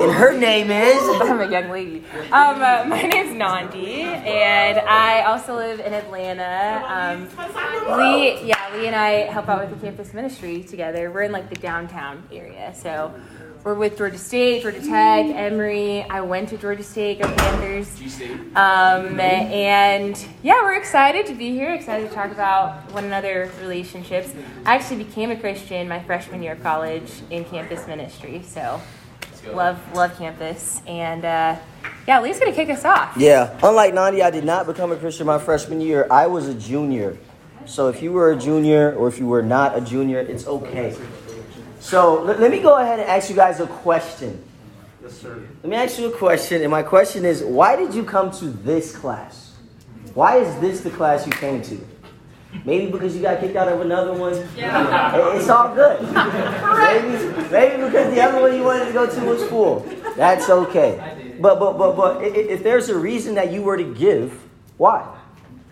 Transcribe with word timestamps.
And 0.00 0.10
her 0.10 0.36
name 0.36 0.70
is. 0.70 0.98
I'm 1.22 1.40
a 1.40 1.50
young 1.50 1.70
lady. 1.70 2.04
Um, 2.32 2.62
uh, 2.62 2.84
my 2.86 3.02
name's 3.02 3.34
Nandi, 3.36 4.02
and 4.02 4.78
I 4.78 5.22
also 5.22 5.54
live 5.54 5.80
in 5.80 5.92
Atlanta. 5.92 6.82
Um, 6.86 7.28
Lee, 7.98 8.42
yeah, 8.44 8.70
Lee 8.74 8.86
and 8.86 8.96
I 8.96 9.30
help 9.30 9.48
out 9.48 9.60
with 9.60 9.78
the 9.78 9.86
campus 9.86 10.14
ministry 10.14 10.62
together. 10.62 11.10
We're 11.10 11.22
in 11.22 11.32
like 11.32 11.50
the 11.50 11.56
downtown 11.56 12.22
area, 12.32 12.74
so 12.74 13.14
we're 13.64 13.74
with 13.74 13.96
Georgia 13.96 14.18
State, 14.18 14.62
Georgia 14.62 14.80
Tech, 14.80 15.26
Emory. 15.26 16.02
I 16.02 16.22
went 16.22 16.48
to 16.48 16.58
Georgia 16.58 16.82
State, 16.82 17.20
go 17.20 17.32
Panthers. 17.32 18.20
Um, 18.56 19.20
and 19.20 20.26
yeah, 20.42 20.62
we're 20.62 20.74
excited 20.74 21.26
to 21.26 21.34
be 21.34 21.50
here. 21.50 21.72
Excited 21.74 22.08
to 22.08 22.14
talk 22.14 22.32
about 22.32 22.90
one 22.92 23.04
another 23.04 23.50
relationships. 23.60 24.32
I 24.66 24.74
actually 24.74 25.04
became 25.04 25.30
a 25.30 25.36
Christian 25.36 25.88
my 25.88 26.02
freshman 26.02 26.42
year 26.42 26.52
of 26.52 26.62
college 26.62 27.10
in 27.30 27.44
campus 27.44 27.86
ministry, 27.86 28.42
so 28.44 28.80
love 29.46 29.78
love 29.94 30.16
campus. 30.16 30.80
And 30.86 31.24
uh, 31.24 31.56
yeah, 32.06 32.20
Lee's 32.20 32.38
gonna 32.38 32.52
kick 32.52 32.70
us 32.70 32.84
off. 32.84 33.16
Yeah, 33.16 33.58
unlike 33.62 33.94
Nandi, 33.94 34.22
I 34.22 34.30
did 34.30 34.44
not 34.44 34.66
become 34.66 34.92
a 34.92 34.96
Christian 34.96 35.26
my 35.26 35.38
freshman 35.38 35.80
year. 35.80 36.06
I 36.10 36.26
was 36.26 36.48
a 36.48 36.54
junior. 36.54 37.18
So 37.64 37.88
if 37.88 38.02
you 38.02 38.12
were 38.12 38.32
a 38.32 38.36
junior 38.36 38.94
or 38.94 39.08
if 39.08 39.18
you 39.18 39.26
were 39.26 39.42
not 39.42 39.76
a 39.76 39.80
junior, 39.80 40.18
it's 40.18 40.46
okay. 40.46 40.96
So 41.80 42.22
let, 42.22 42.40
let 42.40 42.50
me 42.50 42.60
go 42.60 42.76
ahead 42.78 42.98
and 42.98 43.08
ask 43.08 43.30
you 43.30 43.36
guys 43.36 43.60
a 43.60 43.66
question. 43.66 44.42
Yes, 45.02 45.18
sir. 45.18 45.46
Let 45.62 45.70
me 45.70 45.76
ask 45.76 45.98
you 45.98 46.12
a 46.12 46.16
question, 46.16 46.62
and 46.62 46.70
my 46.70 46.82
question 46.82 47.24
is 47.24 47.42
why 47.42 47.76
did 47.76 47.94
you 47.94 48.04
come 48.04 48.30
to 48.32 48.46
this 48.46 48.94
class? 48.96 49.54
Why 50.14 50.38
is 50.38 50.60
this 50.60 50.80
the 50.80 50.90
class 50.90 51.26
you 51.26 51.32
came 51.32 51.62
to? 51.62 51.80
Maybe 52.64 52.90
because 52.92 53.16
you 53.16 53.22
got 53.22 53.40
kicked 53.40 53.56
out 53.56 53.68
of 53.68 53.80
another 53.80 54.12
one. 54.12 54.34
Yeah. 54.56 55.34
It's 55.36 55.48
all 55.48 55.74
good. 55.74 56.02
maybe, 56.12 57.50
maybe 57.50 57.82
because 57.84 58.14
the 58.14 58.20
other 58.20 58.40
one 58.40 58.54
you 58.54 58.62
wanted 58.62 58.86
to 58.86 58.92
go 58.92 59.06
to 59.08 59.20
was 59.24 59.42
full. 59.48 59.80
That's 60.16 60.48
okay. 60.48 61.36
But 61.40 61.58
but 61.58 61.76
but 61.78 61.96
but 61.96 62.22
if 62.22 62.62
there's 62.62 62.88
a 62.88 62.96
reason 62.98 63.34
that 63.36 63.52
you 63.52 63.62
were 63.62 63.76
to 63.76 63.94
give, 63.94 64.38
why? 64.76 65.02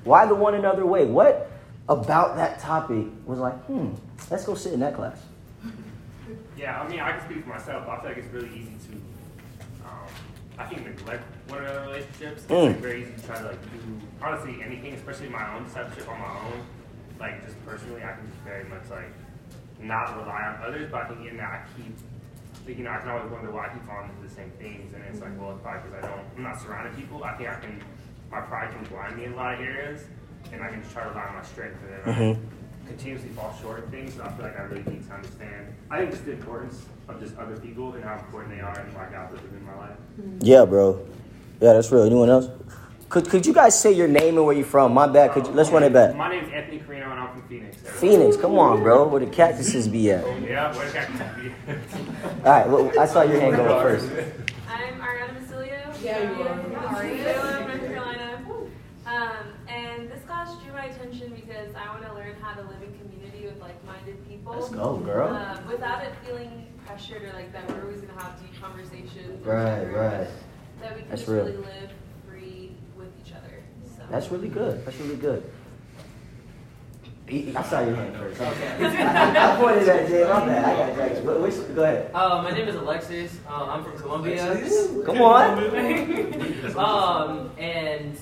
Why 0.05 0.27
the 0.27 0.35
one 0.35 0.55
another 0.55 0.87
way? 0.87 1.05
What 1.05 1.51
about 1.89 2.37
that 2.37 2.59
topic 2.61 3.07
was 3.27 3.39
like, 3.39 3.55
hmm, 3.67 3.91
let's 4.31 4.45
go 4.45 4.55
sit 4.55 4.73
in 4.73 4.81
that 4.81 4.95
class? 4.97 5.21
Yeah, 6.57 6.81
I 6.81 6.89
mean, 6.89 7.01
I 7.01 7.13
can 7.13 7.25
speak 7.31 7.45
for 7.45 7.51
myself. 7.51 7.89
I 7.89 8.01
feel 8.01 8.09
like 8.11 8.19
it's 8.19 8.33
really 8.33 8.49
easy 8.49 8.73
to, 8.89 8.93
um, 9.87 10.07
I 10.59 10.65
think, 10.67 10.85
neglect 10.87 11.25
one 11.49 11.61
another 11.63 11.83
relationships. 11.83 12.43
It's 12.43 12.51
Mm. 12.53 12.67
like 12.69 12.77
very 12.79 13.03
easy 13.03 13.13
to 13.13 13.27
try 13.27 13.39
to 13.39 13.45
like 13.47 13.63
do 13.63 13.69
honestly 14.23 14.63
anything, 14.63 14.95
especially 14.95 15.29
my 15.29 15.55
own 15.57 15.65
discipleship 15.65 16.09
on 16.09 16.19
my 16.21 16.39
own. 16.47 16.61
Like 17.19 17.45
just 17.45 17.57
personally, 17.67 18.03
I 18.03 18.13
can 18.13 18.27
just 18.27 18.39
very 18.45 18.65
much 18.65 18.89
like 18.91 19.13
not 19.81 20.17
rely 20.17 20.43
on 20.43 20.63
others, 20.67 20.89
but 20.91 21.03
I 21.03 21.09
think 21.09 21.27
in 21.29 21.37
that 21.39 21.51
I 21.51 21.61
keep, 21.77 21.95
like, 22.67 22.77
you 22.79 22.85
know, 22.85 22.91
I 22.91 22.99
can 22.99 23.09
always 23.09 23.31
wonder 23.31 23.51
why 23.51 23.67
I 23.67 23.69
keep 23.73 23.87
falling 23.87 24.11
into 24.11 24.29
the 24.29 24.35
same 24.35 24.51
things, 24.59 24.93
and 24.93 25.03
it's 25.09 25.21
like, 25.21 25.39
well, 25.41 25.53
it's 25.53 25.63
probably 25.63 25.89
because 25.91 26.05
I 26.05 26.09
don't, 26.09 26.25
I'm 26.37 26.43
not 26.43 26.61
surrounded 26.61 26.97
people. 26.97 27.25
I 27.25 27.37
think 27.37 27.49
I 27.49 27.55
can, 27.61 27.83
my 28.31 28.41
pride 28.41 28.71
can 28.73 28.85
blind 28.85 29.17
me 29.17 29.25
in 29.25 29.33
a 29.33 29.37
lot 29.37 29.55
of 29.55 29.61
areas, 29.61 30.05
and 30.53 30.63
I 30.63 30.69
can 30.69 30.83
just 30.83 30.93
try 30.93 31.05
to 31.05 31.11
rely 31.11 31.25
on 31.25 31.35
my 31.37 31.43
strength, 31.43 31.79
and 31.83 31.93
then 31.93 32.01
I 32.05 32.19
Mhm. 32.19 32.39
continuously 32.87 33.29
fall 33.31 33.55
short 33.63 33.79
of 33.85 33.89
things. 33.91 34.15
So 34.15 34.23
I 34.23 34.29
feel 34.33 34.45
like 34.45 34.59
I 34.59 34.63
really 34.65 34.83
need 34.85 35.07
to 35.09 35.15
understand. 35.15 35.75
I 35.91 35.99
think 35.99 36.11
just 36.11 36.25
the 36.27 36.33
importance 36.33 36.85
of 37.09 37.21
just 37.21 37.37
other 37.39 37.57
people 37.57 37.93
and 37.95 38.05
how 38.05 38.19
important 38.19 38.55
they 38.55 38.61
are 38.61 38.79
and 38.79 38.93
why 38.95 39.07
God 39.11 39.31
put 39.31 39.41
them 39.43 39.57
in 39.57 39.65
my 39.65 39.77
life. 39.77 39.97
Yeah, 40.41 40.65
bro. 40.67 41.01
Yeah, 41.61 41.73
that's 41.75 41.91
real. 41.91 42.03
Anyone 42.05 42.29
else? 42.29 42.49
Could, 43.11 43.29
could 43.29 43.45
you 43.45 43.53
guys 43.53 43.79
say 43.79 43.93
your 43.93 44.07
name 44.07 44.37
and 44.37 44.47
where 44.47 44.55
you're 44.55 44.65
from? 44.65 44.95
My 44.95 45.09
bad. 45.09 45.33
Could 45.33 45.49
you, 45.49 45.53
let's 45.53 45.71
run 45.71 45.83
it 45.83 45.93
back. 45.93 46.15
My 46.15 46.31
name 46.31 46.45
is 46.45 46.53
Anthony 46.53 46.79
Carino 46.79 47.11
and 47.11 47.19
I'm 47.19 47.33
from 47.33 47.43
Phoenix. 47.49 47.77
Phoenix, 47.77 48.37
come 48.37 48.57
on, 48.57 48.85
bro. 48.85 49.09
Where 49.09 49.19
the 49.19 49.27
cactuses 49.27 49.89
be 49.89 50.13
at? 50.13 50.25
yeah, 50.43 50.75
where 50.77 50.87
the 50.87 50.93
cactuses 50.93 51.27
be? 51.37 51.73
right, 52.45 52.69
well, 52.69 52.93
I 53.01 53.07
saw 53.07 53.23
your 53.23 53.41
hand 53.41 53.57
go 53.57 53.65
up 53.65 53.83
first. 53.83 54.09
I'm 54.69 55.01
Ariana 55.01 55.41
Basilio. 55.41 55.93
Yeah, 56.01 56.23
you 56.23 56.43
are. 56.43 56.57
From 56.57 56.73
North 56.73 57.87
Carolina. 57.87 58.45
Um, 59.07 59.47
and 59.67 60.09
this 60.09 60.23
class 60.23 60.57
drew 60.63 60.73
my 60.73 60.85
attention 60.85 61.33
because 61.35 61.75
I 61.75 61.89
want 61.89 62.07
to 62.07 62.15
learn 62.15 62.37
how 62.41 62.55
to 62.55 62.63
live 62.63 62.81
in 62.81 62.97
community 62.97 63.45
with 63.45 63.61
like-minded 63.61 64.29
people. 64.29 64.53
Let's 64.53 64.69
go, 64.69 64.99
girl. 64.99 65.35
Um, 65.35 65.67
without 65.67 66.05
it 66.05 66.15
feeling 66.25 66.65
pressured 66.87 67.23
or 67.23 67.33
like 67.33 67.53
that 67.53 67.69
we're 67.71 67.83
always 67.87 68.03
gonna 68.03 68.23
have 68.23 68.41
deep 68.41 68.61
conversations. 68.61 69.45
Right, 69.45 69.83
right. 69.83 70.29
That 70.81 70.95
we 70.95 71.01
can 71.01 71.11
That's 71.11 71.23
just 71.23 71.29
real. 71.29 71.45
really 71.45 71.57
live 71.57 71.91
free 72.29 72.73
with 72.97 73.09
each 73.27 73.33
other. 73.33 73.63
So. 73.97 74.00
That's 74.11 74.31
really 74.31 74.49
good. 74.49 74.85
That's 74.85 74.99
really 74.99 75.17
good. 75.17 75.43
I 77.57 77.63
saw 77.63 77.81
your 77.81 77.95
hand 77.95 78.17
first. 78.17 78.41
I, 78.41 79.53
I 79.53 79.57
pointed 79.57 79.89
at 79.89 80.09
Jay. 80.09 80.25
My 80.25 80.45
bad. 80.45 80.65
I 80.65 80.87
got 80.89 80.95
dragged. 80.97 81.25
But 81.25 81.41
which, 81.41 81.55
go 81.77 81.85
ahead. 81.85 82.11
Uh, 82.13 82.43
my 82.43 82.51
name 82.51 82.67
is 82.67 82.75
Alexis. 82.75 83.39
Uh, 83.49 83.67
I'm 83.67 83.85
from 83.85 83.97
Colombia. 83.99 84.69
Come 85.07 85.23
on. 85.23 86.75
um, 86.77 87.51
and 87.57 88.19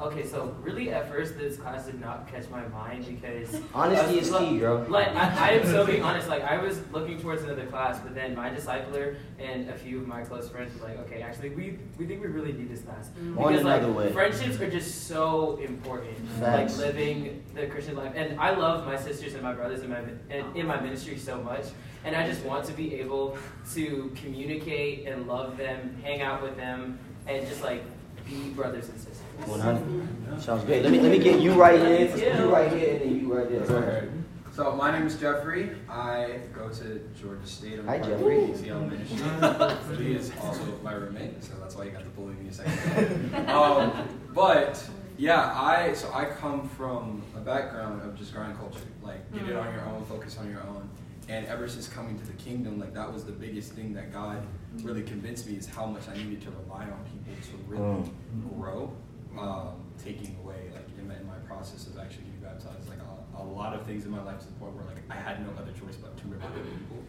okay, 0.00 0.26
so 0.26 0.54
really 0.60 0.90
at 0.90 1.10
first 1.10 1.36
this 1.36 1.56
class 1.56 1.86
did 1.86 2.00
not 2.00 2.28
catch 2.28 2.48
my 2.50 2.66
mind 2.68 3.06
because 3.06 3.60
Honesty 3.74 4.18
is 4.18 4.30
key, 4.30 4.58
bro. 4.58 4.84
Like 4.88 5.08
I, 5.14 5.48
I 5.48 5.50
am 5.52 5.66
so 5.66 5.84
being 5.86 6.02
honest. 6.02 6.28
Like 6.28 6.42
I 6.42 6.58
was 6.58 6.80
looking 6.92 7.20
towards 7.20 7.42
another 7.42 7.66
class, 7.66 8.00
but 8.00 8.14
then 8.14 8.34
my 8.34 8.50
discipler 8.50 9.16
and 9.38 9.68
a 9.70 9.74
few 9.74 10.00
of 10.00 10.06
my 10.06 10.22
close 10.22 10.48
friends 10.48 10.78
were 10.78 10.88
like, 10.88 10.98
"Okay, 11.00 11.22
actually, 11.22 11.50
we 11.50 11.78
we 11.98 12.06
think 12.06 12.22
we 12.22 12.28
really 12.28 12.52
need 12.52 12.70
this 12.70 12.82
class 12.82 13.10
mm. 13.18 13.38
On 13.38 13.52
because 13.52 13.64
like 13.64 13.96
way. 13.96 14.12
friendships 14.12 14.60
are 14.60 14.70
just 14.70 15.06
so 15.06 15.58
important. 15.58 16.16
Facts. 16.40 16.78
Like 16.78 16.86
living 16.86 17.44
the 17.54 17.66
Christian 17.66 17.96
life, 17.96 18.12
and 18.14 18.38
I 18.40 18.50
love 18.54 18.86
my 18.86 18.96
sisters 18.96 19.34
and 19.34 19.42
my 19.42 19.52
brothers 19.52 19.82
in 19.82 19.90
my 19.90 20.00
in, 20.30 20.56
in 20.56 20.66
my 20.66 20.80
ministry 20.80 21.18
so 21.18 21.42
much, 21.42 21.66
and 22.04 22.14
I 22.14 22.26
just 22.26 22.42
want 22.44 22.64
to 22.66 22.72
be 22.72 22.94
able 22.96 23.38
to 23.74 24.12
communicate 24.14 25.06
and 25.06 25.26
love 25.26 25.56
them, 25.56 25.96
hang 26.02 26.22
out 26.22 26.42
with 26.42 26.56
them, 26.56 26.98
and 27.26 27.46
just 27.46 27.62
like 27.62 27.82
be 28.28 28.50
brothers 28.50 28.88
and 28.88 28.98
sisters. 28.98 29.15
100. 29.44 30.40
Sounds 30.42 30.64
great. 30.64 30.82
Let 30.82 30.92
me 30.92 31.00
let 31.00 31.10
me 31.10 31.18
get 31.18 31.40
you 31.40 31.52
right 31.54 31.78
here. 31.78 32.16
You 32.16 32.52
right 32.52 32.72
here, 32.72 32.92
and 32.94 33.00
then 33.02 33.20
you 33.20 33.34
right 33.34 33.48
there. 33.48 34.08
So 34.54 34.74
my 34.74 34.90
name 34.90 35.06
is 35.06 35.20
Jeffrey. 35.20 35.70
I 35.88 36.40
go 36.54 36.70
to 36.70 37.00
Georgia 37.20 37.46
State. 37.46 37.78
I'm 37.78 37.86
Hi, 37.86 37.98
Jeffrey. 37.98 38.36
ACL 38.36 38.88
ministry. 38.88 39.96
Lee 40.06 40.16
is 40.16 40.32
also 40.42 40.78
my 40.82 40.92
roommate, 40.94 41.44
so 41.44 41.52
that's 41.60 41.74
why 41.76 41.84
you 41.84 41.90
got 41.90 42.04
to 42.04 42.10
bully 42.10 42.34
me 42.34 42.48
a 42.48 42.52
second. 42.52 43.50
um, 43.50 44.08
but 44.34 44.82
yeah, 45.18 45.52
I 45.54 45.92
so 45.92 46.10
I 46.14 46.24
come 46.26 46.68
from 46.70 47.22
a 47.36 47.40
background 47.40 48.02
of 48.02 48.16
just 48.16 48.32
grind 48.34 48.56
culture, 48.58 48.80
like 49.02 49.30
get 49.32 49.48
it 49.48 49.56
on 49.56 49.72
your 49.74 49.84
own, 49.86 50.04
focus 50.06 50.38
on 50.38 50.50
your 50.50 50.62
own. 50.62 50.88
And 51.28 51.44
ever 51.46 51.68
since 51.68 51.88
coming 51.88 52.18
to 52.18 52.24
the 52.26 52.34
kingdom, 52.34 52.78
like 52.78 52.94
that 52.94 53.12
was 53.12 53.24
the 53.24 53.32
biggest 53.32 53.72
thing 53.72 53.92
that 53.94 54.12
God 54.12 54.46
really 54.82 55.02
convinced 55.02 55.46
me 55.46 55.56
is 55.56 55.66
how 55.66 55.84
much 55.84 56.08
I 56.08 56.16
needed 56.16 56.40
to 56.42 56.50
rely 56.50 56.84
on 56.84 57.04
people 57.04 57.34
to 57.50 57.56
really 57.66 58.10
grow. 58.56 58.92
Um, 59.38 59.74
taking 60.02 60.36
away 60.42 60.70
like 60.72 60.86
in 60.98 61.08
my, 61.08 61.16
in 61.16 61.26
my 61.26 61.38
process 61.46 61.86
of 61.86 61.98
actually 61.98 62.24
getting 62.24 62.40
baptized, 62.40 62.88
like 62.88 62.98
a, 62.98 63.42
a 63.42 63.44
lot 63.44 63.74
of 63.74 63.84
things 63.86 64.04
in 64.04 64.10
my 64.10 64.22
life 64.22 64.40
to 64.40 64.46
the 64.46 64.52
point 64.52 64.74
where 64.74 64.84
like 64.86 65.02
I 65.10 65.14
had 65.14 65.44
no 65.44 65.52
other 65.60 65.72
choice 65.72 65.96
but 65.96 66.16
to 66.18 66.28
repent 66.28 66.54
people. 66.54 67.02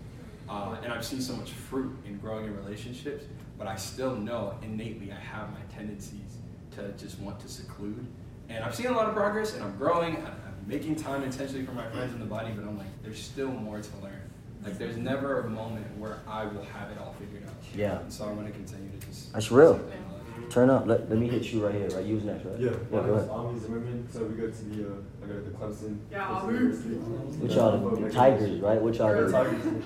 Uh, 0.49 0.77
and 0.83 0.93
I've 0.93 1.05
seen 1.05 1.21
so 1.21 1.35
much 1.35 1.51
fruit 1.51 1.95
in 2.05 2.17
growing 2.17 2.45
in 2.45 2.55
relationships, 2.55 3.25
but 3.57 3.67
I 3.67 3.75
still 3.75 4.15
know 4.15 4.57
innately 4.61 5.11
I 5.11 5.19
have 5.19 5.49
my 5.51 5.59
tendencies 5.75 6.37
to 6.75 6.91
just 6.93 7.19
want 7.19 7.39
to 7.41 7.49
seclude. 7.49 8.05
And 8.49 8.63
I've 8.63 8.73
seen 8.73 8.87
a 8.87 8.93
lot 8.93 9.09
of 9.09 9.15
progress, 9.15 9.53
and 9.55 9.63
I'm 9.63 9.75
growing. 9.77 10.17
I'm, 10.17 10.25
I'm 10.25 10.65
making 10.65 10.95
time 10.95 11.23
intentionally 11.23 11.65
for 11.65 11.73
my 11.73 11.89
friends 11.89 12.13
in 12.13 12.19
the 12.19 12.25
body, 12.25 12.51
but 12.55 12.63
I'm 12.63 12.77
like, 12.77 12.87
there's 13.03 13.21
still 13.21 13.49
more 13.49 13.81
to 13.81 13.97
learn. 14.01 14.21
Like, 14.63 14.77
there's 14.77 14.95
never 14.97 15.41
a 15.41 15.49
moment 15.49 15.85
where 15.97 16.19
I 16.27 16.45
will 16.45 16.63
have 16.63 16.91
it 16.91 16.97
all 16.97 17.13
figured 17.19 17.43
out. 17.45 17.53
Yeah. 17.75 17.99
And 17.99 18.11
so 18.11 18.25
I'm 18.25 18.35
going 18.35 18.47
to 18.47 18.53
continue 18.53 18.89
to 18.89 19.07
just. 19.07 19.33
That's 19.33 19.51
real. 19.51 19.81
Turn 20.49 20.69
up. 20.69 20.87
Let, 20.87 21.09
let 21.09 21.19
me 21.19 21.27
hit 21.27 21.43
you 21.51 21.65
right 21.65 21.75
here. 21.75 21.89
Right, 21.89 22.05
you 22.05 22.15
was 22.15 22.23
next, 22.23 22.45
right? 22.45 22.59
Yeah, 22.59 22.69
Yeah, 22.71 22.77
go 22.89 22.97
ahead. 22.99 23.29
I'm 23.29 23.59
Zimmerman, 23.59 24.07
so 24.11 24.23
we 24.23 24.35
go 24.35 24.47
to 24.49 24.63
the, 24.65 24.87
uh, 24.87 24.93
I 25.23 25.27
go 25.27 25.33
to 25.33 25.41
the 25.41 25.51
Clemson. 25.51 25.97
Yeah, 26.09 26.27
Clemson 26.27 26.47
we- 26.47 26.53
University. 26.53 26.95
What 26.95 27.51
y'all 27.51 27.95
do? 27.95 28.09
Tigers, 28.09 28.59
right? 28.61 28.81
What 28.81 28.95
y'all 28.95 29.13
do? 29.15 29.31
Tigers. 29.31 29.63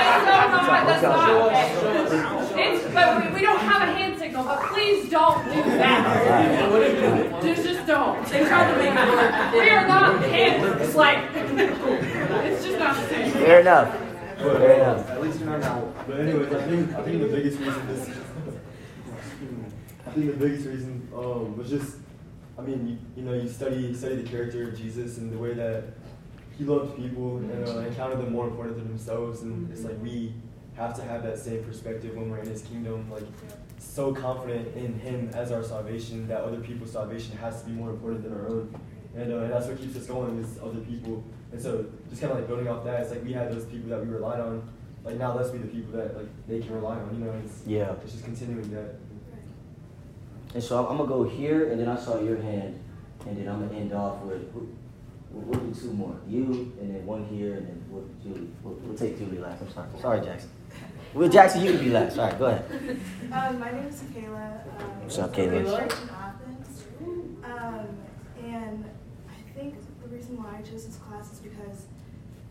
That's 0.00 0.66
not, 0.66 0.86
that's 0.86 1.02
not, 1.02 2.58
it's, 2.58 2.94
but 2.94 3.24
we, 3.24 3.34
we 3.34 3.40
don't 3.42 3.58
have 3.60 3.82
a 3.88 3.92
hand 3.92 4.18
signal, 4.18 4.44
but 4.44 4.60
please 4.72 5.10
don't 5.10 5.44
do 5.44 5.62
that. 5.62 7.42
Just, 7.42 7.62
just 7.64 7.86
don't. 7.86 8.26
They 8.26 8.44
tried 8.44 8.72
to 8.72 8.78
make 8.78 8.94
it 8.94 9.08
work. 9.08 9.52
We 9.52 9.70
are 9.70 9.86
not 9.86 10.22
Kansas, 10.24 10.94
like, 10.94 11.18
it's 11.34 12.64
just 12.64 12.78
not 12.78 12.96
the 12.96 13.08
same. 13.08 13.32
Fair 13.32 13.60
enough. 13.60 13.96
But, 14.38 14.56
Fair 14.58 14.74
enough. 14.74 15.10
At 15.10 15.22
least 15.22 15.40
you 15.40 15.46
know 15.46 15.58
now. 15.58 15.92
But 16.06 16.20
anyways, 16.20 16.52
I 16.52 16.62
think 16.62 16.94
I 16.94 17.02
think 17.02 17.20
the 17.20 17.28
biggest 17.28 17.58
reason 17.58 17.86
this. 17.88 18.08
I 20.10 20.12
think 20.12 20.26
the 20.26 20.44
biggest 20.44 20.66
reason 20.66 21.08
um, 21.14 21.56
was 21.56 21.70
just, 21.70 21.98
I 22.58 22.62
mean, 22.62 22.98
you, 23.14 23.22
you 23.22 23.22
know, 23.30 23.32
you 23.32 23.48
study 23.48 23.94
study 23.94 24.16
the 24.16 24.28
character 24.28 24.68
of 24.68 24.76
Jesus 24.76 25.18
and 25.18 25.32
the 25.32 25.38
way 25.38 25.54
that 25.54 25.84
he 26.58 26.64
loved 26.64 26.96
people 26.96 27.36
and, 27.36 27.64
uh, 27.68 27.78
and 27.78 27.96
counted 27.96 28.18
them 28.18 28.32
more 28.32 28.48
important 28.48 28.76
than 28.76 28.88
themselves, 28.88 29.42
and 29.42 29.70
it's 29.70 29.84
like 29.84 29.94
we 30.02 30.34
have 30.74 30.96
to 30.96 31.02
have 31.02 31.22
that 31.22 31.38
same 31.38 31.62
perspective 31.62 32.16
when 32.16 32.28
we're 32.28 32.40
in 32.40 32.48
His 32.48 32.62
kingdom, 32.62 33.08
like 33.08 33.22
so 33.78 34.12
confident 34.12 34.76
in 34.76 34.98
Him 34.98 35.30
as 35.32 35.52
our 35.52 35.62
salvation 35.62 36.26
that 36.26 36.40
other 36.40 36.58
people's 36.58 36.90
salvation 36.90 37.36
has 37.36 37.62
to 37.62 37.68
be 37.68 37.72
more 37.72 37.90
important 37.90 38.24
than 38.24 38.32
our 38.34 38.48
own, 38.48 38.74
and, 39.14 39.32
uh, 39.32 39.38
and 39.38 39.52
that's 39.52 39.66
what 39.68 39.78
keeps 39.78 39.96
us 39.96 40.06
going 40.06 40.38
is 40.40 40.58
other 40.58 40.80
people. 40.80 41.22
And 41.52 41.62
so, 41.62 41.86
just 42.08 42.20
kind 42.20 42.32
of 42.32 42.38
like 42.40 42.48
building 42.48 42.66
off 42.66 42.84
that, 42.84 43.00
it's 43.00 43.10
like 43.10 43.24
we 43.24 43.32
had 43.32 43.52
those 43.52 43.64
people 43.66 43.88
that 43.90 44.00
we 44.04 44.08
relied 44.12 44.40
on, 44.40 44.68
like 45.04 45.16
now 45.16 45.36
let's 45.36 45.50
be 45.50 45.58
the 45.58 45.68
people 45.68 45.92
that 45.92 46.16
like 46.16 46.28
they 46.48 46.58
can 46.58 46.74
rely 46.74 46.96
on. 46.96 47.14
You 47.14 47.24
know, 47.26 47.32
it's 47.44 47.62
Yeah. 47.64 47.92
it's 48.02 48.12
just 48.12 48.24
continuing 48.24 48.68
that. 48.72 48.96
And 50.54 50.62
so 50.62 50.78
I'm, 50.78 50.90
I'm 50.90 50.96
gonna 50.96 51.08
go 51.08 51.24
here, 51.24 51.70
and 51.70 51.80
then 51.80 51.88
I 51.88 51.96
saw 51.98 52.20
your 52.20 52.40
hand, 52.40 52.78
and 53.26 53.36
then 53.36 53.48
I'm 53.48 53.66
gonna 53.66 53.78
end 53.78 53.92
off 53.92 54.20
with 54.22 54.42
we'll, 54.52 54.66
we'll 55.30 55.60
do 55.60 55.74
two 55.80 55.92
more. 55.92 56.16
You, 56.26 56.72
and 56.80 56.94
then 56.94 57.06
one 57.06 57.24
here, 57.26 57.54
and 57.54 57.66
then 57.68 57.84
we'll, 57.88 58.04
Julie. 58.22 58.48
We'll, 58.62 58.74
we'll 58.74 58.96
take 58.96 59.18
Julie 59.18 59.38
last. 59.38 59.62
I'm 59.62 59.72
sorry. 59.72 59.88
Sorry, 60.00 60.20
Jackson. 60.20 60.50
Well, 61.14 61.28
Jackson, 61.28 61.62
you 61.62 61.72
can 61.72 61.84
be 61.84 61.90
last. 61.90 62.18
All 62.18 62.26
right, 62.26 62.38
go 62.38 62.46
ahead. 62.46 63.00
Um, 63.32 63.60
my 63.60 63.70
name 63.70 63.86
is 63.86 64.00
Kayla. 64.00 64.64
Um, 64.80 65.02
What's 65.02 65.18
up, 65.18 65.32
I 65.32 65.36
go 65.36 65.50
to 65.50 65.56
Kayla? 65.64 65.78
church 65.78 65.98
in 66.02 66.08
Athens. 66.10 66.84
Um, 67.44 67.86
and 68.44 68.84
I 69.28 69.58
think 69.58 69.76
the 70.02 70.08
reason 70.08 70.36
why 70.42 70.58
I 70.58 70.62
chose 70.62 70.84
this 70.84 70.96
class 70.96 71.32
is 71.32 71.38
because 71.38 71.86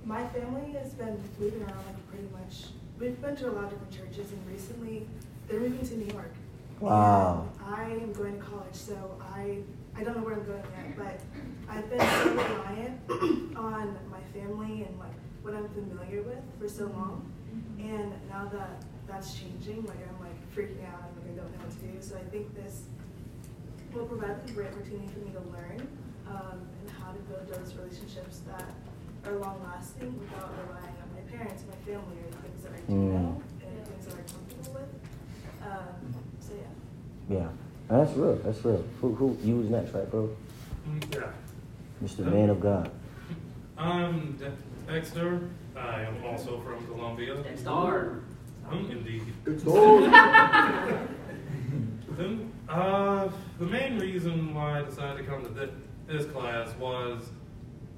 my 0.06 0.26
family 0.28 0.72
has 0.72 0.94
been 0.94 1.22
moving 1.38 1.62
around 1.64 1.84
like 1.86 2.10
pretty 2.10 2.30
much. 2.32 2.68
We've 2.98 3.20
been 3.22 3.36
to 3.38 3.50
a 3.50 3.52
lot 3.52 3.66
of 3.66 3.72
different 3.72 3.92
churches, 3.92 4.32
and 4.32 4.40
recently 4.50 5.06
they're 5.50 5.60
moving 5.60 5.86
to 5.86 5.98
New 5.98 6.14
York. 6.14 6.32
Wow. 6.80 7.48
And 7.66 7.76
I 7.76 7.84
am 7.92 8.14
going 8.14 8.40
to 8.40 8.46
college, 8.46 8.74
so 8.74 8.96
I 9.22 9.60
I 9.96 10.04
don't 10.04 10.16
know 10.18 10.24
where 10.24 10.36
I'm 10.36 10.46
going 10.46 10.64
yet, 10.64 10.98
but 10.98 11.20
I've 11.70 11.90
been 11.90 12.00
so 12.00 12.30
reliant 12.32 13.58
on 13.58 13.98
my 14.10 14.22
family 14.34 14.84
and 14.84 14.98
like 15.00 15.12
what 15.42 15.54
I'm 15.54 15.68
familiar 15.70 16.22
with 16.22 16.40
for 16.60 16.70
so 16.70 16.86
long. 16.86 17.32
And 17.80 18.14
now 18.30 18.50
that 18.54 18.84
that's 19.08 19.34
changing, 19.38 19.86
like 19.86 19.98
I'm 20.08 20.20
like 20.24 20.38
freaking 20.56 20.86
out 20.88 21.04
and 21.10 21.18
like 21.20 21.34
I 21.34 21.36
don't 21.44 21.52
know 21.52 21.66
what 21.66 21.72
to 21.72 21.86
do. 21.86 21.98
So 22.02 22.16
I 22.16 22.24
think 22.30 22.56
this 22.56 22.84
will 23.94 24.06
provide 24.06 24.38
a 24.48 24.52
great 24.52 24.68
opportunity 24.72 25.08
for 25.12 25.20
me 25.20 25.32
to 25.34 25.42
learn 25.52 25.88
um, 26.30 26.62
and 26.82 26.90
how 26.92 27.12
to 27.12 27.20
build 27.28 27.48
those 27.50 27.74
relationships 27.76 28.40
that 28.48 28.64
are 29.26 29.36
long 29.38 29.60
lasting 29.66 30.18
without 30.20 30.54
relying 30.68 30.96
on 31.02 31.10
my 31.14 31.22
parents, 31.30 31.64
my 31.68 31.76
family, 31.84 32.16
or 32.24 32.30
the 32.32 32.38
things 32.38 32.64
that 32.64 32.72
I 32.74 32.78
do 32.88 32.94
Mm. 32.94 33.12
know 33.12 33.44
and 33.66 33.88
things 33.88 34.06
that 34.06 34.14
I'm 34.16 34.26
comfortable 34.30 34.74
with. 34.80 34.92
Um, 35.66 36.16
so 36.40 36.54
yeah. 36.54 36.72
Yeah. 37.30 37.48
That's 37.88 38.12
real. 38.14 38.36
That's 38.36 38.64
real. 38.66 38.84
Who, 39.02 39.16
who, 39.16 39.38
you 39.44 39.58
was 39.58 39.70
next, 39.70 39.94
right, 39.94 40.10
bro? 40.10 40.36
Yeah. 41.14 41.32
Mr. 42.04 42.20
Man 42.26 42.50
of 42.50 42.60
God. 42.60 42.92
I'm 43.78 44.34
De- 44.34 44.52
Dexter. 44.92 45.50
I 45.76 46.02
am 46.02 46.24
also 46.26 46.60
from 46.62 46.86
Columbia. 46.88 47.36
Dexter. 47.42 48.24
Hmm, 48.66 48.92
indeed. 48.92 49.24
It's 49.46 49.64
Then, 52.18 52.52
uh, 52.68 53.30
the 53.60 53.66
main 53.66 53.98
reason 54.00 54.54
why 54.54 54.80
I 54.80 54.84
decided 54.84 55.18
to 55.20 55.24
come 55.24 55.44
to 55.44 55.50
thi- 55.50 55.72
this 56.08 56.26
class 56.26 56.76
was 56.76 57.30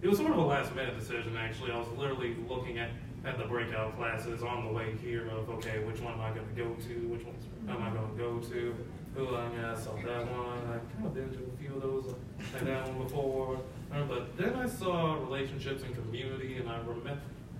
it 0.02 0.08
was 0.08 0.18
sort 0.20 0.32
of 0.32 0.38
a 0.38 0.42
last 0.42 0.76
minute 0.76 0.98
decision, 1.00 1.36
actually. 1.38 1.72
I 1.72 1.78
was 1.80 1.88
literally 1.98 2.36
looking 2.48 2.78
at, 2.80 2.90
at 3.26 3.38
the 3.38 3.46
breakout 3.46 3.98
classes 3.98 4.44
on 4.44 4.66
the 4.66 4.72
way 4.72 4.96
here 5.02 5.28
of, 5.30 5.50
okay, 5.50 5.80
which 5.84 6.00
one 6.02 6.14
am 6.14 6.22
I 6.22 6.32
going 6.32 6.48
to 6.48 6.54
go 6.56 6.74
to? 6.74 6.94
Which 7.08 7.24
ones 7.26 7.46
am 7.68 7.82
I 7.82 7.90
going 7.90 8.10
to 8.12 8.18
go 8.18 8.40
to? 8.54 8.76
Who 9.16 9.36
I 9.36 9.50
mean, 9.50 9.66
I 9.66 9.76
saw 9.76 9.94
that 9.96 10.26
one. 10.32 10.58
I've 10.72 10.94
kind 10.94 11.06
of 11.06 11.14
been 11.14 11.30
to 11.32 11.40
a 11.40 11.58
few 11.60 11.76
of 11.76 11.82
those, 11.82 12.16
like, 12.54 12.64
that 12.66 12.88
one 12.88 13.04
before. 13.04 13.60
Uh, 13.94 14.04
But 14.08 14.38
then 14.38 14.56
I 14.56 14.68
saw 14.68 15.16
relationships 15.16 15.84
and 15.84 15.94
community, 15.96 16.58
and 16.58 16.70
I 16.70 16.80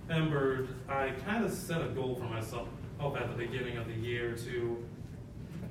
remembered 0.08 0.68
I 0.88 1.10
kind 1.26 1.44
of 1.44 1.52
set 1.52 1.82
a 1.82 1.88
goal 1.88 2.16
for 2.16 2.24
myself 2.24 2.68
up 3.00 3.16
at 3.20 3.28
the 3.28 3.36
beginning 3.46 3.76
of 3.76 3.86
the 3.86 3.94
year 3.94 4.34
to 4.36 4.82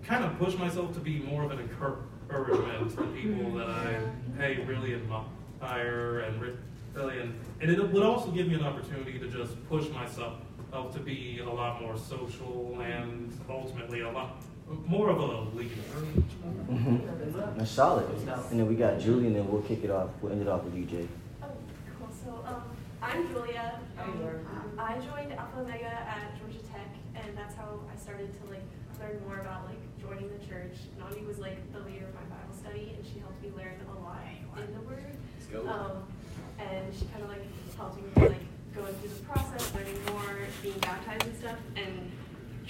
kind 0.04 0.24
of 0.24 0.38
push 0.38 0.56
myself 0.58 0.94
to 0.94 1.00
be 1.00 1.20
more 1.20 1.44
of 1.44 1.52
an 1.52 1.60
encouragement 1.60 2.92
to 2.98 3.04
people 3.08 3.54
that 3.56 3.70
I 3.70 4.00
hey 4.38 4.64
really 4.66 4.96
admire 4.96 6.20
and 6.20 6.42
re- 6.42 6.56
really 6.94 7.20
and, 7.20 7.36
and 7.62 7.70
it 7.70 7.92
would 7.92 8.04
also 8.04 8.32
give 8.32 8.48
me 8.48 8.56
an 8.56 8.64
opportunity 8.64 9.20
to 9.20 9.28
just 9.28 9.54
push 9.70 9.88
myself 9.90 10.34
up 10.74 10.92
to 10.94 11.00
be 11.00 11.40
a 11.40 11.50
lot 11.50 11.82
more 11.82 11.96
social 11.98 12.80
and 12.82 13.32
ultimately 13.50 14.02
a 14.02 14.10
lot 14.10 14.42
more 14.88 15.10
of 15.10 15.20
a 15.20 15.58
leader. 15.58 15.76
Mm-hmm. 16.70 17.58
That's 17.58 17.72
solid. 17.72 18.10
And 18.50 18.60
then 18.60 18.68
we 18.68 18.76
got 18.76 19.00
Julie, 19.00 19.28
and 19.28 19.36
then 19.36 19.52
we'll 19.52 19.62
kick 19.62 19.84
it 19.84 19.92
off. 19.92 20.10
We'll 20.22 20.32
end 20.32 20.42
it 20.42 20.48
off 20.48 20.64
with 20.64 20.76
you, 20.76 20.86
Jay. 20.86 21.08
Oh, 21.44 21.48
cool. 22.00 22.10
So, 22.24 22.44
um, 22.48 22.64
I'm 23.02 23.28
Julia. 23.30 23.80
Um, 24.00 24.22
I 24.78 24.96
joined 25.00 25.34
Alpha 25.34 25.60
Omega 25.60 25.86
at 25.86 26.38
Georgia 26.40 26.60
Tech, 26.72 26.88
and 27.16 27.38
that's 27.38 27.56
how 27.56 27.80
I 27.92 27.98
started 28.00 28.32
to 28.42 28.52
like 28.52 28.64
learn 29.00 29.22
more 29.28 29.40
about 29.40 29.66
like 29.66 29.80
joining 30.00 30.30
the 30.30 30.46
church. 30.46 30.78
Nandi 31.00 31.26
was 31.26 31.40
like 31.40 31.58
the 31.74 31.80
leader 31.80 32.06
of 32.06 32.14
my 32.16 32.36
Bible 32.36 32.56
study, 32.60 32.94
and 32.96 33.06
she 33.06 33.20
helped 33.20 33.42
me 33.42 33.52
learn 33.56 33.76
a 33.90 34.00
lot 34.00 34.22
in 34.58 34.74
the 34.74 34.82
Word. 34.82 35.18
Um, 35.68 36.04
and 36.60 36.94
she 36.94 37.06
kind 37.06 37.24
of 37.24 37.30
like 37.30 37.44
helped 37.76 37.98
me 37.98 38.04
like 38.16 38.46
going 38.76 38.94
through 38.96 39.10
the 39.10 39.24
process, 39.26 39.74
learning 39.76 40.00
more, 40.06 40.48
being 40.62 40.78
baptized 40.80 41.26
and 41.26 41.38
stuff, 41.38 41.58
and 41.76 42.12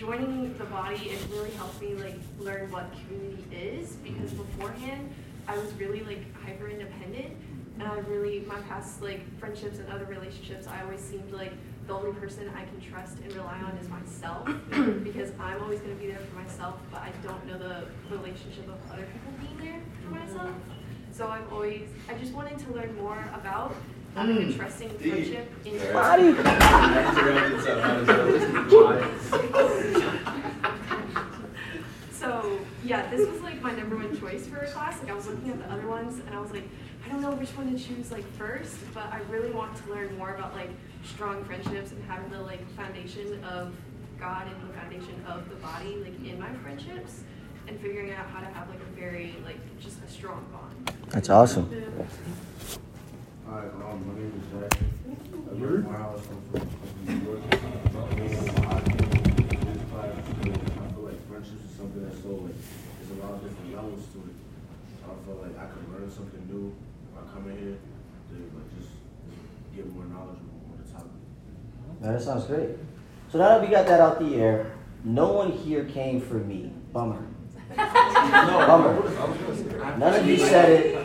joining 0.02 0.58
the 0.58 0.66
body. 0.66 1.10
It 1.10 1.20
really 1.30 1.52
helped 1.52 1.80
me 1.80 1.94
like 1.94 2.16
learn 2.40 2.72
what 2.72 2.92
community 3.06 3.46
is 3.56 3.98
because 3.98 4.32
beforehand 4.32 5.14
I 5.48 5.56
was 5.56 5.72
really 5.74 6.02
like 6.04 6.24
hyper 6.44 6.70
independent, 6.70 7.38
and 7.76 7.84
I 7.84 8.00
really 8.00 8.44
my 8.48 8.60
past 8.62 9.04
like 9.04 9.22
friendships 9.40 9.78
and 9.78 9.88
other 9.94 10.06
relationships 10.06 10.66
I 10.66 10.82
always 10.82 11.02
seemed 11.02 11.32
like 11.32 11.54
the 11.86 11.94
only 11.94 12.14
person 12.14 12.50
I 12.56 12.64
can 12.64 12.82
trust 12.82 13.18
and 13.20 13.32
rely 13.34 13.60
on 13.60 13.78
is 13.78 13.90
myself 13.90 14.50
because 15.04 15.32
I'm 15.40 15.62
always 15.62 15.80
going 15.82 15.96
to 15.96 16.02
be 16.02 16.08
there 16.08 16.20
for 16.20 16.36
myself, 16.36 16.80
but 16.92 17.02
I 17.02 17.12
don't 17.22 17.46
know 17.46 17.60
the 17.60 17.86
relationship 18.16 18.68
of 18.70 18.92
other 18.92 19.06
people 19.06 19.32
being 19.40 19.72
there 19.72 19.82
for 20.04 20.16
myself. 20.16 20.56
So 21.12 21.28
I'm 21.28 21.46
always 21.52 21.88
I 22.10 22.16
just 22.16 22.34
wanted 22.34 22.58
to 22.58 22.74
learn 22.74 22.96
more 22.96 23.24
about 23.36 23.76
having 24.16 24.38
a 24.38 24.54
trusting 24.54 24.90
friendship 24.98 25.52
in 25.66 25.94
Body. 25.94 26.34
So 32.12 32.60
yeah, 32.84 33.10
this 33.10 33.28
was 33.28 33.42
like 33.42 33.62
my 33.62 33.72
number 33.74 33.96
one 33.96 34.20
choice 34.20 34.48
for 34.48 34.58
a 34.58 34.70
class. 34.70 35.00
Like 35.00 35.12
I 35.12 35.14
was 35.14 35.28
looking 35.28 35.50
at 35.52 35.60
the 35.60 35.72
other 35.74 35.88
ones 35.88 36.20
and 36.20 36.36
I 36.36 36.40
was 36.40 36.52
like, 36.52 36.68
I 37.06 37.10
don't 37.10 37.22
know 37.22 37.32
which 37.32 37.50
one 37.50 37.76
to 37.76 37.80
choose 37.84 38.12
like 38.12 38.26
first, 38.34 38.78
but 38.94 39.12
I 39.12 39.22
really 39.30 39.52
want 39.52 39.76
to 39.78 39.90
learn 39.90 40.18
more 40.18 40.36
about 40.36 40.54
like 40.56 40.70
strong 41.04 41.44
friendships 41.46 41.92
and 41.92 42.04
having 42.06 42.30
the 42.32 42.42
like 42.42 42.68
foundation 42.76 43.44
of 43.46 43.74
God 44.20 44.48
and 44.48 44.70
the 44.70 44.74
foundation 44.78 45.24
of 45.28 45.50
the 45.50 45.56
body 45.56 45.96
like 45.96 46.14
in 46.24 46.40
my 46.40 46.54
friendships 46.56 47.24
and 47.68 47.80
figuring 47.80 48.12
out 48.12 48.28
how 48.28 48.40
to 48.40 48.46
have 48.48 48.70
like 48.70 48.80
a 48.80 49.00
very 49.00 49.36
like 49.44 49.58
just 49.80 50.04
a 50.04 50.08
strong 50.08 50.46
bond. 50.52 50.94
That's 51.10 51.30
awesome. 51.30 51.70
Hi, 53.52 53.68
my 53.76 53.92
name 54.16 54.32
is 54.40 54.48
Jack. 54.48 54.72
I 54.72 55.56
feel 60.88 61.04
like 61.04 61.20
friendships 61.28 61.60
is 61.60 61.76
something 61.76 62.02
that's 62.02 62.24
so 62.24 62.30
like, 62.30 62.56
there's 62.56 63.12
a 63.12 63.22
lot 63.22 63.34
of 63.34 63.44
different 63.44 63.76
levels 63.76 64.08
to 64.14 64.20
it. 64.20 64.36
I 65.04 65.06
feel 65.26 65.36
like 65.44 65.56
I 65.60 65.66
could 65.66 65.84
learn 65.92 66.10
something 66.10 66.48
new 66.48 66.74
here 67.60 67.76
to 68.30 68.36
just 68.80 68.92
more 69.94 70.06
that 72.00 72.22
sounds 72.22 72.46
great. 72.46 72.70
So 73.34 73.38
now 73.38 73.50
that 73.50 73.62
we 73.62 73.68
got 73.68 73.86
that 73.88 74.00
out 74.00 74.18
the 74.18 74.36
air, 74.36 74.72
no 75.04 75.34
one 75.34 75.52
here 75.52 75.84
came 75.84 76.22
for 76.22 76.36
me. 76.36 76.72
Bummer. 76.94 77.22
Bummer. 77.76 79.02
None 79.98 80.14
of 80.16 80.26
you 80.28 80.38
said 80.38 80.70
it. 80.70 81.02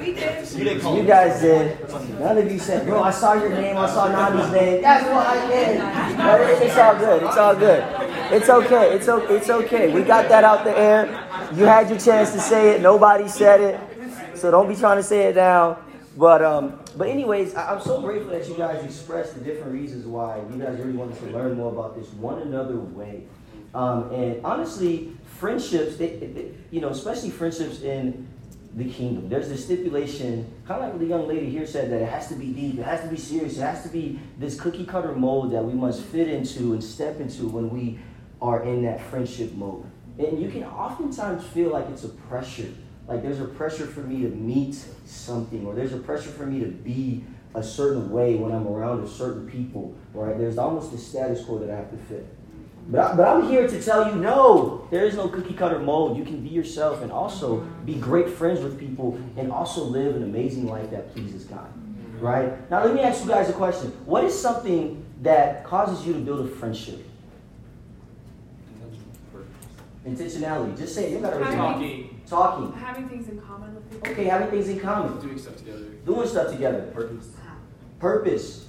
You 0.56 1.04
guys 1.04 1.40
did. 1.40 1.88
None 2.18 2.38
of 2.38 2.50
you 2.50 2.58
said, 2.58 2.86
bro, 2.86 3.02
I 3.02 3.10
saw 3.10 3.34
your 3.34 3.50
name, 3.50 3.76
I 3.76 3.86
saw 3.86 4.08
Nandi's 4.08 4.52
name. 4.52 4.82
That's 4.82 5.04
what 5.04 5.26
I 5.26 5.46
did. 5.48 5.78
But 6.16 6.40
it's 6.62 6.76
all 6.78 6.96
good. 6.96 7.22
It's 7.22 7.36
all 7.36 7.54
good. 7.54 8.32
It's 8.32 8.48
okay. 8.48 8.94
It's 8.94 9.08
okay. 9.08 9.34
It's 9.36 9.50
okay. 9.50 9.92
We 9.92 10.02
got 10.02 10.28
that 10.28 10.44
out 10.44 10.64
the 10.64 10.76
air. 10.76 11.06
You 11.54 11.64
had 11.64 11.88
your 11.90 11.98
chance 11.98 12.32
to 12.32 12.40
say 12.40 12.70
it. 12.74 12.80
Nobody 12.80 13.28
said 13.28 13.60
it. 13.60 14.38
So 14.38 14.50
don't 14.50 14.68
be 14.68 14.76
trying 14.76 14.96
to 14.96 15.02
say 15.02 15.24
it 15.24 15.34
down. 15.34 15.82
But 16.16 16.42
um, 16.42 16.80
but 16.96 17.08
anyways, 17.08 17.54
I, 17.54 17.74
I'm 17.74 17.82
so 17.82 18.00
grateful 18.00 18.30
that 18.30 18.48
you 18.48 18.54
guys 18.54 18.82
expressed 18.82 19.34
the 19.34 19.44
different 19.44 19.72
reasons 19.72 20.06
why 20.06 20.38
you 20.50 20.58
guys 20.58 20.78
really 20.78 20.94
wanted 20.94 21.18
to 21.18 21.26
learn 21.26 21.56
more 21.56 21.70
about 21.70 21.94
this 21.94 22.10
one 22.14 22.40
another 22.40 22.76
way. 22.76 23.24
Um, 23.74 24.10
and 24.14 24.44
honestly, 24.44 25.14
friendships, 25.38 25.96
they, 25.96 26.16
they, 26.16 26.50
you 26.70 26.80
know, 26.80 26.88
especially 26.88 27.30
friendships 27.30 27.82
in 27.82 28.26
the 28.74 28.84
kingdom. 28.84 29.28
There's 29.28 29.48
this 29.48 29.64
stipulation, 29.64 30.52
kind 30.66 30.82
of 30.82 30.90
like 30.90 30.98
the 30.98 31.06
young 31.06 31.26
lady 31.26 31.48
here 31.48 31.66
said, 31.66 31.90
that 31.90 32.02
it 32.02 32.08
has 32.08 32.28
to 32.28 32.34
be 32.34 32.52
deep, 32.52 32.78
it 32.78 32.84
has 32.84 33.00
to 33.00 33.08
be 33.08 33.16
serious, 33.16 33.56
it 33.56 33.62
has 33.62 33.82
to 33.84 33.88
be 33.88 34.20
this 34.38 34.60
cookie 34.60 34.84
cutter 34.84 35.12
mold 35.12 35.52
that 35.52 35.64
we 35.64 35.72
must 35.72 36.02
fit 36.02 36.28
into 36.28 36.74
and 36.74 36.84
step 36.84 37.18
into 37.18 37.48
when 37.48 37.70
we 37.70 37.98
are 38.42 38.62
in 38.64 38.82
that 38.82 39.00
friendship 39.00 39.52
mode. 39.54 39.86
And 40.18 40.40
you 40.40 40.50
can 40.50 40.64
oftentimes 40.64 41.44
feel 41.44 41.70
like 41.70 41.88
it's 41.88 42.04
a 42.04 42.08
pressure. 42.08 42.68
Like 43.08 43.22
there's 43.22 43.40
a 43.40 43.46
pressure 43.46 43.86
for 43.86 44.00
me 44.00 44.22
to 44.22 44.28
meet 44.28 44.74
something, 45.06 45.64
or 45.66 45.74
there's 45.74 45.92
a 45.92 45.98
pressure 45.98 46.30
for 46.30 46.44
me 46.44 46.60
to 46.60 46.66
be 46.66 47.24
a 47.54 47.62
certain 47.62 48.10
way 48.10 48.34
when 48.34 48.52
I'm 48.52 48.66
around 48.66 49.02
a 49.02 49.08
certain 49.08 49.48
people, 49.48 49.96
right? 50.12 50.36
There's 50.36 50.58
almost 50.58 50.92
a 50.92 50.98
status 50.98 51.44
quo 51.44 51.58
that 51.58 51.70
I 51.70 51.76
have 51.76 51.90
to 51.90 51.96
fit. 51.96 52.26
But, 52.88 53.18
I, 53.18 53.34
am 53.34 53.48
here 53.48 53.66
to 53.66 53.82
tell 53.82 54.08
you 54.08 54.16
no, 54.16 54.86
there 54.90 55.04
is 55.04 55.16
no 55.16 55.28
cookie 55.28 55.54
cutter 55.54 55.78
mold. 55.80 56.16
You 56.16 56.24
can 56.24 56.40
be 56.40 56.50
yourself 56.50 57.02
and 57.02 57.10
also 57.10 57.60
be 57.84 57.94
great 57.94 58.28
friends 58.28 58.60
with 58.60 58.78
people 58.78 59.20
and 59.36 59.50
also 59.50 59.82
live 59.84 60.14
an 60.14 60.22
amazing 60.22 60.66
life 60.66 60.90
that 60.90 61.12
pleases 61.12 61.44
God. 61.44 61.66
Right? 62.20 62.70
Now, 62.70 62.84
let 62.84 62.94
me 62.94 63.00
ask 63.00 63.24
you 63.24 63.28
guys 63.28 63.50
a 63.50 63.52
question. 63.52 63.90
What 64.04 64.24
is 64.24 64.38
something 64.38 65.04
that 65.22 65.64
causes 65.64 66.06
you 66.06 66.12
to 66.12 66.20
build 66.20 66.46
a 66.46 66.48
friendship? 66.48 67.04
Intentionality. 70.06 70.78
Just 70.78 70.94
say 70.94 71.10
you 71.10 71.18
gotta 71.18 71.44
talking. 71.44 72.20
talking. 72.28 72.72
Having 72.74 73.08
things 73.08 73.28
in 73.28 73.40
common 73.40 73.74
with 73.74 73.90
people. 73.90 74.12
Okay, 74.12 74.24
having 74.24 74.48
things 74.50 74.68
in 74.68 74.78
common. 74.78 75.20
Doing 75.20 75.36
stuff 75.36 75.56
together. 75.56 75.84
Doing 76.04 76.28
stuff 76.28 76.52
together. 76.52 76.82
Purpose. 76.94 77.30
Purpose. 77.98 78.65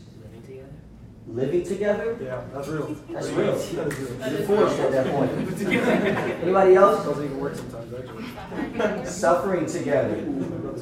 Living 1.27 1.63
together. 1.63 2.17
Yeah, 2.21 2.41
that's 2.53 2.69
real. 2.69 2.95
That's 3.11 3.27
real. 3.29 3.53
That 3.53 3.91
is 3.91 4.09
real. 4.09 4.31
You're 4.31 4.47
forced 4.47 4.79
at 4.79 4.91
that 4.93 5.07
point. 5.13 5.31
Anybody 6.41 6.75
else? 6.75 7.05
Doesn't 7.05 7.25
even 7.25 7.37
work 7.37 7.55
sometimes, 7.55 7.93
actually. 7.93 9.05
Suffering 9.11 9.65
together. 9.65 10.21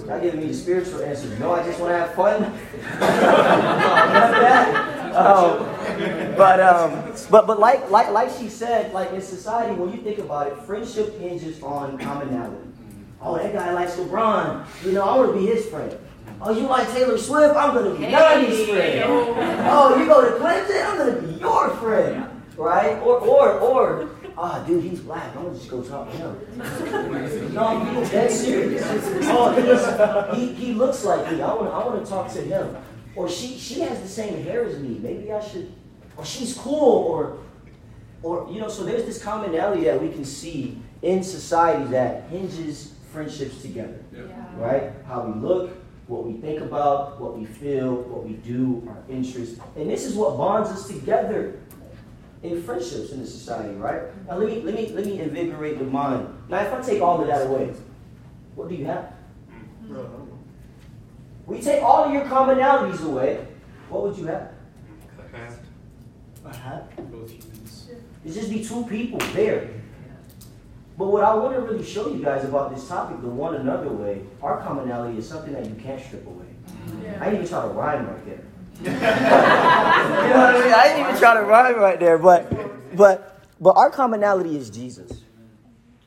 Not 0.06 0.22
giving 0.22 0.42
me 0.42 0.48
the 0.48 0.54
spiritual 0.54 1.02
answer. 1.02 1.28
No, 1.40 1.52
I 1.52 1.64
just 1.64 1.80
want 1.80 1.94
to 1.94 1.98
have 1.98 2.14
fun. 2.14 2.42
Not 2.44 4.32
that. 4.32 5.16
Um, 5.16 6.36
but 6.38 6.60
um, 6.60 7.14
but 7.32 7.48
but 7.48 7.60
like 7.60 7.90
like 7.90 8.12
like 8.12 8.30
she 8.38 8.48
said, 8.48 8.94
like 8.94 9.14
in 9.14 9.22
society, 9.22 9.74
when 9.74 9.92
you 9.92 9.98
think 9.98 10.20
about 10.20 10.48
it, 10.48 10.58
friendship 10.60 11.18
hinges 11.20 11.64
on 11.64 11.98
commonality. 11.98 12.70
Oh, 13.20 13.38
that 13.38 13.52
guy 13.52 13.74
likes 13.74 13.96
LeBron. 13.96 14.66
You 14.86 14.92
know, 14.92 15.04
I 15.04 15.18
want 15.18 15.34
to 15.34 15.40
be 15.40 15.48
his 15.48 15.66
friend. 15.66 15.98
Oh, 16.42 16.52
you 16.52 16.68
like 16.68 16.90
Taylor 16.92 17.18
Swift? 17.18 17.56
I'm 17.56 17.74
gonna 17.74 17.92
be 17.92 18.06
Nandi's 18.06 18.70
friend. 18.70 19.04
Oh, 19.68 19.98
you 19.98 20.06
go 20.06 20.30
to 20.30 20.44
Clemson? 20.44 20.86
I'm 20.86 20.98
gonna 20.98 21.22
be 21.22 21.40
your 21.40 21.70
friend, 21.78 22.44
right? 22.58 22.98
Or 23.00 23.20
or 23.20 23.60
or. 23.60 24.10
Ah, 24.38 24.62
dude, 24.68 24.84
he's 24.84 25.00
black. 25.00 25.34
I'm 25.36 25.44
gonna 25.44 25.56
just 25.56 25.70
go 25.70 25.82
talk 25.82 26.12
to 26.12 26.18
him. 26.18 27.54
No, 27.54 27.66
I'm 27.66 27.94
being 27.94 28.08
dead 28.10 28.30
serious. 28.30 28.84
Oh, 29.28 30.34
he's, 30.34 30.38
he, 30.38 30.54
he 30.66 30.74
looks 30.74 31.06
like 31.06 31.32
me. 31.32 31.42
I 31.42 31.54
want 31.54 31.74
I 31.74 31.86
want 31.86 32.04
to 32.04 32.10
talk 32.10 32.32
to 32.34 32.42
him. 32.42 32.76
Or 33.16 33.30
she 33.30 33.58
she 33.58 33.80
has 33.80 34.02
the 34.02 34.08
same 34.08 34.44
hair 34.44 34.66
as 34.66 34.78
me. 34.78 35.00
Maybe 35.02 35.32
I 35.32 35.42
should. 35.42 35.72
Or 36.18 36.26
she's 36.26 36.54
cool. 36.58 37.04
Or 37.06 37.38
or 38.24 38.52
you 38.52 38.60
know. 38.60 38.68
So 38.68 38.84
there's 38.84 39.06
this 39.06 39.24
commonality 39.24 39.86
that 39.86 40.02
we 40.02 40.10
can 40.10 40.26
see 40.26 40.80
in 41.02 41.24
society 41.24 41.86
that 41.92 42.24
hinges 42.30 42.94
friendships 43.14 43.62
together. 43.62 44.00
Right? 44.58 44.92
How 45.08 45.22
we 45.22 45.40
look, 45.40 45.72
what 46.08 46.26
we 46.26 46.34
think 46.34 46.62
about, 46.62 47.20
what 47.20 47.38
we 47.38 47.46
feel, 47.46 47.96
what 47.96 48.24
we 48.24 48.34
do, 48.34 48.88
our 48.88 49.04
interests, 49.10 49.60
and 49.76 49.90
this 49.90 50.06
is 50.06 50.14
what 50.14 50.38
bonds 50.38 50.70
us 50.70 50.88
together 50.88 51.60
in 52.44 52.62
friendships 52.62 53.12
in 53.12 53.20
the 53.20 53.26
society, 53.26 53.74
right? 53.76 54.02
Now 54.28 54.38
let 54.38 54.48
me 54.48 54.62
let 54.62 54.76
me 54.76 54.90
let 54.90 55.06
me 55.06 55.20
invigorate 55.20 55.80
the 55.80 55.86
mind. 55.86 56.28
Now 56.48 56.60
if 56.60 56.74
I 56.74 56.82
take 56.82 57.02
all 57.02 57.20
of 57.22 57.28
that 57.28 57.48
away, 57.48 57.74
what 58.54 58.70
do 58.70 58.76
you 58.76 58.86
have? 58.86 59.14
Bro, 59.88 60.02
I. 60.02 60.36
We 61.46 61.62
take 61.62 61.84
all 61.84 62.06
of 62.06 62.14
your 62.14 62.26
commonalities 62.26 63.04
away, 63.04 63.48
what 63.90 64.04
would 64.04 64.18
you 64.18 64.26
have? 64.28 64.52
A 66.44 66.56
hat? 66.56 67.12
Both 67.12 67.32
humans. 67.32 67.90
It'd 68.24 68.36
just 68.36 68.50
be 68.52 68.64
two 68.64 68.86
people 68.86 69.20
there. 69.34 69.70
But 70.98 71.08
what 71.08 71.24
I 71.24 71.34
want 71.36 71.56
to 71.56 71.62
really 71.62 71.84
show 71.84 72.08
you 72.08 72.24
guys 72.24 72.46
about 72.46 72.74
this 72.74 72.88
topic, 72.88 73.22
the 73.22 73.28
one 73.28 73.56
another 73.56 73.90
way, 73.90 74.22
our 74.42 74.62
commonality 74.62 75.18
is 75.18 75.28
something 75.28 75.52
that 75.52 75.66
you 75.66 75.76
can't 75.76 76.02
strip 76.02 76.26
away. 76.26 76.46
I 77.20 77.26
didn't 77.26 77.36
even 77.36 77.48
try 77.48 77.62
to 77.64 77.68
rhyme 77.70 78.08
right 78.08 78.26
there. 78.26 78.44
you 78.82 78.90
know 78.90 78.98
what 78.98 80.56
I 80.56 80.60
mean? 80.64 80.74
I 80.74 80.88
didn't 80.88 81.08
even 81.08 81.18
try 81.20 81.34
to 81.34 81.42
rhyme 81.42 81.76
right 81.78 82.00
there, 82.00 82.18
but 82.18 82.96
but 82.96 83.42
but 83.60 83.76
our 83.78 83.90
commonality 83.90 84.58
is 84.58 84.70
Jesus. 84.70 85.22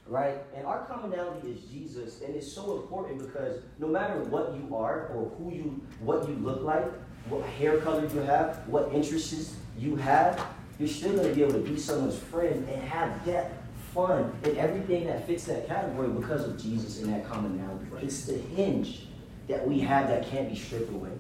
Right? 0.07 0.37
And 0.57 0.66
our 0.66 0.87
commonality 0.87 1.50
is 1.50 1.61
Jesus, 1.64 2.23
and 2.23 2.35
it's 2.35 2.50
so 2.50 2.76
important 2.76 3.18
because 3.18 3.61
no 3.78 3.88
matter 3.88 4.23
what 4.25 4.54
you 4.54 4.75
are 4.75 5.09
or 5.09 5.30
who 5.37 5.52
you 5.52 5.83
what 6.00 6.26
you 6.28 6.35
look 6.37 6.62
like, 6.62 6.90
what 7.28 7.42
hair 7.45 7.78
color 7.78 8.07
you 8.07 8.21
have, 8.21 8.66
what 8.68 8.92
interests 8.92 9.54
you 9.78 9.97
have, 9.97 10.42
you're 10.78 10.88
still 10.88 11.14
gonna 11.14 11.35
be 11.35 11.42
able 11.42 11.54
to 11.54 11.61
be 11.61 11.78
someone's 11.78 12.18
friend 12.18 12.66
and 12.68 12.83
have 12.83 13.25
depth, 13.25 13.54
fun, 13.95 14.33
and 14.45 14.57
everything 14.57 15.07
that 15.07 15.26
fits 15.26 15.45
that 15.45 15.66
category 15.66 16.09
because 16.09 16.45
of 16.45 16.61
Jesus 16.61 17.02
and 17.02 17.12
that 17.12 17.28
commonality. 17.28 17.87
It's 18.02 18.26
the 18.26 18.38
hinge 18.38 19.07
that 19.49 19.66
we 19.66 19.80
have 19.80 20.09
that 20.09 20.28
can't 20.28 20.50
be 20.50 20.57
stripped 20.57 20.90
away. 20.90 21.11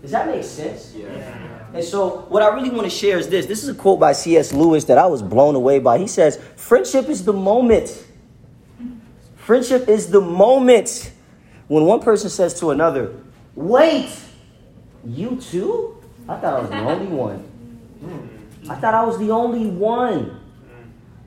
Does 0.00 0.12
that 0.12 0.28
make 0.28 0.44
sense? 0.44 0.94
Yeah. 0.96 1.66
And 1.74 1.84
so, 1.84 2.20
what 2.28 2.42
I 2.42 2.54
really 2.54 2.70
want 2.70 2.84
to 2.84 2.90
share 2.90 3.18
is 3.18 3.28
this. 3.28 3.46
This 3.46 3.62
is 3.62 3.68
a 3.68 3.74
quote 3.74 3.98
by 3.98 4.12
C.S. 4.12 4.52
Lewis 4.52 4.84
that 4.84 4.98
I 4.98 5.06
was 5.06 5.20
blown 5.22 5.56
away 5.56 5.80
by. 5.80 5.98
He 5.98 6.06
says, 6.06 6.38
Friendship 6.56 7.08
is 7.08 7.24
the 7.24 7.32
moment. 7.32 8.06
Friendship 9.36 9.88
is 9.88 10.08
the 10.08 10.20
moment 10.20 11.12
when 11.66 11.84
one 11.84 12.00
person 12.00 12.30
says 12.30 12.58
to 12.60 12.70
another, 12.70 13.12
Wait, 13.56 14.10
you 15.04 15.36
too? 15.36 16.00
I 16.28 16.36
thought 16.38 16.54
I 16.54 16.60
was 16.60 16.70
the 16.70 16.78
only 16.78 17.06
one. 17.06 17.48
Hmm. 18.02 18.68
I 18.68 18.74
thought 18.74 18.94
I 18.94 19.04
was 19.04 19.16
the 19.18 19.30
only 19.30 19.68
one. 19.68 20.41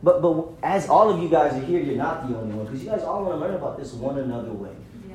But, 0.05 0.21
but 0.21 0.49
as 0.61 0.87
all 0.87 1.09
of 1.09 1.19
you 1.19 1.27
guys 1.27 1.53
are 1.53 1.65
here, 1.65 1.81
you're 1.81 1.95
not 1.97 2.29
the 2.29 2.37
only 2.37 2.53
one 2.53 2.65
because 2.67 2.83
you 2.83 2.91
guys 2.91 3.01
all 3.01 3.23
want 3.25 3.33
to 3.33 3.39
learn 3.39 3.55
about 3.55 3.75
this 3.79 3.91
one 3.91 4.19
another 4.19 4.51
way. 4.51 4.69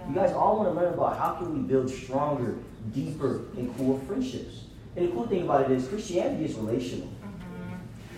You 0.08 0.12
guys 0.12 0.32
all 0.32 0.56
want 0.58 0.74
to 0.74 0.74
learn 0.74 0.92
about 0.92 1.16
how 1.16 1.34
can 1.34 1.54
we 1.54 1.60
build 1.60 1.88
stronger, 1.88 2.56
deeper, 2.92 3.42
and 3.56 3.72
cool 3.76 4.00
friendships. 4.00 4.64
And 4.96 5.06
the 5.06 5.12
cool 5.12 5.28
thing 5.28 5.44
about 5.44 5.70
it 5.70 5.70
is 5.70 5.86
Christianity 5.86 6.46
is 6.46 6.54
relational. 6.56 7.08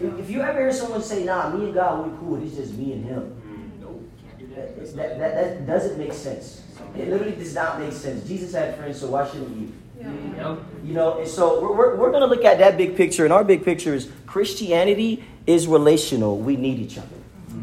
If- 0.01 0.19
If 0.19 0.31
you 0.31 0.41
ever 0.41 0.61
hear 0.61 0.73
someone 0.73 1.03
say, 1.03 1.25
nah, 1.25 1.51
me 1.55 1.67
and 1.67 1.75
God, 1.75 2.11
we're 2.11 2.17
cool, 2.19 2.43
it's 2.43 2.57
just 2.57 2.73
me 2.73 2.95
and 2.95 3.05
him, 3.05 3.37
mm, 3.83 4.55
that, 4.57 4.97
that, 4.97 5.19
that, 5.19 5.35
that 5.35 5.67
doesn't 5.67 5.99
make 5.99 6.15
sense. 6.15 6.63
It 6.97 7.11
literally 7.11 7.37
does 7.37 7.55
not 7.55 7.81
make 7.81 7.93
sense. 7.93 8.27
Jesus 8.27 8.55
had 8.55 8.77
friends, 8.79 8.99
so 8.99 9.09
why 9.09 9.29
shouldn't 9.29 9.55
you? 9.59 9.73
Yep. 10.01 10.59
You 10.85 10.95
know, 10.95 11.19
and 11.19 11.29
so 11.29 11.61
we're, 11.61 11.77
we're, 11.77 11.97
we're 11.97 12.11
going 12.11 12.23
to 12.23 12.27
look 12.27 12.47
at 12.47 12.59
that 12.59 12.79
big 12.79 12.97
picture, 12.97 13.25
and 13.25 13.33
our 13.33 13.45
big 13.45 13.63
picture 13.63 13.95
is 13.95 14.11
Christianity 14.27 15.23
is 15.47 15.67
relational. 15.67 16.39
We 16.39 16.57
need 16.57 16.79
each 16.79 16.99
other, 16.99 17.17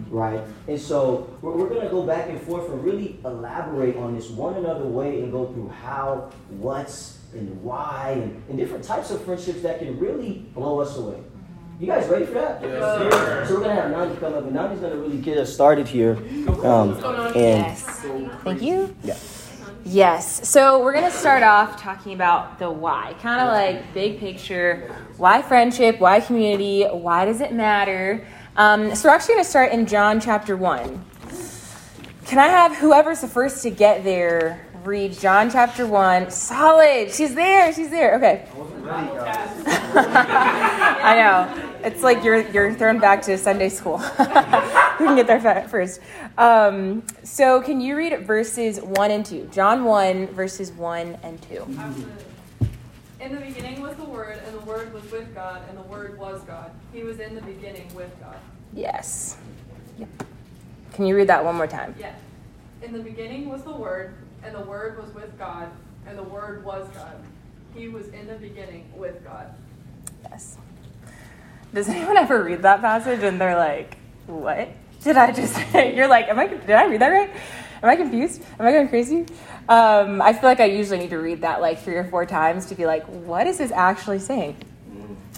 right? 0.10 0.42
And 0.68 0.80
so 0.80 1.30
we're, 1.42 1.52
we're 1.56 1.70
going 1.70 1.82
to 1.82 1.90
go 1.90 2.04
back 2.04 2.30
and 2.30 2.42
forth 2.42 2.70
and 2.70 2.84
really 2.84 3.20
elaborate 3.26 3.96
on 3.96 4.16
this 4.16 4.30
one 4.30 4.56
another 4.56 4.86
way 4.86 5.22
and 5.22 5.32
go 5.32 5.46
through 5.48 5.70
how, 5.70 6.32
what's, 6.50 7.18
and 7.34 7.62
why, 7.64 8.12
and, 8.22 8.44
and 8.50 8.58
different 8.58 8.84
types 8.84 9.12
of 9.12 9.24
friendships 9.24 9.62
that 9.62 9.80
can 9.80 10.00
really 10.00 10.46
blow 10.54 10.80
us 10.80 10.98
away. 10.98 11.20
You 11.80 11.88
guys 11.88 12.08
ready 12.10 12.26
for 12.26 12.34
that? 12.34 12.62
Yes, 12.62 13.48
So 13.48 13.54
we're 13.56 13.64
going 13.64 13.76
to 13.76 13.82
have 13.82 13.92
Nandi 13.92 14.18
come 14.20 14.34
up, 14.34 14.44
and 14.44 14.54
Nandi's 14.54 14.82
going 14.82 14.92
to 14.92 15.00
really 15.00 15.18
get 15.18 15.38
us 15.38 15.54
started 15.54 15.88
here. 15.88 16.18
Um, 16.64 16.96
and 17.06 17.36
Yes. 17.36 17.84
Thank 18.44 18.62
you. 18.62 18.94
Yeah. 19.04 19.16
Yes. 19.92 20.48
So 20.48 20.84
we're 20.84 20.94
going 20.94 21.10
to 21.10 21.18
start 21.18 21.42
off 21.42 21.82
talking 21.82 22.14
about 22.14 22.60
the 22.60 22.70
why. 22.70 23.16
Kind 23.22 23.42
of 23.42 23.48
like 23.48 23.92
big 23.92 24.20
picture. 24.20 24.96
Why 25.18 25.42
friendship? 25.42 26.00
Why 26.00 26.20
community? 26.20 26.84
Why 26.84 27.26
does 27.26 27.42
it 27.42 27.54
matter? 27.54 28.24
Um, 28.56 28.94
so 28.94 29.10
we're 29.10 29.16
actually 29.16 29.34
going 29.36 29.46
to 29.46 29.50
start 29.50 29.72
in 29.72 29.88
John 29.88 30.22
chapter 30.22 30.56
1. 30.56 31.06
Can 32.28 32.38
I 32.38 32.48
have 32.48 32.76
whoever's 32.76 33.22
the 33.22 33.28
first 33.28 33.64
to 33.64 33.72
get 33.72 34.04
there 34.04 34.68
read 34.84 35.14
John 35.14 35.50
chapter 35.50 35.88
1? 35.88 36.30
Solid. 36.30 37.12
She's 37.12 37.34
there. 37.34 37.74
She's 37.74 37.90
there. 37.90 38.16
Okay. 38.16 38.48
I 41.06 41.16
know. 41.58 41.69
It's 41.84 42.04
like 42.04 42.24
you're 42.24 42.50
you're 42.52 42.74
thrown 42.74 43.00
back 43.00 43.22
to 43.24 43.38
Sunday 43.38 43.70
school. 43.70 43.98
Who 45.00 45.06
can 45.06 45.16
get 45.16 45.28
there 45.28 45.68
first? 45.70 46.02
Um, 46.38 47.04
so, 47.24 47.62
can 47.62 47.80
you 47.80 47.96
read 47.96 48.20
verses 48.26 48.82
one 48.82 49.12
and 49.12 49.26
two? 49.26 49.50
John 49.52 49.86
one, 49.86 50.28
verses 50.28 50.72
one 50.72 51.18
and 51.24 51.42
two. 51.42 51.66
Absolutely. 51.78 52.26
In 53.22 53.36
the 53.36 53.42
beginning 53.42 53.82
was 53.82 53.96
the 53.96 54.04
Word, 54.06 54.42
and 54.46 54.56
the 54.56 54.66
Word 54.66 54.94
was 54.94 55.10
with 55.12 55.34
God, 55.34 55.62
and 55.70 55.78
the 55.78 55.84
Word 55.84 56.18
was 56.18 56.42
God. 56.44 56.72
He 56.94 57.04
was 57.04 57.20
in 57.20 57.36
the 57.36 57.42
beginning 57.42 57.94
with 57.94 58.12
God. 58.20 58.38
Yes. 58.74 59.38
Yep. 59.98 60.10
Can 60.94 61.06
you 61.06 61.16
read 61.16 61.28
that 61.28 61.44
one 61.44 61.56
more 61.56 61.68
time? 61.68 61.96
Yes. 61.98 62.18
In 62.82 62.94
the 62.94 63.00
beginning 63.00 63.50
was 63.50 63.64
the 63.64 63.76
Word, 63.76 64.16
and 64.44 64.56
the 64.56 64.62
Word 64.62 65.02
was 65.02 65.14
with 65.14 65.38
God, 65.38 65.70
and 66.08 66.18
the 66.18 66.24
Word 66.24 66.64
was 66.64 66.88
God. 66.90 67.16
He 67.74 67.88
was 67.88 68.08
in 68.10 68.28
the 68.28 68.36
beginning 68.36 68.90
with 68.96 69.24
God. 69.24 69.54
Yes. 70.24 70.58
Does 71.74 71.88
anyone 71.88 72.18
ever 72.18 72.44
read 72.44 72.64
that 72.64 72.82
passage 72.82 73.22
and 73.22 73.40
they're 73.40 73.56
like, 73.56 73.98
"What 74.26 74.70
did 75.04 75.18
I 75.18 75.32
just?" 75.32 75.54
say? 75.72 75.96
You're 75.96 76.08
like, 76.08 76.28
"Am 76.28 76.40
I? 76.40 76.48
Did 76.48 76.72
I 76.72 76.86
read 76.86 77.02
that 77.02 77.10
right? 77.10 77.30
Am 77.82 77.90
I 77.90 77.96
confused? 77.96 78.42
Am 78.60 78.66
I 78.66 78.72
going 78.72 78.90
crazy?" 78.90 79.26
Um, 79.68 80.20
I 80.22 80.34
feel 80.34 80.50
like 80.50 80.60
I 80.60 80.66
usually 80.66 80.98
need 80.98 81.12
to 81.12 81.20
read 81.20 81.42
that 81.42 81.62
like 81.62 81.82
three 81.84 81.96
or 81.96 82.06
four 82.06 82.26
times 82.26 82.66
to 82.68 82.76
be 82.76 82.86
like, 82.86 83.06
"What 83.06 83.46
is 83.46 83.60
this 83.60 83.72
actually 83.72 84.20
saying?" 84.20 84.58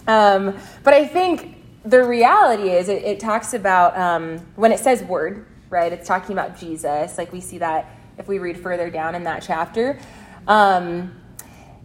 Um, 0.08 0.58
but 0.84 0.94
I 0.94 1.06
think 1.06 1.58
the 1.84 2.04
reality 2.04 2.70
is, 2.70 2.90
it, 2.90 3.04
it 3.04 3.20
talks 3.20 3.54
about 3.54 3.98
um, 3.98 4.40
when 4.56 4.72
it 4.72 4.80
says 4.80 5.04
"word," 5.04 5.46
right? 5.70 5.92
It's 5.92 6.08
talking 6.08 6.32
about 6.34 6.58
Jesus. 6.58 7.18
Like 7.18 7.34
we 7.34 7.42
see 7.42 7.58
that 7.58 7.98
if 8.18 8.28
we 8.30 8.40
read 8.40 8.58
further 8.58 8.90
down 8.90 9.16
in 9.16 9.24
that 9.26 9.44
chapter. 9.44 10.00
Um, 10.48 11.14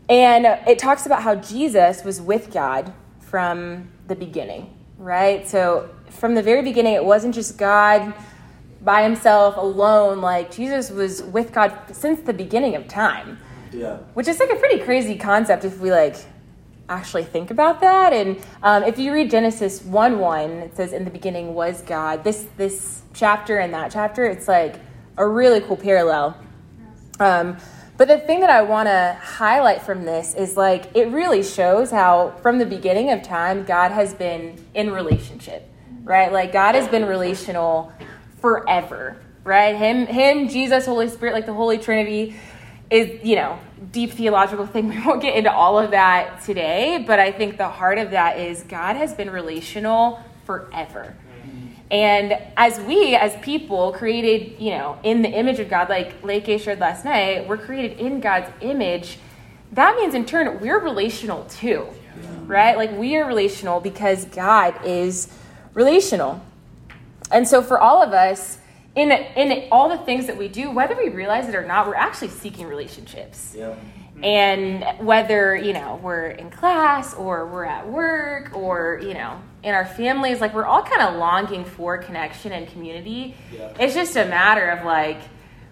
and 0.09 0.47
it 0.69 0.79
talks 0.79 1.05
about 1.05 1.23
how 1.23 1.35
Jesus 1.35 2.05
was 2.05 2.21
with 2.21 2.53
God 2.53 2.93
from 3.37 3.87
the 4.09 4.15
beginning, 4.15 4.73
right? 4.97 5.47
So 5.47 5.91
from 6.09 6.35
the 6.35 6.43
very 6.43 6.63
beginning, 6.63 6.95
it 6.95 7.05
wasn't 7.05 7.35
just 7.35 7.59
God 7.59 8.15
by 8.81 9.03
himself 9.03 9.59
alone. 9.59 10.23
Like 10.23 10.51
Jesus 10.51 10.91
was 10.91 11.23
with 11.23 11.53
God 11.53 11.79
since 11.93 12.21
the 12.23 12.33
beginning 12.33 12.77
of 12.77 12.89
time, 12.89 13.37
Yeah. 13.75 13.99
which 14.15 14.27
is 14.27 14.41
like 14.41 14.49
a 14.49 14.57
pretty 14.57 14.79
crazy 14.79 15.19
concept 15.19 15.67
if 15.67 15.79
we 15.81 15.91
like 15.91 16.17
actually 16.89 17.25
think 17.25 17.51
about 17.51 17.83
that. 17.83 18.15
And 18.15 18.43
um, 18.63 18.85
if 18.85 18.99
you 18.99 19.13
read 19.13 19.31
Genesis 19.31 19.83
1 19.83 20.19
1, 20.19 20.51
it 20.51 20.75
says, 20.75 20.95
In 20.95 21.05
the 21.05 21.11
beginning 21.11 21.53
was 21.53 21.83
God. 21.83 22.25
This, 22.25 22.47
this 22.57 23.03
chapter 23.13 23.59
and 23.59 23.75
that 23.75 23.93
chapter, 23.93 24.25
it's 24.25 24.49
like 24.49 24.77
a 25.19 25.29
really 25.29 25.61
cool 25.61 25.77
parallel. 25.77 26.41
Um, 27.21 27.59
but 27.97 28.09
the 28.09 28.19
thing 28.19 28.41
that 28.41 28.51
I 28.51 28.63
want 28.63 28.89
to 28.89 29.19
highlight 29.21 29.83
from 29.83 30.05
this 30.05 30.35
is 30.35 30.57
like 30.57 30.95
it 30.95 31.09
really 31.09 31.43
shows 31.43 31.91
how 31.91 32.33
from 32.43 32.59
the 32.59 32.67
beginning 32.67 33.11
of 33.11 33.23
time 33.23 33.65
God 33.65 33.91
has 33.91 34.13
been 34.15 34.63
in 34.75 34.91
relationship, 34.91 35.69
right? 36.05 36.31
Like 36.31 36.53
God 36.53 36.75
has 36.75 36.89
been 36.89 37.07
relational 37.07 37.93
forever, 38.41 39.17
right? 39.45 39.75
Him 39.75 40.07
him 40.07 40.49
Jesus 40.49 40.85
Holy 40.85 41.09
Spirit 41.09 41.33
like 41.35 41.47
the 41.47 41.55
Holy 41.55 41.79
Trinity 41.79 42.37
is, 42.91 43.25
you 43.25 43.37
know, 43.37 43.59
deep 43.93 44.13
theological 44.13 44.67
thing. 44.67 44.89
We 44.91 45.01
won't 45.05 45.23
get 45.23 45.35
into 45.35 45.53
all 45.53 45.79
of 45.79 45.93
that 45.93 46.43
today, 46.43 47.03
but 47.07 47.19
I 47.19 47.33
think 47.33 47.57
the 47.57 47.69
heart 47.69 47.99
of 47.99 48.11
that 48.11 48.39
is 48.39 48.63
God 48.63 48.97
has 48.97 49.15
been 49.15 49.31
relational 49.31 50.21
forever. 50.45 51.17
And 51.91 52.37
as 52.57 52.81
we, 52.81 53.15
as 53.15 53.37
people, 53.43 53.93
created, 53.93 54.61
you 54.61 54.71
know, 54.71 54.99
in 55.05 55.23
the 55.23 55.29
image 55.29 55.61
of 55.61 55.69
God, 55.69 55.89
like 55.89 56.23
Lake 56.25 56.47
shared 56.61 56.81
last 56.81 57.05
night, 57.05 57.47
we're 57.47 57.59
created 57.59 57.99
in 57.99 58.21
God's 58.21 58.51
image. 58.61 59.19
That 59.73 59.97
means 59.97 60.15
in 60.15 60.25
turn 60.25 60.61
we're 60.61 60.81
relational 60.81 61.45
too, 61.45 61.87
right? 62.47 62.77
Like 62.77 62.93
we 62.93 63.17
are 63.17 63.27
relational 63.27 63.81
because 63.81 64.25
God 64.27 64.75
is 64.85 65.29
relational. 65.75 66.43
And 67.31 67.47
so 67.47 67.63
for 67.63 67.79
all 67.79 68.03
of 68.03 68.13
us, 68.13 68.59
in 68.97 69.13
in 69.13 69.69
all 69.71 69.89
the 69.89 69.99
things 69.99 70.27
that 70.27 70.37
we 70.37 70.49
do, 70.49 70.71
whether 70.71 70.97
we 70.97 71.11
realize 71.11 71.49
it 71.49 71.55
or 71.55 71.67
not, 71.67 71.87
we're 71.87 71.95
actually 71.95 72.29
seeking 72.29 72.67
relationships. 72.67 73.55
Yeah. 73.57 73.75
And 74.23 74.85
whether, 75.07 75.55
you 75.55 75.73
know, 75.73 76.01
we're 76.03 76.29
in 76.29 76.51
class 76.51 77.15
or 77.15 77.47
we're 77.47 77.65
at 77.65 77.89
work 77.89 78.55
or, 78.55 78.99
you 79.03 79.15
know, 79.15 79.41
in 79.63 79.75
our 79.75 79.85
families, 79.85 80.41
like 80.41 80.55
we're 80.55 80.65
all 80.65 80.83
kind 80.83 81.03
of 81.03 81.17
longing 81.17 81.65
for 81.65 81.99
connection 81.99 82.53
and 82.53 82.67
community. 82.69 83.35
Yeah. 83.53 83.73
It's 83.79 83.95
just 83.95 84.17
a 84.17 84.25
matter 84.25 84.69
of 84.71 84.85
like 84.87 85.19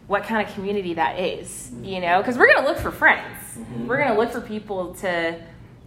what 0.06 0.24
kind 0.24 0.46
of 0.46 0.52
community 0.54 0.94
that 0.94 1.18
is, 1.18 1.72
you 1.82 2.00
know, 2.00 2.18
because 2.18 2.36
we're 2.36 2.52
going 2.52 2.62
to 2.62 2.68
look 2.68 2.78
for 2.78 2.90
friends. 2.90 3.56
Mhm. 3.56 3.86
We're 3.86 3.96
going 3.96 4.10
to 4.12 4.18
look 4.18 4.30
for 4.32 4.40
people 4.40 4.94
to 4.96 5.40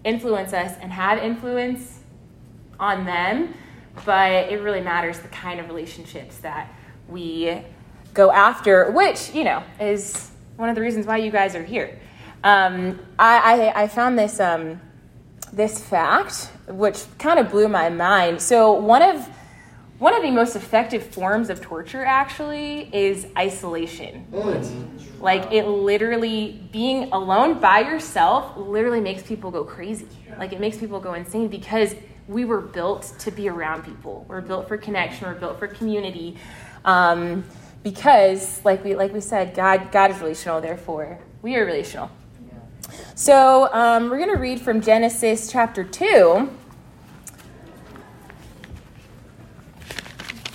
influence 0.03 0.53
us 0.53 0.73
and 0.81 0.91
have 0.91 1.19
influence 1.19 1.99
on 2.79 3.05
them, 3.05 3.53
but 4.05 4.31
it 4.51 4.61
really 4.61 4.81
matters 4.81 5.19
the 5.19 5.27
kind 5.27 5.59
of 5.59 5.67
relationships 5.67 6.37
that 6.37 6.71
we 7.07 7.61
go 8.13 8.31
after, 8.31 8.89
which, 8.91 9.33
you 9.35 9.43
know, 9.43 9.61
is 9.79 10.31
one 10.55 10.69
of 10.69 10.75
the 10.75 10.81
reasons 10.81 11.05
why 11.05 11.17
you 11.17 11.29
guys 11.29 11.55
are 11.55 11.63
here. 11.63 11.99
Um, 12.44 13.00
I, 13.17 13.72
I, 13.74 13.84
I 13.84 13.88
found 13.88 14.17
this, 14.17 14.39
um, 14.39 14.79
this 15.51 15.84
fact, 15.84 16.51
which 16.67 17.06
kind 17.17 17.39
of 17.39 17.50
blew 17.50 17.67
my 17.67 17.89
mind. 17.89 18.41
So, 18.41 18.74
one 18.74 19.01
of 19.01 19.27
one 20.00 20.13
of 20.13 20.22
the 20.22 20.29
most 20.29 20.56
effective 20.56 21.03
forms 21.03 21.50
of 21.50 21.60
torture 21.60 22.06
actually 22.06 22.88
is 22.94 23.25
isolation. 23.36 24.27
Like 25.20 25.51
it 25.51 25.65
literally 25.65 26.62
being 26.72 27.12
alone 27.12 27.60
by 27.60 27.79
yourself 27.79 28.56
literally 28.58 29.01
makes 29.01 29.24
people 29.24 29.50
go 29.50 29.63
crazy. 29.63 30.08
Like 30.38 30.53
it 30.53 30.60
makes 30.60 30.77
people 30.77 31.00
go 31.00 31.15
insane 31.15 31.48
because 31.48 31.96
we 32.27 32.46
were 32.46 32.62
built 32.62 33.13
to 33.20 33.32
be 33.32 33.50
around 33.50 33.86
people. 33.86 34.24
We're 34.27 34.41
built 34.41 34.67
for 34.67 34.77
connection. 34.77 35.27
We're 35.27 35.39
built 35.39 35.58
for 35.58 35.67
community. 35.67 36.38
Um, 36.86 37.44
because, 37.84 38.63
like 38.65 38.84
we 38.84 38.96
like 38.96 39.13
we 39.13 39.22
said, 39.22 39.56
God 39.56 39.91
God 39.91 40.12
is 40.12 40.20
relational. 40.20 40.62
Therefore, 40.62 41.17
we 41.41 41.56
are 41.56 41.65
relational. 41.65 42.12
So 43.15 43.71
um, 43.73 44.09
we're 44.09 44.17
going 44.17 44.33
to 44.33 44.39
read 44.39 44.61
from 44.61 44.81
Genesis 44.81 45.51
chapter 45.51 45.83
two. 45.83 46.49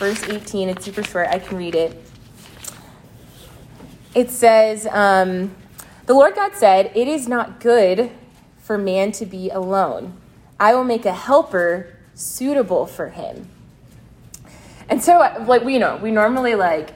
verse 0.03 0.29
18. 0.29 0.69
It's 0.69 0.85
super 0.85 1.05
short. 1.05 1.29
I 1.29 1.39
can 1.39 1.57
read 1.57 1.77
it. 1.77 1.97
It 4.17 4.31
says, 4.31 4.85
um, 4.91 5.55
The 6.07 6.15
Lord 6.15 6.35
God 6.35 6.57
said, 6.57 6.91
It 6.97 7.07
is 7.07 7.29
not 7.29 7.61
good 7.61 8.11
for 8.59 8.77
man 8.77 9.13
to 9.13 9.27
be 9.27 9.49
alone. 9.51 10.15
I 10.59 10.75
will 10.75 10.83
make 10.83 11.07
a 11.07 11.15
helper 11.15 11.97
suitable 12.15 12.85
for 12.87 13.11
him. 13.11 13.49
And 14.89 15.01
so, 15.01 15.19
like, 15.47 15.63
we 15.63 15.79
know, 15.79 16.01
we 16.03 16.11
normally 16.11 16.57
like 16.57 16.91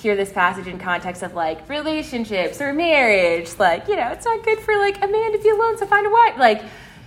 hear 0.00 0.16
this 0.16 0.32
passage 0.32 0.66
in 0.66 0.78
context 0.78 1.22
of 1.22 1.34
like 1.34 1.68
relationships 1.68 2.60
or 2.60 2.72
marriage. 2.72 3.58
Like, 3.58 3.86
you 3.86 3.96
know, 3.96 4.08
it's 4.08 4.24
not 4.24 4.42
good 4.42 4.58
for 4.60 4.76
like 4.76 4.96
a 5.02 5.06
man 5.06 5.32
to 5.32 5.38
be 5.38 5.50
alone, 5.50 5.76
so 5.76 5.86
find 5.86 6.06
a 6.06 6.10
wife. 6.10 6.38
Like, 6.38 6.62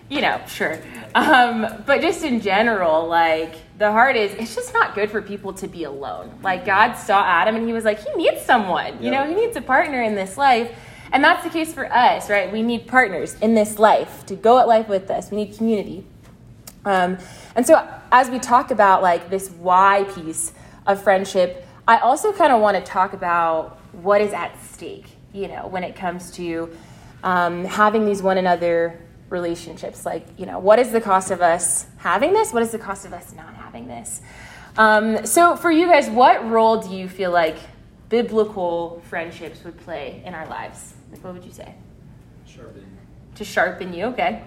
you 0.10 0.22
know, 0.22 0.40
sure. 0.48 0.80
Um, 1.16 1.84
but 1.86 2.02
just 2.02 2.24
in 2.24 2.40
general, 2.40 3.08
like 3.08 3.56
the 3.80 3.92
heart 3.92 4.16
is, 4.16 4.34
it's 4.34 4.54
just 4.54 4.74
not 4.74 4.94
good 4.94 5.10
for 5.10 5.22
people 5.22 5.54
to 5.54 5.68
be 5.68 5.86
alone. 5.86 6.40
Like 6.44 6.66
God 6.66 6.94
saw 6.94 7.24
Adam 7.24 7.56
and 7.56 7.66
he 7.66 7.74
was 7.74 7.84
like, 7.84 8.00
he 8.00 8.14
needs 8.14 8.42
someone, 8.42 9.02
you 9.02 9.10
know, 9.10 9.26
he 9.26 9.34
needs 9.34 9.58
a 9.58 9.62
partner 9.62 10.04
in 10.04 10.16
this 10.16 10.38
life. 10.38 10.72
And 11.12 11.24
that's 11.24 11.44
the 11.44 11.50
case 11.50 11.72
for 11.74 11.92
us, 11.92 12.30
right? 12.30 12.52
We 12.52 12.64
need 12.64 12.88
partners 12.88 13.36
in 13.42 13.54
this 13.54 13.78
life 13.78 14.26
to 14.28 14.36
go 14.36 14.60
at 14.60 14.68
life 14.68 14.88
with 14.88 15.12
us. 15.12 15.30
We 15.30 15.38
need 15.38 15.56
community. 15.56 16.06
Um, 16.86 17.18
and 17.56 17.66
so 17.66 17.88
as 18.12 18.30
we 18.30 18.40
talk 18.40 18.72
about 18.72 19.02
like 19.02 19.30
this 19.30 19.50
why 19.52 20.06
piece 20.16 20.54
of 20.86 21.02
friendship, 21.02 21.66
I 21.88 21.98
also 21.98 22.32
kind 22.32 22.54
of 22.54 22.62
want 22.62 22.78
to 22.78 22.84
talk 22.84 23.14
about 23.14 23.78
what 23.92 24.22
is 24.22 24.32
at 24.32 24.58
stake, 24.64 25.08
you 25.34 25.48
know, 25.50 25.68
when 25.68 25.84
it 25.84 25.96
comes 25.96 26.32
to 26.32 26.76
um, 27.24 27.66
having 27.66 28.06
these 28.06 28.22
one 28.22 28.38
another 28.38 29.00
relationships. 29.30 30.06
Like, 30.06 30.26
you 30.38 30.46
know, 30.46 30.60
what 30.60 30.80
is 30.80 30.92
the 30.92 31.02
cost 31.02 31.30
of 31.30 31.42
us 31.42 31.88
having 31.98 32.32
this? 32.32 32.54
What 32.54 32.64
is 32.64 32.72
the 32.72 32.80
cost 32.80 33.06
of 33.06 33.12
us 33.12 33.34
not 33.34 33.54
having 33.56 33.88
this? 33.88 34.22
Um, 34.78 35.26
so, 35.26 35.56
for 35.56 35.72
you 35.72 35.88
guys, 35.88 36.10
what 36.10 36.50
role 36.50 36.82
do 36.82 36.96
you 36.96 37.10
feel 37.10 37.32
like 37.32 37.58
biblical 38.10 39.02
friendships 39.10 39.64
would 39.64 39.78
play 39.80 40.24
in 40.26 40.34
our 40.34 40.48
lives? 40.48 40.94
Like, 41.12 41.24
what 41.24 41.34
would 41.34 41.44
you 41.44 41.52
say? 41.52 41.76
Sharpen. 42.46 42.86
To 43.36 43.44
sharpen 43.44 43.94
you, 43.94 44.06
okay? 44.06 44.42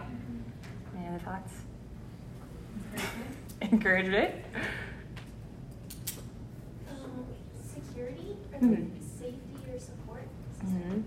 Any 0.97 1.09
other 1.09 1.19
thoughts? 1.19 1.53
Encouragement. 3.63 4.35
Um, 4.55 4.63
security 8.61 8.83
or 8.83 8.95
like 8.95 9.03
safety 9.19 9.73
or 9.73 9.79
support. 9.79 10.29
hmm 10.61 11.01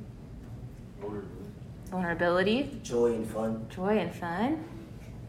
Vulnerability, 1.89 2.79
Joy 2.83 3.13
and 3.15 3.27
fun. 3.27 3.65
joy, 3.69 3.97
and 3.97 4.13
fun. 4.13 4.63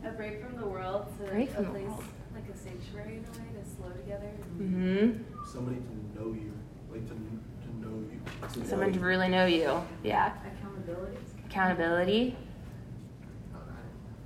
A 0.04 0.10
break 0.10 0.44
from 0.44 0.56
the 0.60 0.66
world 0.66 1.06
to 1.18 1.30
Break 1.30 1.50
from 1.50 1.64
a 1.64 1.66
the 1.68 1.70
place 1.72 1.88
world. 1.88 2.04
like 2.34 2.44
a 2.54 2.56
sanctuary 2.56 3.16
in 3.16 3.24
a 3.24 3.38
way 3.38 3.62
to 3.62 3.70
slow 3.76 3.88
together. 3.90 4.30
Mm-hmm. 4.58 5.22
Somebody 5.50 5.76
to 5.76 6.20
know 6.20 6.32
you, 6.34 6.52
like 6.92 7.06
to, 7.08 7.14
to 7.14 7.88
know 7.88 8.04
you. 8.10 8.64
Someone 8.66 8.92
to 8.92 9.00
really 9.00 9.28
know 9.28 9.46
you. 9.46 9.80
Yeah. 10.02 10.32
Accountability. 10.58 11.16
Accountability. 11.48 12.36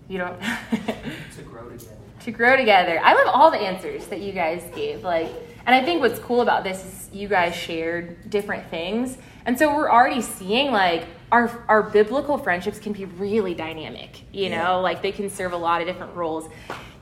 You 0.09 0.19
don't. 0.19 0.41
to 0.41 1.43
grow 1.43 1.69
together. 1.71 1.97
to 2.21 2.31
grow 2.33 2.57
together. 2.57 3.01
I 3.03 3.15
love 3.15 3.29
all 3.33 3.51
the 3.53 3.59
answers 3.61 4.07
that 4.09 4.21
you 4.21 4.33
guys 4.33 4.65
gave. 4.75 5.03
Like, 5.05 5.31
and 5.67 5.75
I 5.75 5.85
think 5.85 6.01
what's 6.01 6.19
cool 6.19 6.41
about 6.41 6.65
this 6.65 6.85
is 6.85 7.11
you 7.13 7.29
guys 7.29 7.55
shared 7.55 8.31
different 8.31 8.69
things, 8.71 9.17
and 9.47 9.59
so 9.59 9.75
we're 9.75 9.91
already 9.91 10.21
seeing 10.21 10.73
like 10.73 11.07
our 11.33 11.65
our 11.69 11.83
biblical 11.83 12.39
friendships 12.39 12.79
can 12.79 12.93
be 12.93 13.05
really 13.05 13.55
dynamic. 13.55 14.23
You 14.33 14.51
know, 14.51 14.81
like 14.81 15.03
they 15.03 15.13
can 15.13 15.31
serve 15.31 15.53
a 15.53 15.57
lot 15.57 15.81
of 15.81 15.87
different 15.87 16.15
roles 16.15 16.49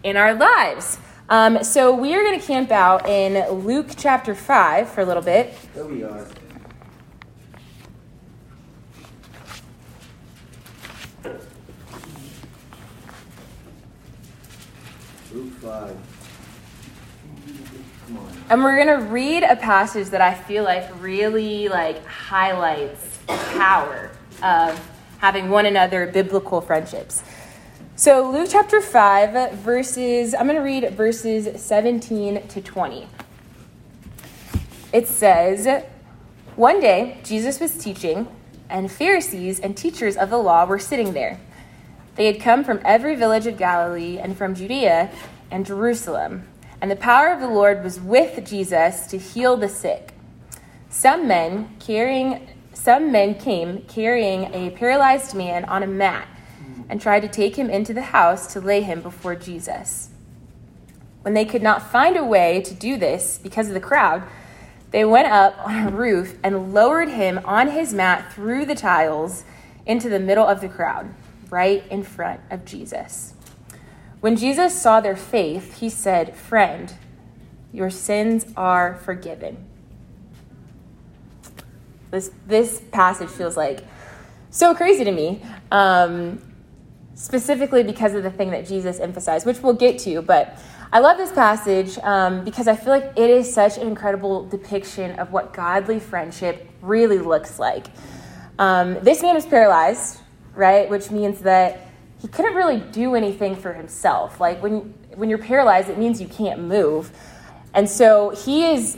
in 0.03 0.17
our 0.17 0.35
lives. 0.35 0.99
Um, 1.29 1.63
so 1.65 1.95
we 1.95 2.15
are 2.15 2.23
going 2.23 2.39
to 2.39 2.47
camp 2.47 2.71
out 2.71 3.09
in 3.09 3.65
Luke 3.65 3.91
chapter 3.97 4.35
five 4.35 4.89
for 4.89 5.01
a 5.01 5.05
little 5.05 5.23
bit. 5.23 5.55
There 5.75 5.87
we 5.87 6.03
are. 6.05 6.27
Luke 15.33 15.53
5. 15.63 16.12
And 18.51 18.63
we're 18.63 18.77
going 18.77 18.99
to 18.99 19.07
read 19.07 19.45
a 19.45 19.57
passage 19.57 20.09
that 20.09 20.21
I 20.21 20.35
feel 20.35 20.65
like 20.65 20.89
really 21.01 21.69
like 21.69 22.05
highlights 22.05 23.19
the 23.27 23.37
power 23.57 24.11
of 24.43 24.79
having 25.19 25.49
one 25.49 25.65
another 25.65 26.07
biblical 26.07 26.61
friendships. 26.61 27.23
So 27.97 28.31
Luke 28.31 28.49
chapter 28.51 28.81
5 28.81 29.53
verses 29.55 30.35
I'm 30.35 30.47
going 30.47 30.57
to 30.57 30.63
read 30.63 30.91
verses 30.95 31.63
17 31.63 32.47
to 32.49 32.61
20. 32.61 33.07
It 34.93 35.09
says, 35.09 35.85
"One 36.57 36.81
day 36.81 37.19
Jesus 37.25 37.61
was 37.61 37.79
teaching, 37.79 38.29
and 38.69 38.91
Pharisees 38.91 39.61
and 39.61 39.77
teachers 39.77 40.17
of 40.17 40.31
the 40.31 40.39
law 40.39 40.67
were 40.67 40.79
sitting 40.79 41.13
there. 41.13 41.39
They 42.17 42.27
had 42.27 42.41
come 42.41 42.65
from 42.65 42.81
every 42.85 43.15
village 43.15 43.47
of 43.47 43.57
Galilee 43.57 44.19
and 44.19 44.37
from 44.37 44.55
Judea 44.55 45.11
and 45.51 45.65
Jerusalem, 45.65 46.49
and 46.83 46.91
the 46.91 46.97
power 46.97 47.29
of 47.29 47.39
the 47.39 47.49
Lord 47.49 47.85
was 47.85 48.01
with 48.01 48.45
Jesus 48.45 49.07
to 49.07 49.17
heal 49.17 49.57
the 49.57 49.69
sick. 49.69 50.13
Some 50.91 51.29
men 51.29 51.77
carrying 51.79 52.49
some 52.75 53.13
men 53.13 53.37
came 53.37 53.83
carrying 53.83 54.53
a 54.53 54.71
paralyzed 54.71 55.35
man 55.37 55.65
on 55.67 55.85
a 55.85 55.87
mat, 55.87 56.27
and 56.89 57.01
tried 57.01 57.21
to 57.21 57.29
take 57.29 57.55
him 57.55 57.71
into 57.71 57.95
the 57.95 58.03
house 58.03 58.53
to 58.55 58.61
lay 58.61 58.83
him 58.83 59.01
before 59.01 59.37
Jesus. 59.37 60.11
When 61.21 61.35
they 61.35 61.45
could 61.45 61.63
not 61.63 61.91
find 61.93 62.17
a 62.17 62.25
way 62.25 62.61
to 62.63 62.75
do 62.75 62.97
this 62.97 63.39
because 63.41 63.69
of 63.69 63.75
the 63.75 63.81
crowd, 63.81 64.25
they 64.91 65.05
went 65.05 65.29
up 65.29 65.55
on 65.65 65.87
a 65.87 65.91
roof 65.91 66.37
and 66.43 66.75
lowered 66.75 67.09
him 67.09 67.41
on 67.45 67.71
his 67.71 67.95
mat 67.95 68.33
through 68.33 68.67
the 68.67 68.75
tiles 68.75 69.45
into 69.87 70.09
the 70.09 70.19
middle 70.19 70.47
of 70.47 70.61
the 70.61 70.69
crowd, 70.69 71.15
right 71.49 71.85
in 71.91 72.03
front 72.03 72.41
of 72.51 72.65
Jesus. 72.65 73.35
When 74.23 74.37
Jesus 74.37 74.81
saw 74.81 75.01
their 75.01 75.17
faith, 75.17 75.81
he 75.81 75.91
said, 75.91 76.37
Friend, 76.37 76.95
your 77.73 77.91
sins 77.91 78.47
are 78.57 78.95
forgiven. 79.05 79.57
This, 82.13 82.31
this 82.47 82.81
passage 82.93 83.31
feels 83.31 83.57
like 83.57 83.81
so 84.51 84.77
crazy 84.77 85.03
to 85.03 85.11
me, 85.11 85.43
um, 85.73 86.41
specifically 87.15 87.83
because 87.83 88.15
of 88.15 88.23
the 88.23 88.31
thing 88.31 88.53
that 88.53 88.65
Jesus 88.65 89.01
emphasized, 89.01 89.45
which 89.45 89.59
we'll 89.59 89.73
get 89.73 89.99
to. 90.03 90.23
But 90.23 90.57
I 90.93 91.01
love 91.01 91.17
this 91.19 91.33
passage 91.33 91.99
um, 91.99 92.45
because 92.45 92.69
I 92.69 92.77
feel 92.77 92.93
like 92.93 93.15
it 93.17 93.29
is 93.29 93.53
such 93.53 93.77
an 93.77 93.89
incredible 93.89 94.49
depiction 94.49 95.19
of 95.19 95.33
what 95.33 95.53
godly 95.53 95.99
friendship 95.99 96.71
really 96.81 97.19
looks 97.19 97.59
like. 97.59 97.87
Um, 98.61 99.03
this 99.03 99.21
man 99.21 99.35
was 99.35 99.47
paralyzed, 99.47 100.21
right? 100.55 100.89
Which 100.89 101.11
means 101.11 101.41
that 101.41 101.89
he 102.23 102.29
couldn't 102.29 102.55
really 102.55 102.79
do 102.79 103.17
anything 103.17 103.57
for 103.57 103.73
himself. 103.73 104.41
Like 104.41 104.63
when 104.63 104.95
when 105.17 105.29
you're 105.29 105.39
paralyzed, 105.39 105.91
it 105.91 105.99
means 105.99 106.21
you 106.21 106.29
can't 106.29 106.61
move. 106.61 107.11
And 107.75 107.91
so 107.91 108.31
he 108.31 108.71
is 108.71 108.97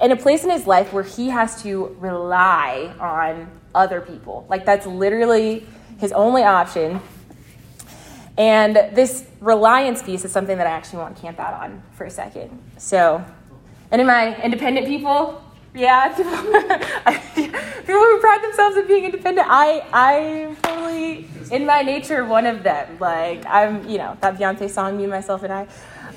in 0.00 0.10
a 0.10 0.16
place 0.16 0.42
in 0.44 0.50
his 0.50 0.66
life 0.66 0.92
where 0.92 1.04
he 1.04 1.28
has 1.28 1.62
to 1.62 1.96
rely 2.00 2.92
on 2.98 3.48
other 3.74 4.00
people. 4.00 4.44
Like 4.48 4.64
that's 4.64 4.86
literally 4.86 5.66
his 5.98 6.10
only 6.12 6.42
option. 6.42 7.00
And 8.36 8.74
this 8.74 9.24
reliance 9.40 10.02
piece 10.02 10.24
is 10.24 10.32
something 10.32 10.58
that 10.58 10.66
I 10.66 10.70
actually 10.70 10.98
want 10.98 11.14
to 11.16 11.22
camp 11.22 11.38
out 11.38 11.54
on 11.54 11.80
for 11.92 12.04
a 12.04 12.10
second. 12.10 12.60
So, 12.76 13.24
and 13.92 14.00
in 14.00 14.06
my 14.08 14.40
independent 14.42 14.88
people, 14.88 15.43
yeah, 15.74 16.08
people, 16.16 16.36
people 16.36 18.00
who 18.00 18.20
pride 18.20 18.42
themselves 18.42 18.76
on 18.76 18.86
being 18.86 19.04
independent, 19.04 19.46
I, 19.50 19.84
I'm 19.92 20.56
totally, 20.56 21.28
in 21.50 21.66
my 21.66 21.82
nature, 21.82 22.24
one 22.24 22.46
of 22.46 22.62
them. 22.62 22.96
Like, 23.00 23.44
I'm, 23.46 23.88
you 23.88 23.98
know, 23.98 24.16
that 24.20 24.36
Beyonce 24.38 24.70
song, 24.70 24.96
Me, 24.96 25.06
Myself, 25.06 25.42
and 25.42 25.52
I. 25.52 25.66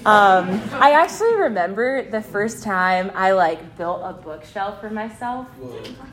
Um, 0.05 0.61
I 0.73 0.91
actually 0.91 1.35
remember 1.35 2.09
the 2.09 2.21
first 2.21 2.63
time 2.63 3.11
I 3.15 3.31
like 3.31 3.77
built 3.77 4.01
a 4.03 4.13
bookshelf 4.13 4.79
for 4.79 4.89
myself 4.89 5.47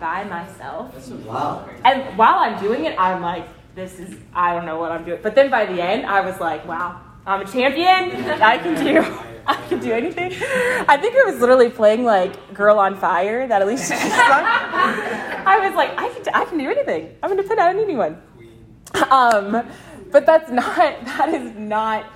by 0.00 0.24
myself. 0.24 1.11
Wow. 1.26 1.68
And 1.85 2.16
while 2.16 2.38
I'm 2.38 2.59
doing 2.61 2.87
it, 2.87 2.98
I'm 2.98 3.20
like, 3.20 3.46
this 3.74 4.00
is, 4.00 4.16
I 4.35 4.54
don't 4.54 4.66
know 4.66 4.78
what 4.78 4.90
I'm 4.90 5.04
doing. 5.04 5.20
But 5.22 5.35
then 5.35 5.50
by 5.50 5.66
the 5.66 5.83
end, 5.83 6.07
I 6.07 6.22
was 6.22 6.40
like, 6.40 6.66
wow, 6.66 7.02
I'm 7.26 7.40
a 7.40 7.50
champion. 7.50 8.30
I 8.42 8.58
can 8.58 8.84
do, 8.84 9.00
I 9.46 9.54
can 9.68 9.80
do 9.80 9.92
anything. 9.92 10.32
I 10.88 10.96
think 10.96 11.16
I 11.16 11.30
was 11.30 11.40
literally 11.40 11.70
playing 11.70 12.04
like 12.04 12.54
Girl 12.54 12.78
on 12.78 12.96
Fire, 12.96 13.46
that 13.48 13.62
Alicia 13.62 13.94
Keys 13.94 14.02
song. 14.02 14.10
I 15.46 15.66
was 15.66 15.74
like, 15.74 15.90
I 15.98 16.08
can, 16.10 16.34
I 16.34 16.44
can 16.44 16.58
do 16.58 16.70
anything. 16.70 17.16
I'm 17.22 17.30
independent. 17.30 17.60
I 17.60 17.72
don't 17.72 17.76
need 17.76 17.84
anyone. 17.84 18.22
Um, 19.10 19.68
but 20.10 20.26
that's 20.26 20.50
not, 20.50 20.76
that 21.04 21.30
is 21.30 21.56
not 21.56 22.06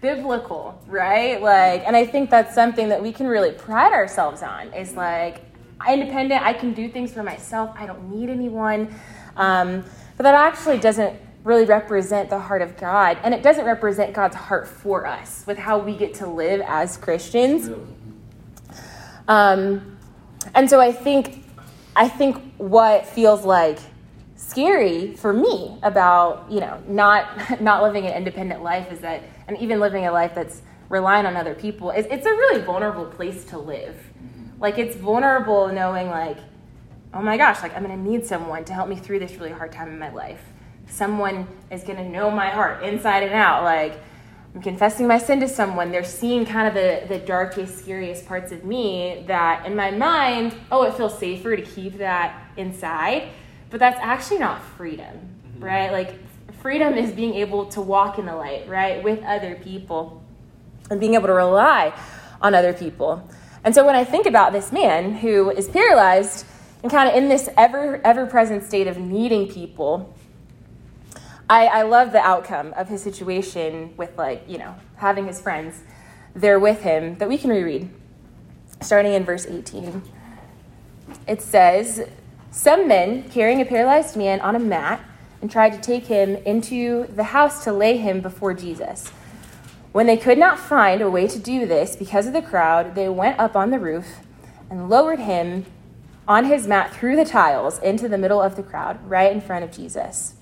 biblical, 0.00 0.80
right? 0.86 1.40
Like, 1.40 1.82
and 1.86 1.96
I 1.96 2.04
think 2.04 2.30
that's 2.30 2.54
something 2.54 2.88
that 2.90 3.02
we 3.02 3.12
can 3.12 3.26
really 3.26 3.52
pride 3.52 3.92
ourselves 3.92 4.42
on 4.42 4.72
is 4.74 4.92
like, 4.92 5.44
independent, 5.88 6.42
I 6.42 6.52
can 6.52 6.74
do 6.74 6.88
things 6.88 7.12
for 7.12 7.22
myself, 7.22 7.70
I 7.74 7.86
don't 7.86 8.10
need 8.10 8.28
anyone. 8.28 8.94
Um, 9.36 9.84
but 10.16 10.24
that 10.24 10.34
actually 10.34 10.78
doesn't 10.78 11.16
really 11.48 11.64
represent 11.64 12.28
the 12.28 12.38
heart 12.38 12.60
of 12.60 12.76
God, 12.76 13.18
and 13.22 13.32
it 13.32 13.42
doesn't 13.42 13.64
represent 13.64 14.12
God's 14.12 14.36
heart 14.36 14.68
for 14.68 15.06
us 15.06 15.44
with 15.46 15.56
how 15.56 15.78
we 15.78 15.96
get 15.96 16.12
to 16.14 16.26
live 16.26 16.60
as 16.60 16.98
Christians. 16.98 17.70
Um, 19.26 19.96
and 20.54 20.68
so 20.68 20.78
I 20.78 20.92
think, 20.92 21.44
I 21.96 22.06
think 22.06 22.54
what 22.58 23.06
feels 23.06 23.46
like 23.46 23.78
scary 24.36 25.14
for 25.14 25.32
me 25.32 25.76
about 25.82 26.46
you 26.48 26.60
know 26.60 26.80
not 26.86 27.60
not 27.60 27.82
living 27.82 28.06
an 28.06 28.12
independent 28.12 28.62
life 28.62 28.92
is 28.92 29.00
that 29.00 29.20
and 29.48 29.58
even 29.58 29.80
living 29.80 30.06
a 30.06 30.12
life 30.12 30.32
that's 30.32 30.62
relying 30.88 31.26
on 31.26 31.36
other 31.36 31.54
people 31.54 31.90
is 31.90 32.06
it's 32.06 32.24
a 32.24 32.30
really 32.30 32.62
vulnerable 32.62 33.06
place 33.06 33.44
to 33.46 33.58
live. 33.58 33.96
Like 34.60 34.78
it's 34.78 34.96
vulnerable 34.96 35.68
knowing 35.68 36.08
like 36.08 36.38
oh 37.14 37.22
my 37.22 37.38
gosh 37.38 37.62
like 37.62 37.74
i'm 37.74 37.82
going 37.82 37.96
to 37.96 38.10
need 38.10 38.24
someone 38.24 38.64
to 38.64 38.74
help 38.74 38.86
me 38.86 38.96
through 38.96 39.18
this 39.18 39.32
really 39.36 39.50
hard 39.50 39.72
time 39.72 39.88
in 39.88 39.98
my 39.98 40.12
life 40.12 40.42
someone 40.88 41.46
is 41.70 41.82
going 41.82 41.98
to 41.98 42.08
know 42.08 42.30
my 42.30 42.50
heart 42.50 42.82
inside 42.82 43.22
and 43.22 43.34
out 43.34 43.62
like 43.64 44.00
i'm 44.54 44.62
confessing 44.62 45.06
my 45.06 45.18
sin 45.18 45.40
to 45.40 45.48
someone 45.48 45.90
they're 45.90 46.04
seeing 46.04 46.44
kind 46.44 46.66
of 46.68 46.74
the, 46.74 47.06
the 47.08 47.24
darkest 47.24 47.78
scariest 47.78 48.26
parts 48.26 48.52
of 48.52 48.64
me 48.64 49.24
that 49.26 49.64
in 49.66 49.76
my 49.76 49.90
mind 49.90 50.54
oh 50.70 50.82
it 50.84 50.94
feels 50.94 51.18
safer 51.18 51.56
to 51.56 51.62
keep 51.62 51.98
that 51.98 52.50
inside 52.56 53.28
but 53.70 53.80
that's 53.80 53.98
actually 54.00 54.38
not 54.38 54.62
freedom, 54.62 55.06
mm-hmm. 55.06 55.64
right? 55.64 55.92
Like, 55.92 56.14
freedom 56.62 56.94
is 56.94 57.12
being 57.12 57.34
able 57.34 57.66
to 57.66 57.80
walk 57.80 58.18
in 58.18 58.26
the 58.26 58.34
light, 58.34 58.68
right, 58.68 59.02
with 59.02 59.22
other 59.22 59.54
people 59.56 60.22
and 60.90 60.98
being 60.98 61.14
able 61.14 61.26
to 61.26 61.34
rely 61.34 61.94
on 62.40 62.54
other 62.54 62.72
people. 62.72 63.28
And 63.64 63.74
so 63.74 63.84
when 63.84 63.94
I 63.94 64.04
think 64.04 64.26
about 64.26 64.52
this 64.52 64.72
man 64.72 65.14
who 65.14 65.50
is 65.50 65.68
paralyzed 65.68 66.46
and 66.82 66.90
kind 66.90 67.08
of 67.08 67.14
in 67.14 67.28
this 67.28 67.48
ever 67.56 68.00
ever 68.04 68.24
present 68.26 68.64
state 68.64 68.86
of 68.86 68.98
needing 68.98 69.48
people, 69.48 70.14
I, 71.50 71.66
I 71.66 71.82
love 71.82 72.12
the 72.12 72.20
outcome 72.20 72.74
of 72.76 72.88
his 72.88 73.02
situation 73.02 73.94
with 73.96 74.16
like, 74.18 74.44
you 74.46 74.58
know, 74.58 74.74
having 74.96 75.26
his 75.26 75.40
friends 75.40 75.82
there 76.34 76.58
with 76.58 76.82
him 76.82 77.16
that 77.18 77.28
we 77.28 77.38
can 77.38 77.50
reread. 77.50 77.88
Starting 78.80 79.14
in 79.14 79.24
verse 79.24 79.46
18. 79.46 80.02
It 81.26 81.40
says, 81.40 82.06
some 82.50 82.88
men, 82.88 83.28
carrying 83.30 83.60
a 83.60 83.64
paralyzed 83.64 84.16
man 84.16 84.40
on 84.40 84.56
a 84.56 84.58
mat, 84.58 85.00
and 85.40 85.50
tried 85.50 85.70
to 85.70 85.80
take 85.80 86.06
him 86.06 86.36
into 86.36 87.06
the 87.06 87.24
house 87.24 87.64
to 87.64 87.72
lay 87.72 87.96
him 87.96 88.20
before 88.20 88.54
Jesus. 88.54 89.08
When 89.92 90.06
they 90.06 90.16
could 90.16 90.38
not 90.38 90.58
find 90.58 91.00
a 91.00 91.10
way 91.10 91.26
to 91.28 91.38
do 91.38 91.66
this 91.66 91.96
because 91.96 92.26
of 92.26 92.32
the 92.32 92.42
crowd, 92.42 92.94
they 92.94 93.08
went 93.08 93.38
up 93.38 93.56
on 93.56 93.70
the 93.70 93.78
roof 93.78 94.18
and 94.70 94.88
lowered 94.88 95.20
him 95.20 95.66
on 96.26 96.44
his 96.44 96.66
mat 96.66 96.92
through 96.94 97.16
the 97.16 97.24
tiles 97.24 97.78
into 97.78 98.08
the 98.08 98.18
middle 98.18 98.40
of 98.40 98.56
the 98.56 98.62
crowd, 98.62 98.98
right 99.08 99.32
in 99.32 99.40
front 99.40 99.64
of 99.64 99.72
Jesus. 99.72 100.34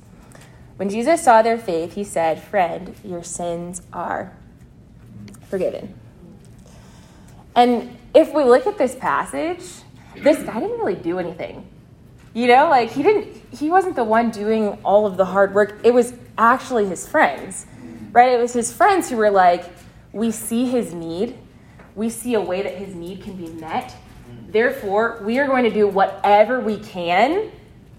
When 0.76 0.90
Jesus 0.90 1.22
saw 1.22 1.42
their 1.42 1.56
faith, 1.56 1.94
he 1.94 2.04
said, 2.04 2.42
Friend, 2.42 2.94
your 3.02 3.22
sins 3.22 3.82
are 3.92 4.36
forgiven. 5.48 5.98
And 7.54 7.96
if 8.14 8.34
we 8.34 8.44
look 8.44 8.66
at 8.66 8.76
this 8.76 8.94
passage, 8.94 9.62
this 10.16 10.42
guy 10.42 10.60
didn't 10.60 10.78
really 10.78 10.94
do 10.94 11.18
anything. 11.18 11.66
You 12.34 12.48
know, 12.48 12.68
like 12.68 12.90
he 12.90 13.02
didn't 13.02 13.34
he 13.50 13.70
wasn't 13.70 13.96
the 13.96 14.04
one 14.04 14.30
doing 14.30 14.78
all 14.84 15.06
of 15.06 15.16
the 15.16 15.24
hard 15.24 15.54
work. 15.54 15.80
It 15.82 15.94
was 15.94 16.12
actually 16.36 16.86
his 16.86 17.08
friends. 17.08 17.66
Right? 18.12 18.32
It 18.32 18.38
was 18.38 18.52
his 18.52 18.72
friends 18.72 19.08
who 19.08 19.16
were 19.16 19.30
like, 19.30 19.64
we 20.12 20.30
see 20.30 20.66
his 20.66 20.92
need. 20.92 21.38
We 21.94 22.10
see 22.10 22.34
a 22.34 22.40
way 22.40 22.62
that 22.62 22.74
his 22.74 22.94
need 22.94 23.22
can 23.22 23.36
be 23.36 23.48
met. 23.48 23.94
Therefore, 24.48 25.22
we 25.24 25.38
are 25.38 25.46
going 25.46 25.64
to 25.64 25.70
do 25.70 25.88
whatever 25.88 26.60
we 26.60 26.78
can 26.78 27.50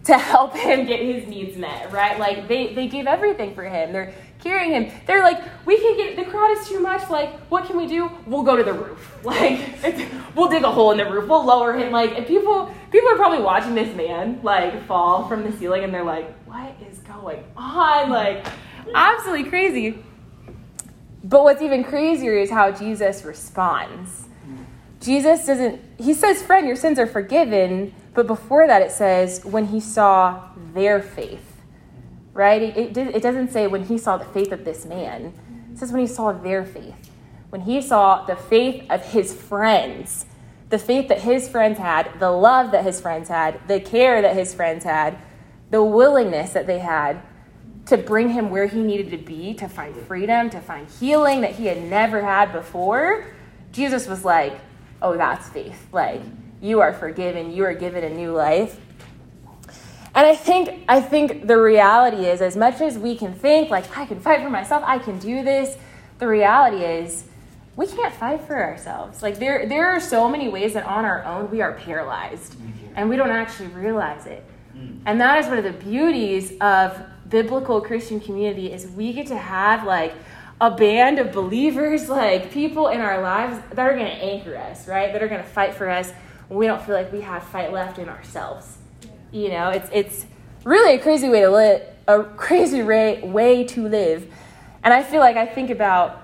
to 0.07 0.17
help 0.17 0.55
him 0.55 0.85
get 0.85 1.01
his 1.01 1.27
needs 1.27 1.57
met, 1.57 1.91
right? 1.91 2.17
Like 2.17 2.47
they, 2.47 2.73
they 2.73 2.87
gave 2.87 3.07
everything 3.07 3.53
for 3.53 3.63
him. 3.63 3.93
They're 3.93 4.13
carrying 4.39 4.71
him. 4.71 4.91
They're 5.05 5.21
like, 5.21 5.41
we 5.65 5.77
can 5.77 5.97
get 5.97 6.15
the 6.15 6.23
crowd 6.23 6.57
is 6.57 6.67
too 6.67 6.79
much. 6.79 7.09
Like, 7.09 7.37
what 7.49 7.65
can 7.65 7.77
we 7.77 7.87
do? 7.87 8.09
We'll 8.25 8.43
go 8.43 8.55
to 8.55 8.63
the 8.63 8.73
roof. 8.73 9.13
Like, 9.27 9.59
we'll 10.35 10.47
dig 10.47 10.63
a 10.63 10.71
hole 10.71 10.91
in 10.91 10.97
the 10.97 11.05
roof. 11.05 11.27
We'll 11.27 11.43
lower 11.43 11.77
him. 11.77 11.91
Like, 11.91 12.17
and 12.17 12.25
people 12.25 12.73
people 12.91 13.09
are 13.09 13.17
probably 13.17 13.43
watching 13.43 13.75
this 13.75 13.93
man 13.95 14.39
like 14.41 14.85
fall 14.87 15.27
from 15.27 15.43
the 15.43 15.51
ceiling, 15.57 15.83
and 15.83 15.93
they're 15.93 16.03
like, 16.03 16.33
what 16.45 16.73
is 16.89 16.99
going 16.99 17.43
on? 17.57 18.09
Like, 18.09 18.45
absolutely 18.95 19.49
crazy. 19.49 20.01
But 21.25 21.43
what's 21.43 21.61
even 21.61 21.83
crazier 21.83 22.37
is 22.37 22.49
how 22.49 22.71
Jesus 22.71 23.25
responds. 23.25 24.27
Jesus 25.01 25.45
doesn't. 25.45 25.81
He 25.97 26.13
says, 26.13 26.41
"Friend, 26.41 26.65
your 26.65 26.75
sins 26.75 26.97
are 26.99 27.07
forgiven." 27.07 27.93
But 28.17 28.25
before 28.25 28.65
that, 28.65 28.81
it 28.81 28.89
says, 28.89 29.45
"When 29.45 29.67
he 29.67 29.79
saw 29.79 30.49
their 30.73 31.01
faith." 31.03 31.53
right? 32.37 32.61
It, 32.61 32.95
it, 32.95 33.15
it, 33.15 33.23
doesn't 33.23 33.51
say 33.51 33.65
when 33.65 33.85
he 33.85 33.97
saw 33.97 34.17
the 34.17 34.25
faith 34.25 34.51
of 34.51 34.63
this 34.63 34.85
man. 34.85 35.33
It 35.73 35.79
says 35.79 35.91
when 35.91 36.01
he 36.01 36.07
saw 36.07 36.31
their 36.31 36.63
faith. 36.63 37.09
When 37.49 37.61
he 37.61 37.81
saw 37.81 38.25
the 38.25 38.35
faith 38.35 38.85
of 38.91 39.03
his 39.03 39.33
friends, 39.33 40.27
the 40.69 40.77
faith 40.77 41.07
that 41.07 41.21
his 41.21 41.49
friends 41.49 41.79
had, 41.79 42.19
the 42.19 42.29
love 42.29 42.71
that 42.73 42.83
his 42.83 43.01
friends 43.01 43.27
had, 43.27 43.67
the 43.67 43.79
care 43.79 44.21
that 44.21 44.35
his 44.35 44.53
friends 44.53 44.83
had, 44.83 45.17
the 45.71 45.83
willingness 45.83 46.53
that 46.53 46.67
they 46.67 46.77
had 46.77 47.23
to 47.87 47.97
bring 47.97 48.29
him 48.29 48.51
where 48.51 48.67
he 48.67 48.83
needed 48.83 49.09
to 49.09 49.17
be, 49.17 49.55
to 49.55 49.67
find 49.67 49.95
freedom, 49.95 50.51
to 50.51 50.61
find 50.61 50.87
healing 50.99 51.41
that 51.41 51.55
he 51.55 51.65
had 51.65 51.81
never 51.81 52.21
had 52.21 52.53
before, 52.53 53.33
Jesus 53.71 54.07
was 54.07 54.23
like, 54.23 54.59
oh, 55.01 55.17
that's 55.17 55.49
faith. 55.49 55.87
Like, 55.91 56.21
you 56.61 56.79
are 56.81 56.93
forgiven, 56.93 57.51
you 57.51 57.63
are 57.65 57.73
given 57.73 58.03
a 58.03 58.09
new 58.09 58.31
life. 58.31 58.79
And 60.15 60.25
I 60.25 60.35
think 60.35 60.83
I 60.89 60.99
think 60.99 61.45
the 61.47 61.57
reality 61.57 62.25
is 62.25 62.41
as 62.41 62.57
much 62.57 62.81
as 62.81 62.97
we 62.97 63.15
can 63.15 63.33
think 63.33 63.69
like 63.69 63.95
I 63.95 64.05
can 64.05 64.19
fight 64.19 64.41
for 64.41 64.49
myself, 64.49 64.83
I 64.85 64.97
can 64.97 65.19
do 65.19 65.43
this, 65.43 65.77
the 66.17 66.27
reality 66.27 66.83
is 66.83 67.25
we 67.75 67.85
can't 67.85 68.13
fight 68.13 68.41
for 68.41 68.61
ourselves. 68.61 69.21
Like 69.21 69.37
there 69.37 69.67
there 69.67 69.87
are 69.87 69.99
so 69.99 70.27
many 70.27 70.49
ways 70.49 70.73
that 70.73 70.85
on 70.85 71.05
our 71.05 71.23
own 71.23 71.51
we 71.51 71.61
are 71.61 71.73
paralyzed 71.73 72.55
and 72.95 73.09
we 73.09 73.15
don't 73.15 73.29
actually 73.29 73.67
realize 73.67 74.25
it. 74.25 74.43
Hmm. 74.73 74.97
And 75.05 75.21
that 75.21 75.37
is 75.39 75.45
one 75.45 75.59
of 75.59 75.63
the 75.63 75.71
beauties 75.71 76.53
of 76.61 76.99
biblical 77.29 77.81
Christian 77.81 78.19
community 78.19 78.71
is 78.73 78.87
we 78.87 79.13
get 79.13 79.27
to 79.27 79.37
have 79.37 79.85
like 79.85 80.13
a 80.59 80.71
band 80.71 81.19
of 81.19 81.31
believers, 81.31 82.09
like 82.09 82.51
people 82.51 82.87
in 82.87 83.01
our 83.01 83.21
lives 83.21 83.61
that 83.69 83.79
are 83.79 83.93
going 83.93 84.07
to 84.07 84.23
anchor 84.23 84.57
us, 84.57 84.87
right? 84.87 85.13
That 85.13 85.21
are 85.21 85.27
going 85.27 85.43
to 85.43 85.47
fight 85.47 85.75
for 85.75 85.87
us 85.87 86.11
we 86.49 86.67
don't 86.67 86.81
feel 86.81 86.95
like 86.95 87.11
we 87.11 87.21
have 87.21 87.43
fight 87.43 87.71
left 87.71 87.99
in 87.99 88.09
ourselves. 88.09 88.77
You 89.31 89.49
know, 89.49 89.69
it's 89.69 89.89
it's 89.91 90.25
really 90.63 90.95
a 90.95 90.99
crazy 90.99 91.29
way 91.29 91.41
to 91.41 91.49
live, 91.49 91.81
a 92.07 92.23
crazy 92.23 92.83
way, 92.83 93.21
way 93.23 93.63
to 93.65 93.87
live. 93.87 94.31
And 94.83 94.93
I 94.93 95.03
feel 95.03 95.19
like 95.19 95.35
I 95.35 95.45
think 95.45 95.69
about 95.69 96.23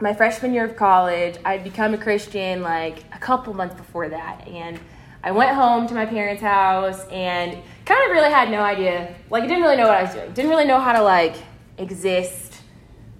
my 0.00 0.14
freshman 0.14 0.54
year 0.54 0.64
of 0.64 0.76
college. 0.76 1.36
I'd 1.44 1.64
become 1.64 1.92
a 1.92 1.98
Christian 1.98 2.62
like 2.62 3.04
a 3.12 3.18
couple 3.18 3.52
months 3.52 3.74
before 3.74 4.08
that, 4.08 4.46
and 4.48 4.80
I 5.22 5.32
went 5.32 5.54
home 5.54 5.86
to 5.88 5.94
my 5.94 6.06
parents' 6.06 6.42
house 6.42 7.06
and 7.08 7.58
kind 7.84 8.04
of 8.04 8.10
really 8.10 8.30
had 8.30 8.50
no 8.50 8.62
idea. 8.62 9.14
Like, 9.28 9.42
I 9.42 9.46
didn't 9.46 9.62
really 9.62 9.76
know 9.76 9.86
what 9.86 9.96
I 9.98 10.02
was 10.04 10.14
doing. 10.14 10.32
Didn't 10.32 10.50
really 10.50 10.64
know 10.64 10.80
how 10.80 10.92
to 10.92 11.02
like 11.02 11.36
exist, 11.76 12.62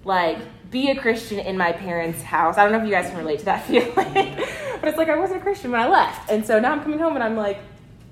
like 0.03 0.39
be 0.71 0.89
a 0.89 0.95
Christian 0.95 1.39
in 1.39 1.57
my 1.57 1.73
parents' 1.73 2.21
house. 2.21 2.57
I 2.57 2.63
don't 2.63 2.71
know 2.71 2.79
if 2.79 2.85
you 2.85 2.91
guys 2.91 3.09
can 3.09 3.17
relate 3.17 3.39
to 3.39 3.45
that 3.45 3.65
feeling, 3.67 3.93
but 3.93 4.87
it's 4.87 4.97
like 4.97 5.09
I 5.09 5.17
wasn't 5.19 5.41
a 5.41 5.43
Christian 5.43 5.71
when 5.71 5.81
I 5.81 5.87
left, 5.87 6.31
and 6.31 6.45
so 6.45 6.59
now 6.59 6.71
I'm 6.71 6.81
coming 6.81 6.99
home 6.99 7.15
and 7.15 7.23
I'm 7.23 7.35
like, 7.35 7.59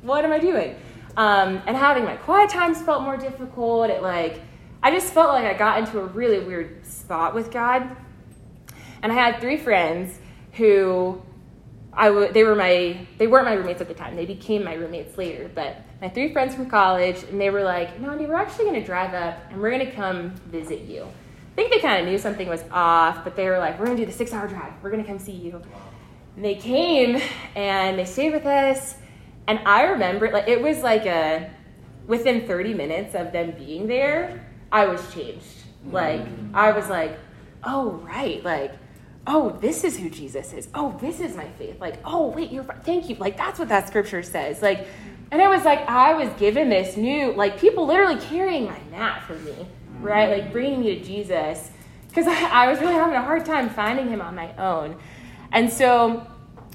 what 0.02 0.24
am 0.24 0.32
I 0.32 0.40
doing? 0.40 0.76
Um, 1.18 1.62
and 1.66 1.76
having 1.76 2.04
my 2.04 2.16
quiet 2.16 2.50
times 2.50 2.82
felt 2.82 3.02
more 3.04 3.18
difficult. 3.18 3.90
It 3.90 4.02
like 4.02 4.42
I 4.82 4.92
just 4.92 5.14
felt 5.14 5.30
like 5.30 5.46
I 5.46 5.58
got 5.58 5.80
into 5.80 6.00
a 6.00 6.06
really 6.06 6.40
weird 6.40 6.86
spot 6.86 7.34
with 7.34 7.52
God. 7.52 7.96
And 9.02 9.12
I 9.12 9.16
had 9.16 9.40
three 9.40 9.58
friends 9.58 10.18
who 10.54 11.22
I 11.92 12.08
w- 12.08 12.32
they 12.32 12.44
were 12.44 12.56
my 12.56 13.06
they 13.18 13.28
weren't 13.28 13.46
my 13.46 13.54
roommates 13.54 13.82
at 13.82 13.88
the 13.88 13.94
time. 13.94 14.16
They 14.16 14.26
became 14.26 14.64
my 14.64 14.76
roommates 14.76 15.18
later. 15.18 15.50
But 15.54 15.82
my 16.02 16.10
three 16.10 16.32
friends 16.32 16.56
from 16.56 16.70
college, 16.70 17.24
and 17.24 17.40
they 17.40 17.50
were 17.50 17.64
like, 17.64 18.00
"Nandi, 18.00 18.26
we're 18.26 18.36
actually 18.36 18.66
going 18.66 18.80
to 18.80 18.86
drive 18.86 19.14
up 19.14 19.38
and 19.50 19.62
we're 19.62 19.72
going 19.72 19.86
to 19.86 19.92
come 19.92 20.32
visit 20.48 20.82
you." 20.82 21.08
I 21.60 21.64
think 21.64 21.74
they 21.74 21.86
kind 21.86 22.02
of 22.02 22.10
knew 22.10 22.18
something 22.18 22.48
was 22.48 22.64
off, 22.72 23.26
but 23.26 23.36
they 23.36 23.50
were 23.50 23.60
like, 23.60 23.78
"We're 23.78 23.88
going 23.88 23.98
to 23.98 24.04
do 24.04 24.10
the 24.10 24.18
six-hour 24.18 24.48
drive. 24.48 24.72
We're 24.82 24.92
going 24.92 25.04
to 25.04 25.08
come 25.08 25.20
see 25.20 25.34
you." 25.34 25.62
And 26.38 26.46
they 26.46 26.56
came 26.56 27.22
and 27.54 28.00
they 28.00 28.06
stayed 28.06 28.32
with 28.32 28.46
us, 28.46 28.96
and 29.46 29.60
I 29.66 29.84
remember 29.84 30.32
like 30.32 30.48
it 30.48 30.62
was 30.62 30.82
like 30.84 31.06
a 31.06 31.52
within 32.08 32.48
30 32.48 32.76
minutes 32.76 33.14
of 33.14 33.34
them 33.34 33.52
being 33.58 33.88
there, 33.88 34.48
I 34.72 34.86
was 34.86 35.14
changed. 35.14 35.66
Like 35.86 36.26
I 36.54 36.72
was 36.72 36.90
like, 36.90 37.20
"Oh 37.64 37.92
right, 38.06 38.42
like." 38.44 38.72
oh, 39.28 39.56
this 39.62 39.84
is 39.84 39.96
who 39.96 40.10
Jesus 40.10 40.54
is. 40.54 40.70
Oh, 40.74 40.98
this 41.00 41.20
is 41.20 41.36
my 41.36 41.48
faith. 41.50 41.80
Like, 41.80 42.00
oh, 42.04 42.30
wait, 42.30 42.52
you're 42.52 42.64
thank 42.64 43.10
you. 43.10 43.16
Like, 43.16 43.38
that's 43.38 43.60
what 43.60 43.70
that 43.70 43.88
scripture 43.88 44.24
says. 44.24 44.60
Like, 44.62 44.88
and 45.30 45.40
it 45.40 45.48
was 45.48 45.64
like 45.66 45.88
I 45.88 46.14
was 46.14 46.30
given 46.40 46.70
this 46.70 46.98
new, 46.98 47.34
like, 47.34 47.60
people 47.60 47.86
literally 47.86 48.20
carrying 48.20 48.66
my 48.66 48.80
mat 48.90 49.24
for 49.26 49.36
me, 49.36 49.68
right? 50.02 50.30
Like, 50.30 50.52
bringing 50.52 50.82
me 50.82 50.96
to 50.96 51.04
Jesus. 51.04 51.72
Because 52.08 52.28
I, 52.28 52.66
I 52.66 52.72
was 52.72 52.80
really 52.80 52.94
having 52.94 53.16
a 53.16 53.22
hard 53.22 53.46
time 53.46 53.70
finding 53.70 54.10
him 54.10 54.22
on 54.22 54.36
my 54.36 54.56
own. 54.58 54.98
And 55.52 55.72
so 55.72 56.26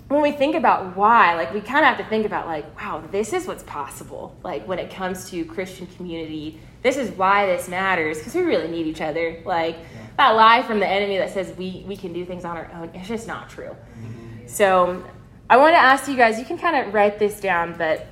when 0.09 0.23
we 0.23 0.33
think 0.33 0.55
about 0.55 0.97
why, 0.97 1.35
like, 1.35 1.53
we 1.53 1.61
kind 1.61 1.81
of 1.81 1.87
have 1.87 1.99
to 1.99 2.05
think 2.05 2.27
about, 2.27 2.47
like, 2.47 2.81
wow, 2.81 3.03
this 3.11 3.33
is 3.33 3.47
what's 3.47 3.63
possible. 3.65 4.37
Like, 4.43 4.67
when 4.69 4.79
it 4.79 4.91
comes 4.91 5.31
to 5.31 5.45
Christian 5.45 5.87
community, 5.87 6.61
this 6.83 6.97
is 6.97 7.11
why 7.13 7.47
this 7.47 7.69
matters 7.69 8.19
because 8.19 8.35
we 8.35 8.43
really 8.43 8.69
need 8.69 8.87
each 8.87 9.01
other. 9.01 9.43
Like, 9.45 9.79
that 10.17 10.31
lie 10.31 10.63
from 10.63 10.79
the 10.79 10.87
enemy 10.87 11.17
that 11.19 11.33
says 11.33 11.57
we, 11.57 11.85
we 11.87 11.97
can 11.97 12.13
do 12.13 12.25
things 12.25 12.45
on 12.45 12.57
our 12.57 12.71
own, 12.75 12.91
it's 12.95 13.09
just 13.09 13.27
not 13.27 13.49
true. 13.49 13.75
Mm-hmm. 13.75 14.47
So 14.47 15.03
I 15.49 15.57
want 15.57 15.75
to 15.75 15.79
ask 15.79 16.09
you 16.09 16.17
guys, 16.17 16.39
you 16.39 16.45
can 16.45 16.59
kind 16.59 16.77
of 16.77 16.95
write 16.95 17.19
this 17.19 17.41
down, 17.41 17.75
but 17.77 18.07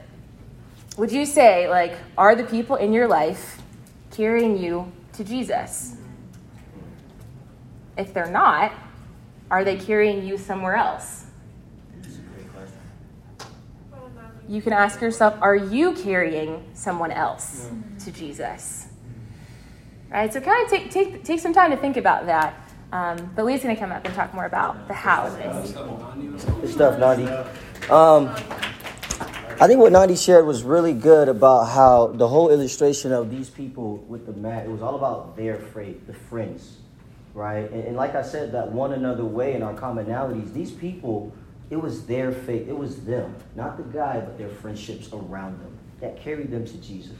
would 0.96 1.12
you 1.12 1.24
say, 1.26 1.68
like, 1.68 1.94
are 2.18 2.34
the 2.34 2.44
people 2.44 2.76
in 2.76 2.92
your 2.92 3.06
life 3.06 3.60
carrying 4.10 4.58
you 4.58 4.90
to 5.14 5.24
Jesus? 5.24 5.96
If 7.96 8.14
they're 8.14 8.30
not, 8.30 8.72
are 9.50 9.64
they 9.64 9.76
carrying 9.76 10.26
you 10.26 10.38
somewhere 10.38 10.76
else? 10.76 11.26
You 14.48 14.60
can 14.60 14.72
ask 14.72 15.00
yourself, 15.00 15.34
are 15.40 15.56
you 15.56 15.92
carrying 15.94 16.64
someone 16.74 17.10
else 17.10 17.70
to 18.04 18.10
Jesus? 18.10 18.88
Right? 20.10 20.32
So 20.32 20.40
kind 20.40 20.64
of 20.64 20.70
take, 20.70 20.90
take, 20.90 21.24
take 21.24 21.40
some 21.40 21.54
time 21.54 21.70
to 21.70 21.76
think 21.76 21.96
about 21.96 22.26
that. 22.26 22.54
Um, 22.92 23.32
but 23.34 23.46
Lee's 23.46 23.62
going 23.62 23.74
to 23.74 23.80
come 23.80 23.92
up 23.92 24.04
and 24.04 24.14
talk 24.14 24.34
more 24.34 24.44
about 24.44 24.86
the 24.88 24.94
how 24.94 25.26
of 25.26 25.36
this. 25.36 25.72
Good 26.60 26.70
stuff, 26.70 26.98
Nandi. 26.98 27.26
Um, 27.90 28.34
I 29.60 29.66
think 29.66 29.80
what 29.80 29.92
Nandi 29.92 30.16
shared 30.16 30.46
was 30.46 30.62
really 30.62 30.94
good 30.94 31.28
about 31.28 31.64
how 31.64 32.08
the 32.08 32.28
whole 32.28 32.50
illustration 32.50 33.12
of 33.12 33.30
these 33.30 33.50
people 33.50 33.98
with 34.08 34.26
the 34.26 34.32
mat, 34.32 34.64
it 34.64 34.70
was 34.70 34.82
all 34.82 34.94
about 34.94 35.36
their 35.36 35.56
faith, 35.56 36.06
the 36.06 36.14
friends, 36.14 36.78
right? 37.34 37.70
And, 37.70 37.84
and 37.84 37.96
like 37.96 38.14
I 38.14 38.22
said, 38.22 38.52
that 38.52 38.72
one 38.72 38.92
another 38.92 39.24
way 39.24 39.54
in 39.54 39.62
our 39.62 39.74
commonalities, 39.74 40.52
these 40.52 40.70
people, 40.70 41.32
it 41.70 41.76
was 41.76 42.06
their 42.06 42.32
faith, 42.32 42.68
it 42.68 42.76
was 42.76 43.04
them, 43.04 43.34
not 43.54 43.76
the 43.76 43.84
guy, 43.84 44.20
but 44.20 44.38
their 44.38 44.48
friendships 44.48 45.08
around 45.12 45.60
them 45.60 45.78
that 46.00 46.20
carried 46.20 46.50
them 46.50 46.64
to 46.66 46.76
Jesus, 46.78 47.18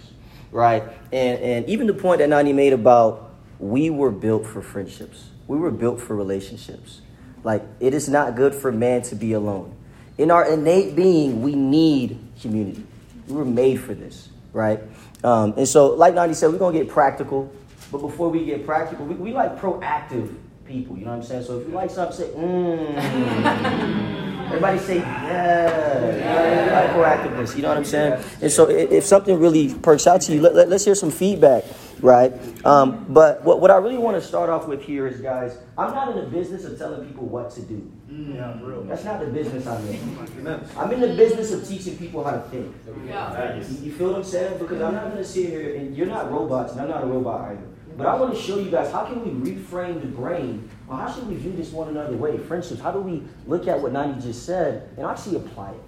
right? 0.51 0.83
And, 1.12 1.38
and 1.40 1.68
even 1.68 1.87
the 1.87 1.95
point 1.95 2.18
that 2.18 2.29
Nandi 2.29 2.53
made 2.53 2.73
about 2.73 3.35
we 3.59 3.90
were 3.90 4.11
built 4.11 4.47
for 4.47 4.61
friendships, 4.61 5.31
we 5.47 5.57
were 5.59 5.71
built 5.71 6.01
for 6.01 6.16
relationships. 6.16 7.03
Like, 7.45 7.62
it 7.81 7.95
is 7.95 8.09
not 8.09 8.37
good 8.37 8.55
for 8.55 8.71
man 8.73 9.03
to 9.03 9.14
be 9.14 9.33
alone. 9.33 9.77
In 10.23 10.31
our 10.31 10.49
innate 10.49 10.95
being, 10.95 11.43
we 11.43 11.57
need 11.57 12.17
community. 12.41 12.87
We 13.27 13.35
were 13.35 13.45
made 13.45 13.81
for 13.81 13.93
this, 13.93 14.29
right? 14.53 14.79
Um, 15.25 15.55
and 15.57 15.67
so, 15.67 15.89
like 15.95 16.15
Nandi 16.15 16.37
said, 16.37 16.53
we're 16.53 16.59
going 16.59 16.75
to 16.75 16.85
get 16.85 16.89
practical. 16.89 17.53
But 17.91 17.99
before 17.99 18.29
we 18.29 18.45
get 18.45 18.65
practical, 18.65 19.05
we, 19.05 19.17
we 19.17 19.33
like 19.33 19.59
proactive 19.59 20.33
people. 20.65 20.97
You 20.97 21.07
know 21.07 21.11
what 21.11 21.17
I'm 21.17 21.23
saying? 21.25 21.43
So 21.43 21.59
if 21.59 21.67
you 21.67 21.75
like 21.75 21.91
something, 21.91 22.17
say, 22.17 22.31
mmm. 22.35 24.23
Everybody 24.47 24.79
say, 24.79 24.97
yeah. 24.99 26.67
You 26.67 26.71
like 26.71 26.91
proactiveness. 26.91 27.57
You 27.57 27.63
know 27.63 27.69
what 27.71 27.79
I'm 27.79 27.85
saying? 27.85 28.23
And 28.41 28.53
so 28.53 28.71
if 28.71 29.05
something 29.05 29.41
really 29.41 29.75
perks 29.75 30.07
out 30.07 30.21
to 30.23 30.33
you, 30.33 30.41
let, 30.41 30.55
let, 30.55 30.71
us 30.71 30.85
hear 30.85 30.95
some 30.95 31.11
feedback, 31.11 31.65
right? 32.01 32.33
Um, 32.65 33.07
but 33.09 33.43
what, 33.43 33.61
what 33.61 33.73
I 33.73 33.77
really 33.79 33.99
want 33.99 34.21
to 34.21 34.27
start 34.27 34.51
off 34.51 34.69
with 34.69 34.83
here 34.83 35.09
is, 35.09 35.21
guys, 35.21 35.59
I'm 35.77 35.93
not 35.93 36.11
in 36.11 36.17
the 36.23 36.31
business 36.31 36.65
of 36.65 36.79
telling 36.79 37.05
people 37.09 37.27
what 37.27 37.51
to 37.53 37.63
do. 37.63 37.91
Mm. 38.12 38.35
Yeah, 38.35 38.59
real. 38.61 38.83
That's 38.83 39.05
not 39.05 39.20
the 39.20 39.27
business 39.27 39.66
I'm 39.66 39.87
in. 39.88 40.61
I'm 40.77 40.92
in 40.92 41.01
the 41.01 41.14
business 41.14 41.51
of 41.53 41.66
teaching 41.66 41.96
people 41.96 42.22
how 42.22 42.33
to 42.33 42.40
think. 42.51 42.75
Yeah. 43.07 43.57
You, 43.57 43.62
you 43.85 43.92
feel 43.92 44.09
what 44.09 44.16
I'm 44.16 44.25
saying? 44.25 44.59
Because 44.59 44.83
I'm 44.83 44.94
not 44.94 45.05
going 45.05 45.16
to 45.16 45.25
sit 45.25 45.48
here 45.48 45.77
and 45.77 45.96
you're 45.96 46.07
not 46.07 46.31
robots, 46.31 46.72
and 46.72 46.83
I'm 46.83 46.88
not 46.88 47.05
a 47.05 47.07
robot 47.07 47.53
either. 47.53 47.62
But 47.96 48.07
I 48.07 48.14
want 48.16 48.35
to 48.35 48.40
show 48.40 48.59
you 48.59 48.70
guys 48.70 48.90
how 48.92 49.05
can 49.05 49.22
we 49.25 49.53
reframe 49.53 50.01
the 50.01 50.09
brain, 50.09 50.68
or 50.88 50.96
how 50.96 51.11
should 51.11 51.27
we 51.27 51.37
view 51.37 51.53
this 51.53 51.70
one 51.72 51.88
another 51.88 52.16
way? 52.16 52.37
Friendships. 52.37 52.81
How 52.81 52.90
do 52.90 53.01
we 53.01 53.22
look 53.46 53.66
at 53.66 53.81
what 53.81 53.92
Nandi 53.92 54.20
just 54.20 54.44
said 54.44 54.90
and 54.96 55.07
actually 55.07 55.37
apply 55.37 55.70
it? 55.70 55.81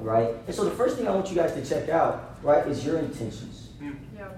Right. 0.00 0.34
And 0.46 0.54
so 0.54 0.64
the 0.64 0.70
first 0.70 0.96
thing 0.96 1.08
I 1.08 1.10
want 1.10 1.28
you 1.30 1.36
guys 1.36 1.52
to 1.54 1.64
check 1.64 1.88
out, 1.88 2.38
right, 2.42 2.66
is 2.66 2.84
your 2.84 2.98
intentions. 2.98 3.70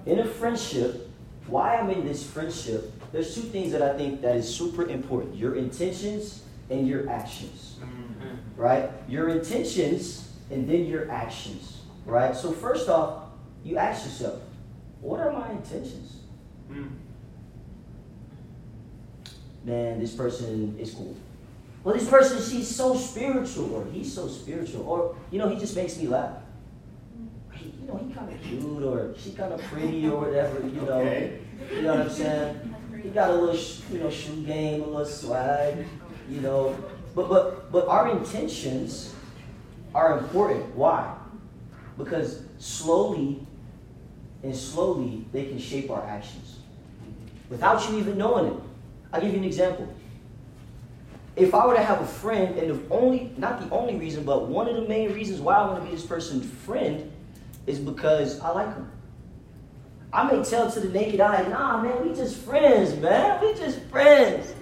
In 0.07 0.21
a 0.21 0.25
friendship, 0.25 1.11
why 1.47 1.77
I'm 1.77 1.91
in 1.91 2.07
this 2.07 2.25
friendship, 2.29 2.93
there's 3.13 3.35
two 3.35 3.43
things 3.43 3.73
that 3.73 3.83
I 3.83 3.97
think 3.97 4.21
that 4.23 4.37
is 4.37 4.53
super 4.53 4.89
important: 4.89 5.35
your 5.35 5.57
intentions 5.57 6.45
and 6.71 6.87
your 6.87 7.09
actions. 7.11 7.77
Mm-hmm. 7.81 8.61
Right. 8.61 8.91
Your 9.09 9.29
intentions 9.29 10.33
and 10.51 10.69
then 10.69 10.87
your 10.87 11.11
actions. 11.11 11.81
Right. 12.07 12.35
So 12.35 12.53
first 12.53 12.89
off, 12.89 13.25
you 13.65 13.77
ask 13.77 14.05
yourself, 14.05 14.41
what 15.01 15.21
are 15.21 15.33
my 15.33 15.51
intentions? 15.51 16.17
Mm. 16.71 16.91
Man, 19.65 19.99
this 20.01 20.15
person 20.15 20.77
is 20.79 20.95
cool. 20.95 21.17
Well, 21.83 21.95
this 21.95 22.09
person, 22.09 22.39
she's 22.39 22.69
so 22.69 22.95
spiritual, 22.95 23.75
or 23.75 23.87
he's 23.91 24.13
so 24.13 24.29
spiritual, 24.29 24.87
or, 24.87 25.17
you 25.31 25.39
know, 25.39 25.49
he 25.49 25.59
just 25.59 25.75
makes 25.75 25.97
me 25.97 26.09
laugh. 26.09 26.37
He, 27.55 27.73
you 27.81 27.87
know, 27.87 27.97
he 27.97 28.13
kind 28.13 28.33
of 28.33 28.43
cute, 28.43 28.83
or 28.83 29.15
she 29.19 29.33
kind 29.33 29.53
of 29.53 29.63
pretty, 29.63 30.07
or 30.07 30.21
whatever, 30.21 30.61
you 30.61 30.81
know. 30.83 31.01
Okay. 31.01 31.41
You 31.75 31.83
know 31.83 31.95
what 31.95 32.03
I'm 32.03 32.11
saying? 32.11 32.75
He 33.03 33.09
got 33.11 33.31
a 33.31 33.35
little, 33.35 33.59
you 33.91 33.99
know, 33.99 34.11
shoe 34.11 34.43
game, 34.43 34.83
a 34.83 34.87
little 34.87 35.07
swag, 35.07 35.87
you 36.31 36.41
know. 36.41 36.77
But, 37.15 37.29
but, 37.29 37.73
but 37.73 37.89
our 37.89 38.11
intentions 38.11 39.15
are 39.95 40.19
important. 40.19 40.75
Why? 40.77 41.15
Because 41.99 42.43
slowly 42.59 43.45
and 44.43 44.55
slowly 44.55 45.25
they 45.33 45.45
can 45.45 45.59
shape 45.59 45.91
our 45.91 46.05
actions 46.07 46.59
without 47.49 47.89
you 47.91 47.99
even 47.99 48.17
knowing 48.17 48.53
it. 48.53 48.61
I'll 49.13 49.21
give 49.21 49.33
you 49.33 49.39
an 49.39 49.45
example. 49.45 49.93
If 51.37 51.55
I 51.55 51.67
were 51.67 51.75
to 51.75 51.83
have 51.83 52.01
a 52.01 52.07
friend, 52.07 52.59
and 52.59 52.71
the 52.71 52.95
only, 52.95 53.33
not 53.37 53.61
the 53.61 53.75
only 53.75 53.97
reason, 53.97 54.25
but 54.25 54.47
one 54.47 54.69
of 54.69 54.77
the 54.77 54.89
main 54.89 55.13
reasons 55.13 55.41
why 55.41 55.55
I 55.55 55.67
want 55.67 55.83
to 55.83 55.89
be 55.89 55.95
this 55.95 56.05
person's 56.05 56.47
friend 56.65 57.11
is 57.67 57.79
because 57.79 58.41
I 58.41 58.51
like 58.51 58.75
them. 58.75 58.91
I 60.13 60.31
may 60.31 60.43
tell 60.43 60.71
to 60.71 60.81
the 60.81 60.89
naked 60.89 61.21
eye, 61.21 61.47
nah, 61.49 61.81
man, 61.81 62.09
we 62.09 62.15
just 62.15 62.37
friends, 62.37 62.97
man. 62.97 63.41
We 63.41 63.55
just 63.55 63.81
friends. 63.85 64.55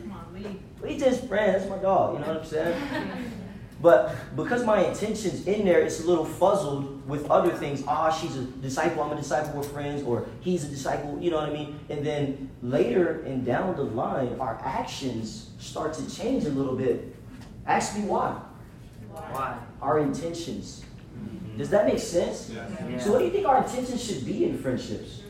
We 0.82 0.96
just 0.96 1.26
friends. 1.26 1.58
That's 1.58 1.70
my 1.70 1.78
dog. 1.78 2.14
You 2.14 2.20
know 2.20 2.28
what 2.28 2.36
I'm 2.38 2.44
saying? 2.44 3.32
But 3.80 4.14
because 4.34 4.64
my 4.64 4.84
intentions 4.84 5.46
in 5.46 5.64
there, 5.64 5.80
it's 5.80 6.00
a 6.00 6.06
little 6.06 6.24
fuzzled 6.24 7.08
with 7.08 7.30
other 7.30 7.50
things. 7.50 7.84
Ah, 7.86 8.10
she's 8.10 8.36
a 8.36 8.42
disciple. 8.42 9.02
I'm 9.02 9.12
a 9.12 9.16
disciple. 9.16 9.52
We're 9.54 9.62
friends, 9.62 10.02
or 10.02 10.26
he's 10.40 10.64
a 10.64 10.68
disciple. 10.68 11.16
You 11.20 11.30
know 11.30 11.36
what 11.36 11.48
I 11.48 11.52
mean? 11.52 11.78
And 11.88 12.04
then 12.04 12.50
later 12.60 13.22
and 13.22 13.46
down 13.46 13.76
the 13.76 13.84
line, 13.84 14.36
our 14.40 14.60
actions 14.64 15.50
start 15.60 15.94
to 15.94 16.10
change 16.12 16.44
a 16.44 16.48
little 16.48 16.74
bit. 16.74 17.14
Ask 17.66 17.96
me 17.96 18.02
why. 18.02 18.40
Why? 19.12 19.58
Our 19.80 20.00
intentions. 20.00 20.84
Does 21.56 21.70
that 21.70 21.86
make 21.86 21.98
sense? 21.98 22.50
Yeah. 22.50 22.98
So, 22.98 23.12
what 23.12 23.18
do 23.18 23.24
you 23.24 23.30
think 23.30 23.46
our 23.46 23.58
intentions 23.58 24.04
should 24.04 24.24
be 24.24 24.44
in 24.44 24.58
friendships? 24.58 25.22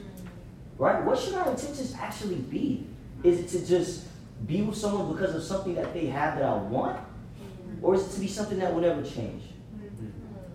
Right? 0.78 1.02
What 1.04 1.18
should 1.18 1.34
our 1.34 1.50
intentions 1.50 1.94
actually 1.98 2.36
be? 2.36 2.86
Is 3.24 3.40
it 3.40 3.48
to 3.48 3.66
just 3.66 4.06
be 4.46 4.62
with 4.62 4.76
someone 4.76 5.12
because 5.12 5.34
of 5.34 5.42
something 5.42 5.74
that 5.74 5.92
they 5.92 6.06
have 6.06 6.36
that 6.36 6.44
I 6.44 6.56
want? 6.56 6.96
Mm-hmm. 6.96 7.84
Or 7.84 7.94
is 7.94 8.06
it 8.06 8.14
to 8.14 8.20
be 8.20 8.28
something 8.28 8.58
that 8.58 8.72
will 8.72 8.80
never 8.80 9.02
change? 9.02 9.42
Mm-hmm. 9.76 10.06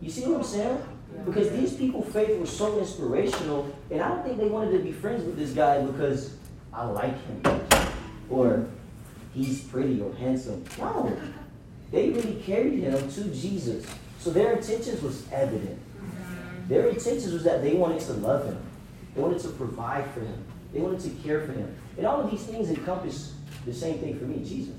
You 0.02 0.10
see 0.10 0.26
what 0.28 0.38
I'm 0.38 0.44
saying? 0.44 0.84
Because 1.26 1.52
these 1.52 1.74
people 1.74 2.02
faith 2.02 2.40
was 2.40 2.56
so 2.56 2.80
inspirational, 2.80 3.74
and 3.92 4.02
I 4.02 4.10
don't 4.10 4.24
think 4.24 4.40
they 4.40 4.48
wanted 4.48 4.72
to 4.72 4.80
be 4.80 4.92
friends 4.92 5.24
with 5.24 5.38
this 5.38 5.52
guy 5.52 5.82
because 5.82 6.36
I 6.74 6.86
like 6.86 7.16
him 7.26 7.62
or 8.30 8.66
he's 9.34 9.62
pretty 9.64 10.02
or 10.02 10.14
handsome. 10.16 10.64
No. 10.80 11.16
They 11.92 12.10
really 12.10 12.42
carried 12.44 12.80
him 12.80 13.12
to 13.12 13.24
Jesus. 13.26 13.86
So 14.20 14.32
their 14.32 14.54
intentions 14.54 15.02
was 15.02 15.32
evident. 15.32 15.80
Mm-hmm. 15.80 16.68
Their 16.68 16.88
intentions 16.88 17.32
was 17.32 17.44
that 17.44 17.62
they 17.62 17.76
wanted 17.76 18.02
to 18.02 18.14
love 18.14 18.46
him. 18.46 18.58
They 19.14 19.22
wanted 19.22 19.40
to 19.42 19.50
provide 19.50 20.10
for 20.12 20.22
him. 20.22 20.44
They 20.74 20.80
wanted 20.80 21.02
to 21.02 21.10
care 21.22 21.42
for 21.46 21.52
him. 21.52 21.76
And 21.98 22.08
all 22.08 22.22
of 22.22 22.32
these 22.32 22.44
things 22.44 22.70
encompass 22.70 23.34
the 23.66 23.74
same 23.74 24.00
thing 24.00 24.18
for 24.18 24.26
me, 24.26 24.44
Jesus. 24.44 24.76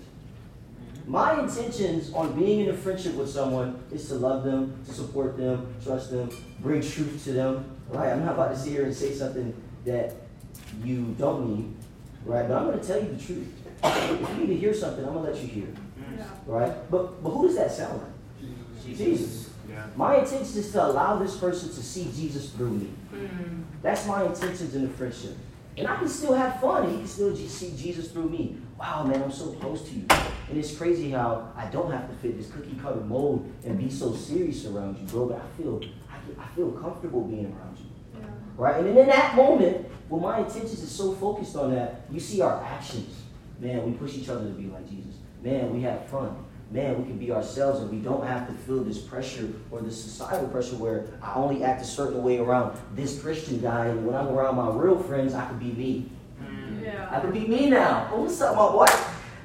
My 1.06 1.38
intentions 1.40 2.12
on 2.14 2.38
being 2.38 2.60
in 2.60 2.70
a 2.70 2.76
friendship 2.76 3.14
with 3.14 3.28
someone 3.28 3.82
is 3.92 4.08
to 4.08 4.14
love 4.14 4.42
them, 4.42 4.82
to 4.86 4.92
support 4.92 5.36
them, 5.36 5.74
trust 5.82 6.10
them, 6.10 6.30
bring 6.60 6.80
truth 6.80 7.22
to 7.24 7.32
them. 7.32 7.70
Right? 7.90 8.10
I'm 8.10 8.24
not 8.24 8.34
about 8.34 8.52
to 8.52 8.58
sit 8.58 8.72
here 8.72 8.84
and 8.84 8.94
say 8.94 9.12
something 9.12 9.54
that 9.84 10.14
you 10.82 11.14
don't 11.18 11.54
need, 11.54 11.74
right? 12.24 12.48
But 12.48 12.56
I'm 12.56 12.66
going 12.68 12.80
to 12.80 12.86
tell 12.86 13.02
you 13.02 13.14
the 13.14 13.22
truth. 13.22 13.48
If 13.84 14.30
you 14.30 14.36
need 14.38 14.46
to 14.46 14.56
hear 14.56 14.72
something, 14.72 15.04
I'm 15.04 15.12
going 15.12 15.26
to 15.26 15.32
let 15.32 15.42
you 15.42 15.48
hear. 15.48 15.68
Right? 16.46 16.72
But 16.90 17.22
but 17.22 17.30
who 17.30 17.46
does 17.46 17.56
that 17.56 17.70
sound 17.70 18.00
like? 18.00 18.96
Jesus. 18.96 19.50
Yeah. 19.68 19.86
My 19.96 20.18
intention 20.18 20.58
is 20.58 20.72
to 20.72 20.86
allow 20.86 21.18
this 21.18 21.36
person 21.36 21.68
to 21.68 21.82
see 21.82 22.10
Jesus 22.14 22.50
through 22.50 22.70
me. 22.70 22.90
Mm. 23.12 23.64
That's 23.82 24.06
my 24.06 24.24
intentions 24.24 24.74
in 24.74 24.82
the 24.82 24.88
friendship. 24.88 25.36
And 25.76 25.88
I 25.88 25.96
can 25.96 26.08
still 26.08 26.34
have 26.34 26.60
fun. 26.60 26.90
He 26.90 26.98
can 26.98 27.06
still 27.06 27.34
see 27.36 27.74
Jesus 27.76 28.10
through 28.10 28.28
me. 28.28 28.58
Wow, 28.78 29.04
man, 29.04 29.22
I'm 29.22 29.30
so 29.30 29.52
close 29.52 29.88
to 29.88 29.94
you. 29.94 30.06
And 30.48 30.58
it's 30.58 30.76
crazy 30.76 31.10
how 31.10 31.52
I 31.56 31.66
don't 31.66 31.90
have 31.92 32.08
to 32.08 32.16
fit 32.16 32.36
this 32.36 32.50
cookie 32.50 32.76
cutter 32.82 33.00
mold 33.00 33.50
and 33.64 33.78
be 33.78 33.88
so 33.88 34.14
serious 34.14 34.66
around 34.66 34.98
you, 34.98 35.06
bro. 35.06 35.26
But 35.26 35.40
I 35.40 35.62
feel, 35.62 35.80
I, 36.10 36.42
I 36.42 36.46
feel 36.56 36.72
comfortable 36.72 37.22
being 37.22 37.46
around 37.46 37.78
you. 37.78 37.86
Right? 38.56 38.76
And 38.76 38.86
then 38.86 38.96
in 38.96 39.06
that 39.08 39.36
moment, 39.36 39.88
when 40.08 40.22
my 40.22 40.38
intentions 40.38 40.80
is 40.80 40.90
so 40.90 41.12
focused 41.14 41.56
on 41.56 41.72
that, 41.74 42.02
you 42.10 42.20
see 42.20 42.40
our 42.40 42.62
actions. 42.62 43.22
Man, 43.60 43.84
we 43.84 43.92
push 43.92 44.14
each 44.14 44.28
other 44.28 44.44
to 44.44 44.50
be 44.50 44.66
like 44.66 44.88
Jesus. 44.88 45.14
Man, 45.42 45.72
we 45.72 45.82
have 45.82 46.08
fun. 46.08 46.44
Man, 46.70 46.98
we 46.98 47.04
can 47.04 47.18
be 47.18 47.30
ourselves 47.30 47.80
and 47.80 47.90
we 47.90 47.98
don't 47.98 48.26
have 48.26 48.48
to 48.48 48.52
feel 48.52 48.82
this 48.82 48.98
pressure 48.98 49.52
or 49.70 49.80
this 49.80 50.02
societal 50.02 50.48
pressure 50.48 50.76
where 50.76 51.06
I 51.22 51.34
only 51.34 51.62
act 51.62 51.82
a 51.82 51.84
certain 51.84 52.22
way 52.22 52.38
around 52.38 52.76
this 52.94 53.20
Christian 53.20 53.60
guy 53.60 53.86
and 53.86 54.04
when 54.06 54.16
I'm 54.16 54.28
around 54.28 54.56
my 54.56 54.70
real 54.70 54.98
friends, 54.98 55.34
I 55.34 55.46
can 55.46 55.58
be 55.58 55.72
me. 55.72 56.10
I 56.86 57.20
can 57.20 57.32
be 57.32 57.46
me 57.46 57.70
now. 57.70 58.10
Oh, 58.12 58.22
what's 58.22 58.40
up, 58.40 58.56
my 58.56 58.70
boy? 58.70 58.86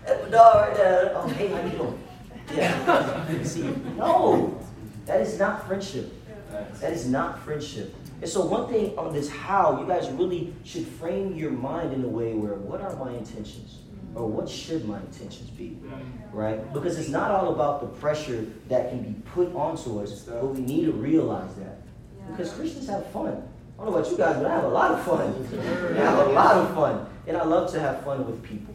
That's 0.06 0.24
my 0.24 0.30
dog 0.30 0.68
right 0.68 0.76
there. 0.76 1.12
Oh, 1.16 1.28
hey, 1.28 1.48
how 1.48 1.62
you 1.64 1.70
doing? 1.72 2.00
Yeah. 2.54 3.26
Good 3.28 3.40
to 3.44 3.48
see 3.48 3.64
you. 3.64 3.82
No, 3.96 4.60
that 5.06 5.22
is 5.22 5.40
not 5.40 5.66
friendship. 5.68 6.14
That 6.82 6.92
is 6.94 7.08
not 7.08 7.40
friendship. 7.40 7.96
And 8.22 8.30
so 8.30 8.44
one 8.46 8.68
thing 8.68 8.98
on 8.98 9.14
this 9.14 9.30
how, 9.30 9.80
you 9.80 9.88
guys 9.88 10.10
really 10.10 10.54
should 10.66 10.86
frame 10.86 11.36
your 11.36 11.52
mind 11.52 11.94
in 11.94 12.04
a 12.04 12.08
way 12.08 12.34
where 12.34 12.56
what 12.56 12.82
are 12.82 12.96
my 12.98 13.14
intentions? 13.14 13.80
Or 14.16 14.28
what 14.28 14.50
should 14.50 14.86
my 14.86 15.00
intentions 15.00 15.50
be? 15.52 15.78
Right? 16.34 16.74
Because 16.74 16.98
it's 16.98 17.10
not 17.10 17.32
all 17.32 17.54
about 17.54 17.80
the 17.82 17.88
pressure 18.00 18.48
that 18.68 18.90
can 18.90 19.04
be 19.04 19.14
put 19.30 19.54
onto 19.56 20.02
us, 20.02 20.24
but 20.24 20.46
we 20.48 20.60
need 20.60 20.86
to 20.86 20.92
realize 20.92 21.54
that. 21.56 21.82
Because 22.32 22.52
Christians 22.52 22.88
have 22.90 23.06
fun. 23.12 23.28
I 23.80 23.84
don't 23.84 23.94
know 23.94 24.00
about 24.00 24.12
you 24.12 24.18
guys, 24.18 24.36
but 24.36 24.48
I 24.48 24.56
have 24.56 24.64
a 24.66 24.70
lot 24.70 24.92
of 24.92 25.06
fun. 25.06 25.34
I 25.96 26.00
have 26.00 26.28
a 26.28 26.32
lot 26.32 26.58
of 26.58 26.74
fun. 26.74 27.08
And 27.30 27.38
I 27.38 27.44
love 27.44 27.72
to 27.74 27.80
have 27.80 28.04
fun 28.04 28.26
with 28.26 28.42
people. 28.42 28.74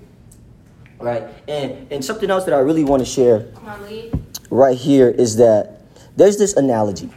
Right? 1.01 1.25
And 1.49 1.91
and 1.93 2.05
something 2.05 2.31
else 2.31 2.45
that 2.45 2.55
I 2.55 2.61
really 2.61 2.85
want 2.85 3.01
to 3.01 3.05
share 3.05 3.49
on, 3.57 4.27
right 4.49 4.79
here 4.79 5.09
is 5.09 5.37
that 5.37 5.83
there's 6.17 6.39
this 6.39 6.55
analogy, 6.55 7.11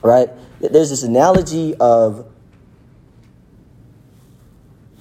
right? 0.00 0.30
There's 0.60 0.90
this 0.90 1.02
analogy 1.02 1.74
of. 1.74 2.30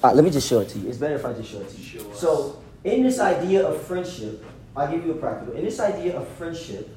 Uh, 0.03 0.11
let 0.11 0.23
me 0.23 0.31
just 0.31 0.49
show 0.49 0.59
it 0.59 0.69
to 0.69 0.79
you. 0.79 0.89
It's 0.89 0.97
better 0.97 1.15
if 1.15 1.23
I 1.23 1.33
just 1.33 1.51
show 1.51 1.61
it 1.61 1.69
to 1.69 1.77
you. 1.79 2.11
So, 2.15 2.61
in 2.83 3.03
this 3.03 3.19
idea 3.19 3.65
of 3.65 3.79
friendship, 3.83 4.43
I'll 4.75 4.91
give 4.91 5.05
you 5.05 5.11
a 5.11 5.15
practical. 5.15 5.53
In 5.53 5.63
this 5.63 5.79
idea 5.79 6.17
of 6.17 6.27
friendship, 6.29 6.89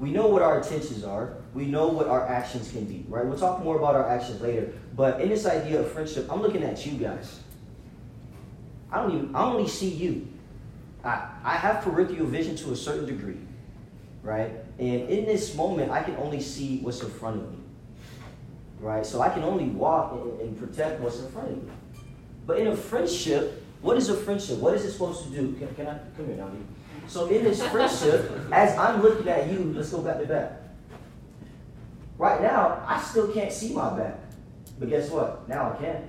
we 0.00 0.10
know 0.10 0.26
what 0.26 0.42
our 0.42 0.58
intentions 0.58 1.04
are. 1.04 1.36
We 1.54 1.66
know 1.66 1.86
what 1.86 2.08
our 2.08 2.26
actions 2.28 2.72
can 2.72 2.84
be, 2.86 3.06
right? 3.08 3.24
We'll 3.24 3.38
talk 3.38 3.62
more 3.62 3.78
about 3.78 3.94
our 3.94 4.06
actions 4.06 4.40
later. 4.40 4.72
But 4.96 5.20
in 5.20 5.28
this 5.28 5.46
idea 5.46 5.80
of 5.80 5.90
friendship, 5.92 6.30
I'm 6.30 6.42
looking 6.42 6.64
at 6.64 6.84
you 6.84 6.98
guys. 6.98 7.38
I 8.90 9.02
don't 9.02 9.14
even, 9.14 9.34
I 9.34 9.44
only 9.44 9.68
see 9.68 9.88
you. 9.88 10.28
I, 11.04 11.28
I 11.44 11.56
have 11.56 11.82
peripheral 11.82 12.26
vision 12.26 12.56
to 12.56 12.72
a 12.72 12.76
certain 12.76 13.06
degree, 13.06 13.38
right? 14.22 14.50
And 14.78 15.08
in 15.08 15.24
this 15.24 15.54
moment, 15.54 15.90
I 15.90 16.02
can 16.02 16.16
only 16.16 16.40
see 16.40 16.78
what's 16.80 17.02
in 17.02 17.10
front 17.10 17.40
of 17.40 17.52
me, 17.52 17.58
right? 18.80 19.04
So 19.04 19.20
I 19.20 19.28
can 19.28 19.42
only 19.42 19.66
walk 19.66 20.12
and, 20.12 20.40
and 20.40 20.58
protect 20.58 21.00
what's 21.00 21.20
in 21.20 21.30
front 21.30 21.50
of 21.50 21.62
me. 21.62 21.70
But 22.46 22.58
in 22.58 22.68
a 22.68 22.76
friendship, 22.76 23.62
what 23.82 23.96
is 23.96 24.08
a 24.08 24.14
friendship? 24.14 24.58
What 24.58 24.74
is 24.74 24.84
it 24.84 24.92
supposed 24.92 25.24
to 25.24 25.30
do? 25.30 25.52
Can, 25.58 25.74
can 25.74 25.86
I 25.86 25.98
come 26.16 26.26
here 26.26 26.36
now? 26.36 26.50
So 27.06 27.26
in 27.26 27.44
this 27.44 27.64
friendship, 27.68 28.30
as 28.52 28.76
I'm 28.76 29.02
looking 29.02 29.28
at 29.28 29.50
you, 29.50 29.72
let's 29.74 29.90
go 29.90 30.02
back 30.02 30.18
to 30.18 30.26
back. 30.26 30.52
Right 32.18 32.42
now, 32.42 32.84
I 32.86 33.00
still 33.00 33.28
can't 33.28 33.52
see 33.52 33.72
my 33.72 33.96
back. 33.96 34.18
But 34.78 34.90
guess 34.90 35.08
what? 35.10 35.48
Now 35.48 35.72
I 35.72 35.76
can. 35.76 36.08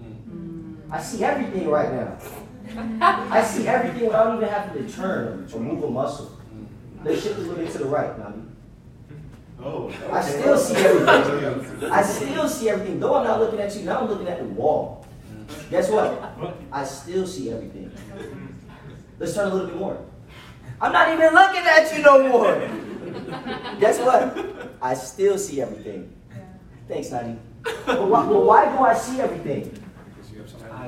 Mm. 0.00 0.14
Mm. 0.28 0.69
I 0.92 1.00
see 1.00 1.24
everything 1.24 1.68
right 1.68 1.92
now. 1.92 2.18
I 3.00 3.42
see 3.42 3.66
everything 3.66 4.06
without 4.06 4.36
even 4.36 4.48
having 4.48 4.86
to 4.86 4.92
turn 4.92 5.48
or 5.52 5.60
move 5.60 5.82
a 5.82 5.90
muscle. 5.90 6.36
Let's 7.04 7.22
shift 7.22 7.38
a 7.38 7.40
little 7.40 7.56
bit 7.56 7.70
to 7.72 7.78
the 7.78 7.84
right, 7.86 8.18
Nandi. 8.18 8.42
Oh. 9.62 9.92
I 10.10 10.22
still 10.22 10.56
see 10.58 10.76
everything. 10.76 11.90
I 11.90 12.02
still 12.02 12.48
see 12.48 12.68
everything. 12.70 13.00
Though 13.00 13.16
I'm 13.16 13.26
not 13.26 13.40
looking 13.40 13.60
at 13.60 13.74
you, 13.76 13.82
now 13.82 14.00
I'm 14.00 14.08
looking 14.08 14.28
at 14.28 14.38
the 14.38 14.46
wall. 14.46 15.06
Guess 15.70 15.90
what? 15.90 16.54
I 16.72 16.84
still 16.84 17.26
see 17.26 17.50
everything. 17.50 17.92
Let's 19.18 19.34
turn 19.34 19.48
a 19.48 19.54
little 19.54 19.68
bit 19.68 19.76
more. 19.76 19.98
I'm 20.80 20.92
not 20.92 21.12
even 21.12 21.34
looking 21.34 21.62
at 21.62 21.94
you 21.94 22.02
no 22.02 22.28
more. 22.28 22.54
Guess 23.78 23.98
what? 24.00 24.70
I 24.80 24.94
still 24.94 25.38
see 25.38 25.60
everything. 25.60 26.12
Thanks, 26.88 27.10
Nandi. 27.10 27.38
But 27.86 28.08
why, 28.08 28.26
but 28.26 28.44
why 28.44 28.64
do 28.76 28.82
I 28.82 28.94
see 28.94 29.20
everything? 29.20 29.79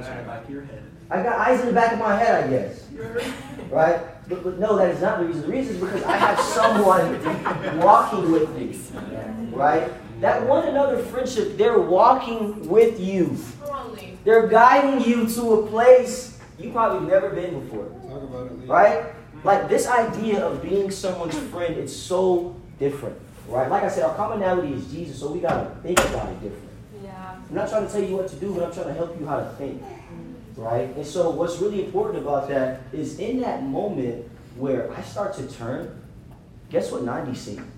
Eyes 0.03 0.11
on 0.11 0.17
the 0.19 0.23
back 0.25 0.45
of 0.45 0.51
your 0.51 0.63
head. 0.63 0.83
I 1.11 1.23
got 1.23 1.39
eyes 1.39 1.61
in 1.61 1.67
the 1.67 1.73
back 1.73 1.93
of 1.93 1.99
my 1.99 2.17
head, 2.17 2.45
I 2.45 2.49
guess. 2.49 2.87
Right? 3.71 4.01
But, 4.29 4.45
but 4.45 4.59
no, 4.59 4.77
that 4.77 4.91
is 4.91 5.03
not 5.03 5.19
the 5.19 5.27
reason. 5.27 5.43
The 5.43 5.49
reason 5.49 5.75
is 5.77 5.81
because 5.81 6.03
I 6.05 6.17
have 6.17 6.41
someone 6.41 7.79
walking 7.79 8.33
with 8.33 8.49
me. 8.57 8.79
Right? 9.55 9.91
That 10.21 10.47
one 10.47 10.69
another 10.69 11.03
friendship, 11.03 11.57
they're 11.57 11.81
walking 11.81 12.69
with 12.69 12.99
you. 13.01 13.37
They're 14.25 14.47
guiding 14.47 15.07
you 15.07 15.29
to 15.35 15.55
a 15.55 15.67
place 15.67 16.39
you 16.59 16.71
probably 16.71 17.09
never 17.09 17.31
been 17.31 17.61
before. 17.61 17.87
It, 17.87 18.69
Right? 18.69 19.07
Like 19.45 19.69
this 19.69 19.89
idea 19.89 20.45
of 20.45 20.63
being 20.63 20.91
someone's 20.91 21.37
friend, 21.51 21.75
it's 21.77 21.95
so 21.95 22.57
different. 22.79 23.19
Right? 23.49 23.69
Like 23.69 23.83
I 23.83 23.89
said, 23.89 24.05
our 24.05 24.15
commonality 24.15 24.73
is 24.73 24.87
Jesus, 24.93 25.19
so 25.19 25.33
we 25.33 25.41
gotta 25.41 25.75
think 25.83 25.99
about 25.99 26.29
it 26.29 26.41
different. 26.41 26.71
Yeah. 27.03 27.37
I'm 27.49 27.55
not 27.55 27.69
trying 27.69 27.87
to 27.87 27.93
tell 27.93 28.03
you 28.03 28.17
what 28.17 28.29
to 28.29 28.37
do, 28.37 28.55
but 28.55 28.65
I'm 28.65 28.73
trying 28.73 28.87
to 28.87 28.95
help 28.95 29.19
you 29.19 29.27
how 29.27 29.41
to 29.41 29.51
think. 29.59 29.83
Right? 30.57 30.95
And 30.97 31.07
so 31.07 31.31
what's 31.31 31.59
really 31.61 31.85
important 31.85 32.23
about 32.23 32.49
that 32.49 32.83
is 32.93 33.19
in 33.19 33.41
that 33.41 33.63
moment 33.63 34.29
where 34.57 34.93
I 34.93 35.03
start 35.03 35.35
to 35.37 35.47
turn, 35.47 36.03
guess 36.71 36.93
what 36.93 37.03
Nandi's 37.03 37.41
seeing? 37.41 37.71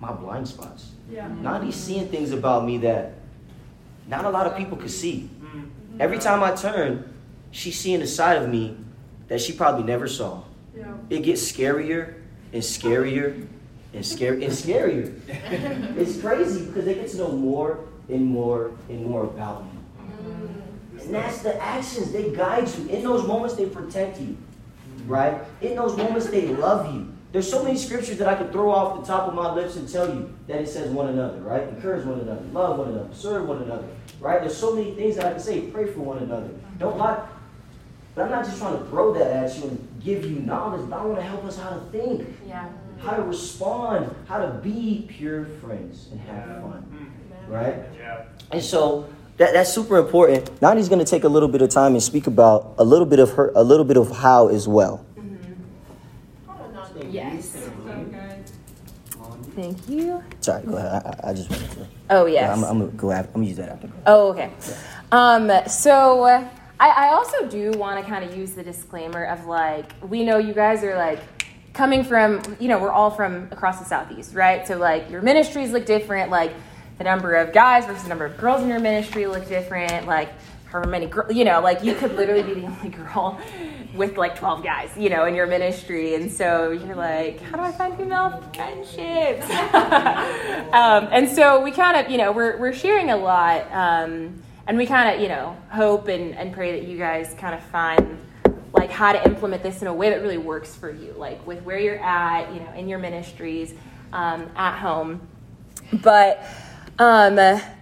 My 0.00 0.12
blind 0.12 0.48
spots. 0.48 0.92
Yeah. 1.10 1.26
Mm-hmm. 1.26 1.46
Nandi's 1.46 1.76
seeing 1.76 2.08
things 2.08 2.32
about 2.32 2.64
me 2.64 2.78
that 2.78 3.14
not 4.08 4.24
a 4.24 4.30
lot 4.30 4.46
of 4.46 4.56
people 4.56 4.76
could 4.76 4.90
see. 4.90 5.30
Mm-hmm. 5.40 6.00
Every 6.00 6.18
time 6.18 6.42
I 6.42 6.54
turn, 6.54 7.14
she's 7.50 7.78
seeing 7.78 8.02
a 8.02 8.06
side 8.06 8.42
of 8.42 8.48
me 8.48 8.76
that 9.28 9.40
she 9.40 9.52
probably 9.52 9.84
never 9.84 10.08
saw. 10.08 10.42
Yeah. 10.76 10.94
It 11.10 11.22
gets 11.22 11.50
scarier 11.50 12.14
and 12.52 12.62
scarier 12.62 13.46
and 13.92 14.04
scary 14.04 14.44
and 14.44 14.52
scarier. 14.52 15.20
it's 15.98 16.20
crazy 16.20 16.66
because 16.66 16.84
they 16.84 16.94
get 16.94 17.08
to 17.10 17.18
know 17.18 17.32
more 17.32 17.80
and 18.08 18.24
more 18.24 18.72
and 18.88 19.04
more 19.04 19.24
about 19.24 19.64
you. 19.72 19.77
And 21.08 21.14
that's 21.14 21.40
the 21.40 21.58
actions. 21.62 22.12
They 22.12 22.30
guide 22.32 22.68
you. 22.76 22.86
In 22.90 23.02
those 23.02 23.26
moments, 23.26 23.54
they 23.54 23.64
protect 23.64 24.20
you. 24.20 24.36
Right? 25.06 25.40
In 25.62 25.74
those 25.74 25.96
moments, 25.96 26.26
they 26.26 26.48
love 26.48 26.92
you. 26.94 27.10
There's 27.32 27.50
so 27.50 27.62
many 27.62 27.78
scriptures 27.78 28.18
that 28.18 28.28
I 28.28 28.34
could 28.34 28.52
throw 28.52 28.70
off 28.70 29.00
the 29.00 29.06
top 29.06 29.26
of 29.26 29.34
my 29.34 29.54
lips 29.54 29.76
and 29.76 29.88
tell 29.88 30.06
you 30.06 30.34
that 30.48 30.60
it 30.60 30.68
says 30.68 30.90
one 30.90 31.08
another, 31.08 31.38
right? 31.40 31.62
Encourage 31.62 32.04
one 32.04 32.20
another, 32.20 32.42
love 32.52 32.78
one 32.78 32.88
another, 32.88 33.08
serve 33.14 33.48
one 33.48 33.62
another, 33.62 33.86
right? 34.20 34.40
There's 34.40 34.56
so 34.56 34.74
many 34.74 34.94
things 34.94 35.16
that 35.16 35.26
I 35.26 35.30
can 35.32 35.40
say. 35.40 35.62
Pray 35.62 35.90
for 35.90 36.00
one 36.00 36.18
another. 36.18 36.50
Don't 36.78 36.98
lie. 36.98 37.26
But 38.14 38.24
I'm 38.24 38.30
not 38.30 38.44
just 38.44 38.58
trying 38.58 38.78
to 38.78 38.84
throw 38.86 39.14
that 39.14 39.30
at 39.30 39.56
you 39.56 39.64
and 39.64 40.00
give 40.02 40.24
you 40.24 40.40
knowledge, 40.40 40.88
but 40.90 40.98
I 40.98 41.04
want 41.04 41.18
to 41.18 41.24
help 41.24 41.44
us 41.44 41.58
how 41.58 41.70
to 41.70 41.80
think, 41.90 42.28
Yeah. 42.46 42.68
how 42.98 43.12
to 43.12 43.22
respond, 43.22 44.14
how 44.26 44.38
to 44.44 44.52
be 44.62 45.06
pure 45.08 45.46
friends 45.62 46.08
and 46.10 46.20
have 46.20 46.62
fun, 46.62 46.86
mm-hmm. 46.92 47.52
right? 47.52 47.76
Yeah. 47.96 48.24
And 48.50 48.62
so 48.62 49.08
that, 49.38 49.52
that's 49.54 49.72
super 49.72 49.96
important. 49.98 50.46
Nandi's 50.60 50.88
going 50.88 50.98
to 51.04 51.10
take 51.10 51.24
a 51.24 51.28
little 51.28 51.48
bit 51.48 51.62
of 51.62 51.70
time 51.70 51.92
and 51.94 52.02
speak 52.02 52.26
about 52.26 52.74
a 52.78 52.84
little 52.84 53.06
bit 53.06 53.18
of 53.18 53.32
her, 53.32 53.52
a 53.54 53.62
little 53.62 53.84
bit 53.84 53.96
of 53.96 54.10
how 54.18 54.48
as 54.48 54.68
well. 54.68 55.04
Yes. 57.10 57.56
Thank 59.54 59.88
you. 59.88 60.22
Sorry, 60.40 60.62
go 60.64 60.76
ahead. 60.76 61.02
I, 61.04 61.08
I- 61.26 61.30
I 61.30 61.34
just 61.34 61.50
wanted 61.50 61.70
to. 61.72 61.86
Oh 62.10 62.26
Yeah, 62.26 62.42
yes. 62.42 62.58
I'm, 62.58 62.64
I'm 62.64 62.78
gonna 62.78 62.92
go. 62.92 63.10
After, 63.10 63.28
I'm 63.30 63.34
gonna 63.34 63.46
use 63.46 63.56
that 63.56 63.68
after. 63.70 63.90
Oh, 64.06 64.28
okay. 64.30 64.50
Um, 65.10 65.50
so 65.68 66.22
uh, 66.24 66.48
I, 66.78 66.88
I 66.90 67.08
also 67.14 67.46
do 67.48 67.72
want 67.72 68.02
to 68.04 68.08
kind 68.08 68.24
of 68.24 68.36
use 68.36 68.52
the 68.52 68.62
disclaimer 68.62 69.24
of 69.24 69.46
like, 69.46 69.92
we 70.08 70.24
know 70.24 70.38
you 70.38 70.52
guys 70.54 70.84
are 70.84 70.96
like 70.96 71.18
coming 71.72 72.04
from, 72.04 72.40
you 72.60 72.68
know, 72.68 72.78
we're 72.78 72.92
all 72.92 73.10
from 73.10 73.48
across 73.50 73.78
the 73.80 73.84
southeast, 73.84 74.34
right? 74.34 74.66
So 74.66 74.76
like 74.78 75.10
your 75.10 75.22
ministries 75.22 75.72
look 75.72 75.86
different, 75.86 76.30
like 76.30 76.52
the 76.98 77.04
number 77.04 77.34
of 77.36 77.52
guys 77.52 77.86
versus 77.86 78.02
the 78.02 78.08
number 78.08 78.26
of 78.26 78.36
girls 78.36 78.62
in 78.62 78.68
your 78.68 78.80
ministry 78.80 79.26
look 79.26 79.48
different, 79.48 80.06
like 80.06 80.30
however 80.66 80.90
many 80.90 81.06
girls, 81.06 81.34
you 81.34 81.44
know, 81.44 81.60
like 81.60 81.82
you 81.82 81.94
could 81.94 82.14
literally 82.16 82.42
be 82.42 82.60
the 82.60 82.66
only 82.66 82.88
girl 82.88 83.40
with 83.94 84.16
like 84.16 84.36
12 84.36 84.62
guys, 84.62 84.90
you 84.96 85.08
know, 85.08 85.24
in 85.24 85.34
your 85.34 85.46
ministry. 85.46 86.14
And 86.14 86.30
so 86.30 86.70
you're 86.70 86.96
like, 86.96 87.40
how 87.40 87.56
do 87.56 87.62
I 87.62 87.72
find 87.72 87.96
female 87.96 88.42
friendships? 88.54 89.48
um, 90.72 91.08
and 91.12 91.28
so 91.28 91.62
we 91.62 91.70
kind 91.70 91.96
of, 91.96 92.10
you 92.10 92.18
know, 92.18 92.32
we're, 92.32 92.58
we're 92.58 92.74
sharing 92.74 93.10
a 93.10 93.16
lot. 93.16 93.70
Um, 93.72 94.42
and 94.66 94.76
we 94.76 94.86
kind 94.86 95.14
of, 95.14 95.22
you 95.22 95.28
know, 95.28 95.56
hope 95.70 96.08
and, 96.08 96.34
and 96.34 96.52
pray 96.52 96.78
that 96.78 96.86
you 96.86 96.98
guys 96.98 97.34
kind 97.38 97.54
of 97.54 97.62
find 97.64 98.18
like 98.74 98.90
how 98.90 99.12
to 99.12 99.24
implement 99.24 99.62
this 99.62 99.80
in 99.80 99.88
a 99.88 99.94
way 99.94 100.10
that 100.10 100.20
really 100.20 100.36
works 100.36 100.74
for 100.74 100.90
you, 100.90 101.14
like 101.16 101.44
with 101.46 101.62
where 101.62 101.78
you're 101.78 101.98
at, 101.98 102.52
you 102.52 102.60
know, 102.60 102.72
in 102.74 102.88
your 102.88 102.98
ministries, 102.98 103.72
um, 104.12 104.50
at 104.56 104.78
home. 104.78 105.26
But 106.02 106.46
um, 106.98 107.36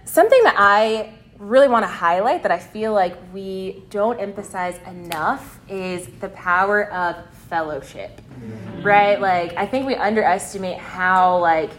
something 0.05 0.43
that 0.43 0.55
I 0.57 1.13
really 1.39 1.67
want 1.67 1.83
to 1.83 1.91
highlight 1.91 2.43
that 2.43 2.51
I 2.51 2.59
feel 2.59 2.93
like 2.93 3.15
we 3.33 3.83
don't 3.89 4.19
emphasize 4.19 4.79
enough 4.87 5.59
is 5.69 6.07
the 6.19 6.29
power 6.29 6.91
of 6.91 7.15
fellowship, 7.49 8.21
right? 8.81 9.19
Like 9.19 9.53
I 9.55 9.65
think 9.65 9.85
we 9.85 9.95
underestimate 9.95 10.77
how 10.77 11.39
like 11.39 11.71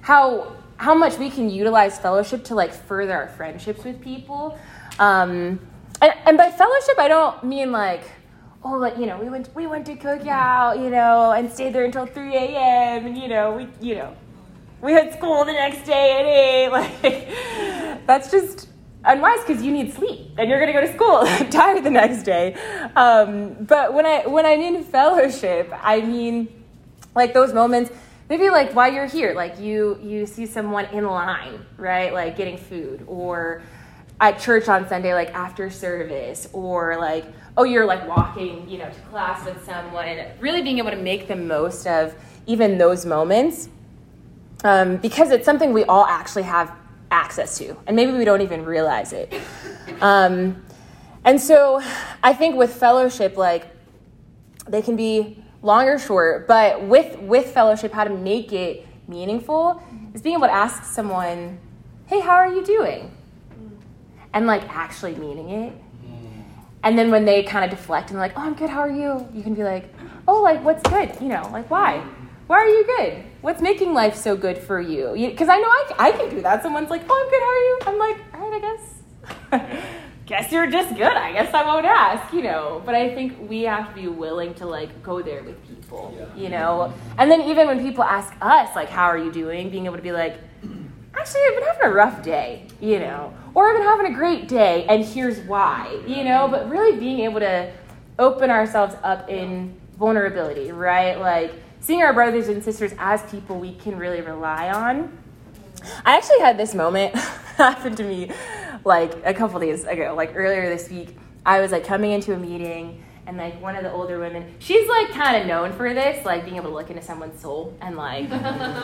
how 0.00 0.56
how 0.76 0.94
much 0.94 1.18
we 1.18 1.30
can 1.30 1.48
utilize 1.48 1.98
fellowship 1.98 2.44
to 2.44 2.54
like 2.54 2.72
further 2.72 3.12
our 3.12 3.28
friendships 3.28 3.84
with 3.84 4.00
people. 4.00 4.58
Um, 4.98 5.60
and, 6.02 6.12
and 6.26 6.36
by 6.36 6.50
fellowship, 6.50 6.98
I 6.98 7.08
don't 7.08 7.44
mean 7.44 7.72
like 7.72 8.02
oh, 8.64 8.76
like 8.78 8.98
you 8.98 9.06
know, 9.06 9.18
we 9.18 9.28
went 9.28 9.54
we 9.54 9.66
went 9.66 9.86
to 9.86 9.94
cookout, 9.96 10.82
you 10.82 10.90
know, 10.90 11.32
and 11.32 11.50
stayed 11.52 11.72
there 11.72 11.84
until 11.84 12.06
three 12.06 12.34
a.m. 12.34 13.06
and 13.06 13.16
you 13.16 13.28
know, 13.28 13.56
we 13.56 13.68
you 13.80 13.94
know, 13.96 14.16
we 14.84 14.92
had 14.92 15.14
school 15.14 15.46
the 15.46 15.52
next 15.52 15.86
day 15.86 16.12
at 16.12 16.26
eight. 16.26 16.68
Like 16.74 18.06
that's 18.06 18.30
just 18.30 18.68
unwise 19.04 19.40
because 19.46 19.62
you 19.62 19.72
need 19.72 19.94
sleep 19.94 20.32
and 20.36 20.48
you're 20.48 20.60
gonna 20.60 20.72
go 20.72 20.82
to 20.82 20.92
school 20.92 21.24
tired 21.50 21.82
the 21.82 21.90
next 21.90 22.22
day. 22.22 22.54
Um, 22.94 23.54
but 23.64 23.94
when 23.94 24.04
I 24.04 24.26
when 24.26 24.44
I 24.44 24.56
mean 24.56 24.84
fellowship, 24.84 25.72
I 25.82 26.02
mean 26.02 26.48
like 27.14 27.32
those 27.32 27.52
moments. 27.52 27.90
Maybe 28.28 28.48
like 28.50 28.74
while 28.74 28.92
you're 28.92 29.06
here, 29.06 29.34
like 29.34 29.58
you 29.58 29.98
you 30.02 30.26
see 30.26 30.46
someone 30.46 30.86
in 30.86 31.04
line, 31.04 31.64
right? 31.78 32.12
Like 32.12 32.36
getting 32.36 32.58
food 32.58 33.04
or 33.06 33.62
at 34.20 34.38
church 34.38 34.68
on 34.68 34.88
Sunday, 34.88 35.14
like 35.14 35.34
after 35.34 35.70
service, 35.70 36.48
or 36.52 36.96
like, 36.98 37.24
oh, 37.56 37.64
you're 37.64 37.84
like 37.84 38.06
walking, 38.06 38.68
you 38.68 38.78
know, 38.78 38.88
to 38.88 39.00
class 39.10 39.44
with 39.44 39.64
someone, 39.64 40.18
really 40.40 40.62
being 40.62 40.78
able 40.78 40.90
to 40.90 40.96
make 40.96 41.26
the 41.26 41.36
most 41.36 41.86
of 41.86 42.14
even 42.46 42.78
those 42.78 43.04
moments 43.06 43.68
um, 44.64 44.96
because 44.96 45.30
it's 45.30 45.44
something 45.44 45.72
we 45.72 45.84
all 45.84 46.06
actually 46.06 46.42
have 46.42 46.72
access 47.10 47.56
to, 47.58 47.76
and 47.86 47.94
maybe 47.94 48.12
we 48.12 48.24
don't 48.24 48.40
even 48.40 48.64
realize 48.64 49.12
it. 49.12 49.32
Um, 50.00 50.64
and 51.24 51.40
so 51.40 51.80
I 52.22 52.32
think 52.32 52.56
with 52.56 52.74
fellowship, 52.74 53.36
like, 53.36 53.68
they 54.66 54.82
can 54.82 54.96
be 54.96 55.42
long 55.62 55.88
or 55.88 55.98
short, 55.98 56.48
but 56.48 56.82
with, 56.82 57.18
with 57.20 57.46
fellowship, 57.52 57.92
how 57.92 58.04
to 58.04 58.10
make 58.10 58.52
it 58.52 58.86
meaningful 59.06 59.82
is 60.14 60.22
being 60.22 60.36
able 60.36 60.48
to 60.48 60.52
ask 60.52 60.84
someone, 60.84 61.58
hey, 62.06 62.20
how 62.20 62.34
are 62.34 62.52
you 62.52 62.64
doing? 62.64 63.10
and 64.34 64.46
like 64.46 64.68
actually 64.68 65.14
meaning 65.14 65.48
it. 65.48 65.72
And 66.82 66.98
then 66.98 67.10
when 67.10 67.24
they 67.24 67.42
kind 67.42 67.64
of 67.64 67.70
deflect 67.70 68.10
and 68.10 68.18
like, 68.18 68.32
oh, 68.36 68.42
I'm 68.42 68.52
good, 68.52 68.68
how 68.68 68.80
are 68.80 68.90
you? 68.90 69.26
You 69.32 69.42
can 69.42 69.54
be 69.54 69.64
like, 69.64 69.88
oh, 70.28 70.42
like, 70.42 70.62
what's 70.62 70.86
good? 70.90 71.16
You 71.18 71.28
know, 71.28 71.48
like, 71.50 71.70
why? 71.70 72.06
Why 72.46 72.58
are 72.58 72.68
you 72.68 72.84
good? 72.98 73.24
What's 73.44 73.60
making 73.60 73.92
life 73.92 74.16
so 74.16 74.38
good 74.38 74.56
for 74.56 74.80
you? 74.80 75.12
Because 75.12 75.50
I 75.50 75.58
know 75.58 75.68
I, 75.68 75.94
I 75.98 76.12
can 76.12 76.30
do 76.30 76.40
that. 76.40 76.62
Someone's 76.62 76.88
like, 76.88 77.02
oh, 77.06 77.14
I'm 77.14 77.28
good, 77.30 77.42
how 77.42 77.50
are 77.50 77.64
you? 77.66 77.78
I'm 77.86 77.98
like, 77.98 78.24
all 78.32 78.50
right, 78.50 78.64
I 79.52 79.60
guess. 79.60 80.00
guess 80.26 80.50
you're 80.50 80.70
just 80.70 80.96
good. 80.96 81.12
I 81.12 81.30
guess 81.30 81.52
I 81.52 81.62
won't 81.62 81.84
ask, 81.84 82.32
you 82.32 82.42
know. 82.42 82.80
But 82.86 82.94
I 82.94 83.14
think 83.14 83.36
we 83.46 83.64
have 83.64 83.90
to 83.90 83.94
be 83.94 84.08
willing 84.08 84.54
to 84.54 84.66
like 84.66 85.02
go 85.02 85.20
there 85.20 85.42
with 85.42 85.62
people, 85.68 86.16
you 86.34 86.48
know. 86.48 86.94
And 87.18 87.30
then 87.30 87.42
even 87.42 87.66
when 87.66 87.82
people 87.82 88.02
ask 88.02 88.32
us, 88.40 88.74
like, 88.74 88.88
how 88.88 89.04
are 89.04 89.18
you 89.18 89.30
doing? 89.30 89.68
Being 89.68 89.84
able 89.84 89.96
to 89.96 90.02
be 90.02 90.12
like, 90.12 90.38
actually, 91.14 91.42
I've 91.46 91.54
been 91.56 91.64
having 91.64 91.82
a 91.82 91.92
rough 91.92 92.22
day, 92.22 92.66
you 92.80 92.98
know, 92.98 93.34
or 93.52 93.68
I've 93.68 93.76
been 93.76 93.86
having 93.86 94.06
a 94.06 94.16
great 94.16 94.48
day, 94.48 94.86
and 94.86 95.04
here's 95.04 95.38
why, 95.40 96.00
you 96.06 96.24
know, 96.24 96.48
but 96.48 96.70
really 96.70 96.98
being 96.98 97.20
able 97.20 97.40
to 97.40 97.70
open 98.18 98.48
ourselves 98.48 98.96
up 99.02 99.28
in 99.28 99.78
vulnerability, 99.98 100.72
right? 100.72 101.20
Like 101.20 101.52
seeing 101.84 102.02
our 102.02 102.14
brothers 102.14 102.48
and 102.48 102.64
sisters 102.64 102.94
as 102.98 103.22
people 103.30 103.60
we 103.60 103.74
can 103.74 103.98
really 103.98 104.22
rely 104.22 104.70
on. 104.70 105.16
I 106.04 106.16
actually 106.16 106.40
had 106.40 106.56
this 106.56 106.74
moment 106.74 107.14
happen 107.56 107.94
to 107.96 108.02
me 108.02 108.30
like 108.84 109.14
a 109.24 109.34
couple 109.34 109.60
days 109.60 109.84
ago, 109.84 110.14
like 110.16 110.32
earlier 110.34 110.66
this 110.70 110.88
week. 110.88 111.14
I 111.44 111.60
was 111.60 111.72
like 111.72 111.84
coming 111.84 112.12
into 112.12 112.32
a 112.32 112.38
meeting 112.38 113.04
and 113.26 113.36
like 113.36 113.60
one 113.60 113.76
of 113.76 113.82
the 113.82 113.92
older 113.92 114.18
women 114.18 114.54
she's 114.58 114.86
like 114.86 115.08
kind 115.10 115.40
of 115.40 115.46
known 115.46 115.72
for 115.72 115.94
this 115.94 116.22
like 116.26 116.44
being 116.44 116.56
able 116.56 116.68
to 116.68 116.74
look 116.74 116.90
into 116.90 117.00
someone's 117.00 117.40
soul 117.40 117.74
and 117.80 117.96
like 117.96 118.28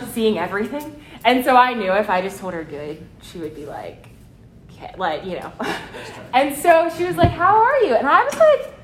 seeing 0.14 0.38
everything 0.38 0.98
and 1.26 1.44
so 1.44 1.54
i 1.56 1.74
knew 1.74 1.92
if 1.92 2.08
i 2.08 2.22
just 2.22 2.38
told 2.38 2.54
her 2.54 2.64
good 2.64 3.06
she 3.20 3.36
would 3.36 3.54
be 3.54 3.66
like 3.66 4.08
okay 4.72 4.94
like 4.96 5.26
you 5.26 5.38
know 5.38 5.52
and 6.32 6.56
so 6.56 6.90
she 6.96 7.04
was 7.04 7.16
like 7.16 7.30
how 7.30 7.54
are 7.54 7.80
you 7.80 7.94
and 7.94 8.08
i 8.08 8.24
was 8.24 8.34
like 8.34 8.79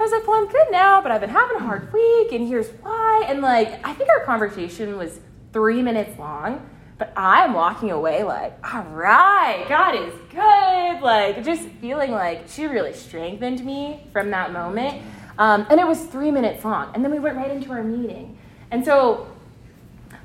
i 0.00 0.02
was 0.02 0.12
like 0.12 0.26
well 0.26 0.40
i'm 0.42 0.48
good 0.48 0.66
now 0.70 1.00
but 1.00 1.12
i've 1.12 1.20
been 1.20 1.30
having 1.30 1.56
a 1.56 1.60
hard 1.60 1.92
week 1.92 2.32
and 2.32 2.48
here's 2.48 2.68
why. 2.82 3.24
And 3.28 3.42
like 3.42 3.86
i 3.86 3.92
think 3.92 4.08
our 4.10 4.24
conversation 4.24 4.96
was 4.96 5.20
three 5.52 5.82
minutes 5.82 6.18
long 6.18 6.68
but 6.98 7.12
i'm 7.16 7.52
walking 7.52 7.90
away 7.90 8.22
like 8.22 8.58
all 8.74 8.82
right 8.84 9.66
god 9.68 9.94
is 9.94 10.14
good 10.30 11.02
like 11.02 11.44
just 11.44 11.68
feeling 11.80 12.10
like 12.10 12.48
she 12.48 12.66
really 12.66 12.92
strengthened 12.92 13.64
me 13.64 14.02
from 14.12 14.30
that 14.30 14.52
moment. 14.52 15.02
Um, 15.38 15.66
and 15.70 15.80
it 15.80 15.86
was 15.86 16.04
three 16.04 16.30
minutes 16.30 16.64
long 16.64 16.92
and 16.94 17.04
then 17.04 17.10
we 17.10 17.18
went 17.18 17.36
right 17.36 17.50
into 17.50 17.70
our 17.70 17.82
meeting. 17.82 18.38
And 18.70 18.84
so 18.84 19.26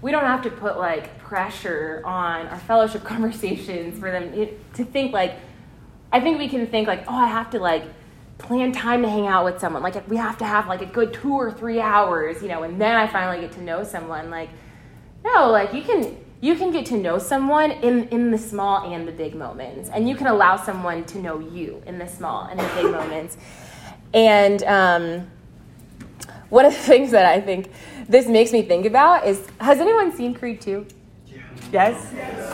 we 0.02 0.12
don't 0.12 0.26
have 0.26 0.44
to 0.44 0.50
put 0.50 0.78
like 0.78 1.18
pressure 1.20 2.02
on 2.06 2.48
our 2.48 2.60
fellowship 2.60 3.04
conversations 3.16 4.00
for 4.00 4.12
them 4.12 4.50
to 4.74 4.86
think 4.86 5.14
like 5.14 5.36
i 6.12 6.20
think 6.20 6.38
we 6.38 6.48
can 6.48 6.68
think 6.68 6.88
like 6.88 7.04
oh 7.08 7.16
i 7.16 7.26
have 7.26 7.50
to 7.50 7.60
like 7.60 7.84
plan 8.38 8.72
time 8.72 9.02
to 9.02 9.10
hang 9.10 9.28
out 9.28 9.46
with 9.46 9.60
someone. 9.60 9.82
Like 9.82 10.08
we 10.10 10.18
have 10.18 10.38
to 10.40 10.46
have 10.46 10.68
like 10.68 10.82
a 10.82 10.86
good 10.86 11.14
two 11.14 11.34
or 11.34 11.52
three 11.52 11.80
hours 11.80 12.42
you 12.42 12.48
know 12.48 12.64
and 12.64 12.80
then 12.80 12.96
i 12.96 13.08
finally 13.08 13.42
get 13.42 13.52
to 13.54 13.62
know 13.62 13.84
someone. 13.84 14.30
Like 14.30 14.50
no 15.24 15.50
like 15.52 15.74
you 15.74 15.82
can 15.82 16.18
you 16.42 16.56
can 16.56 16.72
get 16.72 16.86
to 16.88 16.98
know 16.98 17.18
someone 17.18 17.72
in 17.72 18.08
in 18.10 18.32
the 18.32 18.38
small 18.38 18.92
and 18.92 19.08
the 19.08 19.12
big 19.12 19.36
moments. 19.36 19.90
And 19.90 20.08
you 20.08 20.16
can 20.16 20.28
allow 20.28 20.58
someone 20.58 21.06
to 21.06 21.20
know 21.20 21.40
you 21.40 21.82
in 21.86 21.98
the 21.98 22.08
small 22.08 22.44
and 22.46 22.60
the 22.60 22.70
big 22.76 22.92
moments. 22.92 23.38
And 24.14 24.64
um, 24.64 25.28
one 26.50 26.66
of 26.66 26.74
the 26.74 26.80
things 26.92 27.12
that 27.12 27.26
i 27.26 27.42
think 27.42 27.72
this 28.08 28.28
makes 28.28 28.52
me 28.52 28.62
think 28.62 28.86
about 28.86 29.26
is 29.26 29.48
has 29.60 29.80
anyone 29.80 30.16
seen 30.16 30.34
creed 30.34 30.62
2 30.62 30.86
yes? 31.72 32.14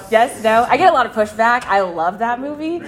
Yes? 0.09 0.43
No? 0.43 0.65
I 0.67 0.77
get 0.77 0.89
a 0.89 0.93
lot 0.93 1.05
of 1.05 1.13
pushback. 1.13 1.63
I 1.65 1.82
love 1.82 2.19
that 2.19 2.39
movie 2.39 2.82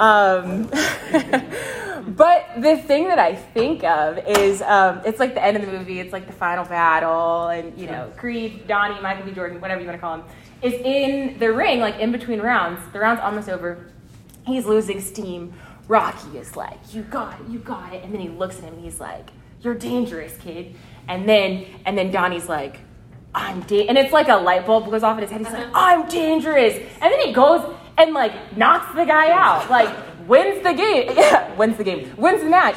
um, 0.00 0.64
but 2.16 2.48
the 2.56 2.82
thing 2.86 3.08
that 3.08 3.18
I 3.18 3.34
think 3.34 3.84
of 3.84 4.18
is 4.26 4.62
um, 4.62 5.02
it's 5.04 5.20
like 5.20 5.34
the 5.34 5.44
end 5.44 5.58
of 5.58 5.66
the 5.66 5.70
movie. 5.70 6.00
It's 6.00 6.12
like 6.12 6.26
the 6.26 6.32
final 6.32 6.64
battle, 6.64 7.48
and 7.48 7.78
you 7.78 7.86
know, 7.86 8.10
Creed, 8.16 8.66
Donnie, 8.66 8.98
Michael 9.02 9.26
B. 9.26 9.32
Jordan, 9.32 9.60
whatever 9.60 9.82
you 9.82 9.86
want 9.86 9.98
to 9.98 10.00
call 10.00 10.14
him, 10.14 10.24
is 10.62 10.72
in 10.72 11.38
the 11.38 11.52
ring, 11.52 11.80
like 11.80 11.98
in 11.98 12.12
between 12.12 12.40
rounds. 12.40 12.80
The 12.94 12.98
round's 12.98 13.20
almost 13.20 13.50
over. 13.50 13.90
He's 14.46 14.64
losing 14.64 15.02
steam. 15.02 15.52
Rocky 15.86 16.38
is 16.38 16.56
like, 16.56 16.78
"You 16.94 17.02
got 17.02 17.38
it, 17.38 17.48
you 17.50 17.58
got 17.58 17.92
it," 17.92 18.02
and 18.02 18.14
then 18.14 18.22
he 18.22 18.30
looks 18.30 18.56
at 18.56 18.64
him 18.64 18.74
and 18.74 18.82
he's 18.82 19.00
like, 19.00 19.28
"You're 19.60 19.74
dangerous, 19.74 20.34
kid." 20.38 20.76
And 21.08 21.28
then 21.28 21.66
and 21.84 21.98
then 21.98 22.10
Donnie's 22.10 22.48
like, 22.48 22.80
"I'm 23.34 23.60
da-, 23.62 23.86
and 23.86 23.98
it's 23.98 24.14
like 24.14 24.28
a 24.28 24.36
light 24.36 24.64
bulb 24.64 24.90
goes 24.90 25.02
off 25.02 25.18
in 25.18 25.24
his 25.24 25.30
head. 25.30 25.42
He's 25.42 25.52
like, 25.52 25.68
"I'm 25.74 26.08
dangerous," 26.08 26.74
and 26.74 27.12
then 27.12 27.20
he 27.20 27.34
goes 27.34 27.76
and 28.00 28.14
like 28.14 28.56
knocks 28.56 28.94
the 28.94 29.04
guy 29.04 29.30
out, 29.30 29.70
like 29.70 29.94
wins 30.26 30.62
the 30.62 30.72
game, 30.72 31.12
yeah, 31.16 31.54
wins 31.56 31.76
the 31.76 31.84
game, 31.84 32.10
wins 32.16 32.42
the 32.42 32.48
match. 32.48 32.76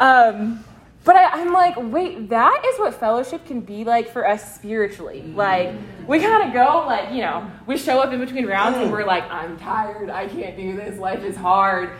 Um, 0.00 0.64
but 1.04 1.14
I, 1.14 1.40
I'm 1.40 1.52
like, 1.52 1.74
wait, 1.76 2.28
that 2.30 2.64
is 2.66 2.80
what 2.80 2.94
fellowship 2.94 3.46
can 3.46 3.60
be 3.60 3.84
like 3.84 4.08
for 4.08 4.26
us 4.26 4.56
spiritually. 4.56 5.22
Like, 5.22 5.72
we 6.08 6.18
kind 6.18 6.48
of 6.48 6.52
go, 6.52 6.84
like, 6.84 7.12
you 7.12 7.20
know, 7.20 7.48
we 7.66 7.76
show 7.76 8.00
up 8.00 8.12
in 8.12 8.18
between 8.18 8.44
rounds 8.44 8.76
and 8.78 8.90
we're 8.90 9.04
like, 9.04 9.22
I'm 9.30 9.56
tired, 9.56 10.10
I 10.10 10.26
can't 10.26 10.56
do 10.56 10.74
this, 10.74 10.98
life 10.98 11.22
is 11.22 11.36
hard. 11.36 11.92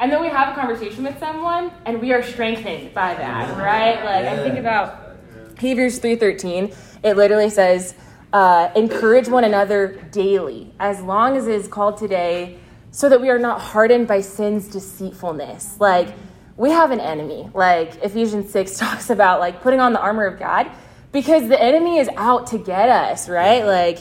And 0.00 0.10
then 0.10 0.22
we 0.22 0.28
have 0.28 0.56
a 0.56 0.58
conversation 0.58 1.04
with 1.04 1.18
someone 1.18 1.70
and 1.84 2.00
we 2.00 2.12
are 2.12 2.22
strengthened 2.22 2.94
by 2.94 3.14
that, 3.14 3.56
right? 3.58 4.02
Like, 4.02 4.24
I 4.24 4.42
think 4.42 4.58
about 4.58 5.18
Hebrews 5.58 6.00
3.13, 6.00 6.74
it 7.04 7.16
literally 7.18 7.50
says, 7.50 7.94
uh, 8.34 8.72
encourage 8.74 9.28
one 9.28 9.44
another 9.44 9.96
daily, 10.10 10.72
as 10.80 11.00
long 11.00 11.36
as 11.36 11.46
it 11.46 11.54
is 11.54 11.68
called 11.68 11.96
today, 11.96 12.58
so 12.90 13.08
that 13.08 13.20
we 13.20 13.30
are 13.30 13.38
not 13.38 13.60
hardened 13.60 14.08
by 14.08 14.20
sin's 14.20 14.66
deceitfulness. 14.66 15.78
Like, 15.78 16.08
we 16.56 16.70
have 16.70 16.90
an 16.90 16.98
enemy. 16.98 17.48
Like, 17.54 17.94
Ephesians 18.02 18.50
6 18.50 18.76
talks 18.78 19.08
about, 19.08 19.38
like, 19.38 19.62
putting 19.62 19.78
on 19.78 19.92
the 19.92 20.00
armor 20.00 20.26
of 20.26 20.40
God, 20.40 20.68
because 21.12 21.48
the 21.48 21.62
enemy 21.62 21.98
is 21.98 22.08
out 22.16 22.48
to 22.48 22.58
get 22.58 22.88
us, 22.88 23.28
right? 23.28 23.64
Like, 23.64 24.00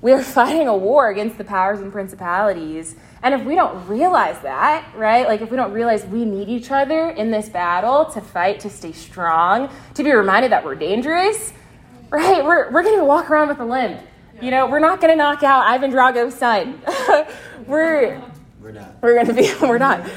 we 0.00 0.12
are 0.12 0.22
fighting 0.40 0.68
a 0.68 0.76
war 0.76 1.10
against 1.10 1.36
the 1.36 1.44
powers 1.44 1.80
and 1.80 1.90
principalities. 1.90 2.94
And 3.24 3.34
if 3.34 3.42
we 3.44 3.56
don't 3.56 3.88
realize 3.88 4.38
that, 4.42 4.86
right? 4.94 5.26
Like, 5.26 5.40
if 5.40 5.50
we 5.50 5.56
don't 5.56 5.72
realize 5.72 6.06
we 6.06 6.24
need 6.24 6.48
each 6.48 6.70
other 6.70 7.10
in 7.10 7.32
this 7.32 7.48
battle 7.48 8.04
to 8.12 8.20
fight, 8.20 8.60
to 8.60 8.70
stay 8.70 8.92
strong, 8.92 9.68
to 9.94 10.04
be 10.04 10.12
reminded 10.12 10.52
that 10.52 10.64
we're 10.64 10.76
dangerous, 10.76 11.52
right? 12.14 12.44
We're, 12.44 12.70
we're 12.70 12.82
going 12.82 12.98
to 12.98 13.04
walk 13.04 13.28
around 13.28 13.48
with 13.48 13.58
a 13.58 13.64
limp. 13.64 14.00
You 14.40 14.50
know, 14.50 14.68
we're 14.68 14.78
not 14.78 15.00
going 15.00 15.12
to 15.12 15.16
knock 15.16 15.42
out 15.42 15.66
Ivan 15.66 15.90
Drago's 15.90 16.34
son. 16.34 16.80
we're 17.66 18.22
We're 18.60 18.72
not. 18.72 19.02
we're 19.02 19.14
going 19.14 19.26
to 19.26 19.32
be 19.32 19.52
we're 19.66 19.78
not. 19.78 20.08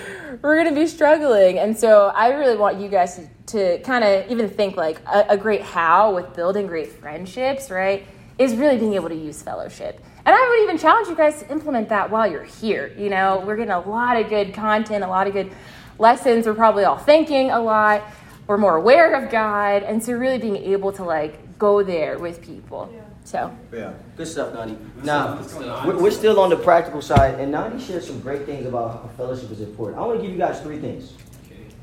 We're 0.41 0.55
going 0.61 0.73
to 0.73 0.79
be 0.79 0.85
struggling. 0.85 1.57
And 1.57 1.75
so 1.75 2.07
I 2.07 2.29
really 2.29 2.55
want 2.55 2.79
you 2.79 2.87
guys 2.87 3.15
to, 3.15 3.27
to 3.47 3.83
kind 3.83 4.03
of 4.03 4.29
even 4.29 4.47
think 4.49 4.77
like 4.77 4.99
a, 5.07 5.25
a 5.29 5.37
great 5.37 5.61
how 5.61 6.13
with 6.13 6.35
building 6.35 6.67
great 6.67 6.89
friendships, 6.89 7.71
right? 7.71 8.05
Is 8.37 8.55
really 8.55 8.77
being 8.77 8.93
able 8.93 9.09
to 9.09 9.15
use 9.15 9.41
fellowship. 9.41 9.99
And 10.25 10.35
I 10.35 10.49
would 10.49 10.63
even 10.63 10.77
challenge 10.77 11.07
you 11.07 11.15
guys 11.15 11.39
to 11.39 11.51
implement 11.51 11.89
that 11.89 12.11
while 12.11 12.29
you're 12.29 12.43
here. 12.43 12.93
You 12.95 13.09
know, 13.09 13.43
we're 13.45 13.55
getting 13.55 13.71
a 13.71 13.79
lot 13.79 14.17
of 14.17 14.29
good 14.29 14.53
content, 14.53 15.03
a 15.03 15.07
lot 15.07 15.25
of 15.25 15.33
good 15.33 15.51
lessons. 15.97 16.45
We're 16.45 16.53
probably 16.53 16.83
all 16.83 16.97
thinking 16.97 17.49
a 17.49 17.59
lot. 17.59 18.03
We're 18.45 18.57
more 18.57 18.75
aware 18.75 19.15
of 19.15 19.31
God. 19.31 19.81
And 19.83 20.03
so 20.03 20.13
really 20.13 20.37
being 20.37 20.57
able 20.57 20.91
to 20.93 21.03
like 21.03 21.46
go 21.57 21.83
there 21.83 22.17
with 22.17 22.41
people. 22.41 22.93
So 23.23 23.53
Yeah, 23.73 23.93
good 24.15 24.27
stuff, 24.27 24.53
Nandi. 24.53 24.77
Now, 25.03 25.45
we're, 25.85 25.97
we're 25.99 26.11
still 26.11 26.39
on 26.39 26.49
the 26.49 26.55
practical 26.55 27.01
side, 27.01 27.39
and 27.39 27.51
Nandi 27.51 27.83
shared 27.83 28.03
some 28.03 28.21
great 28.21 28.45
things 28.45 28.65
about 28.65 29.03
how 29.03 29.09
fellowship 29.17 29.51
is 29.51 29.59
important. 29.59 29.99
I 29.99 30.05
want 30.05 30.19
to 30.19 30.23
give 30.23 30.31
you 30.31 30.37
guys 30.37 30.61
three 30.61 30.79
things. 30.79 31.13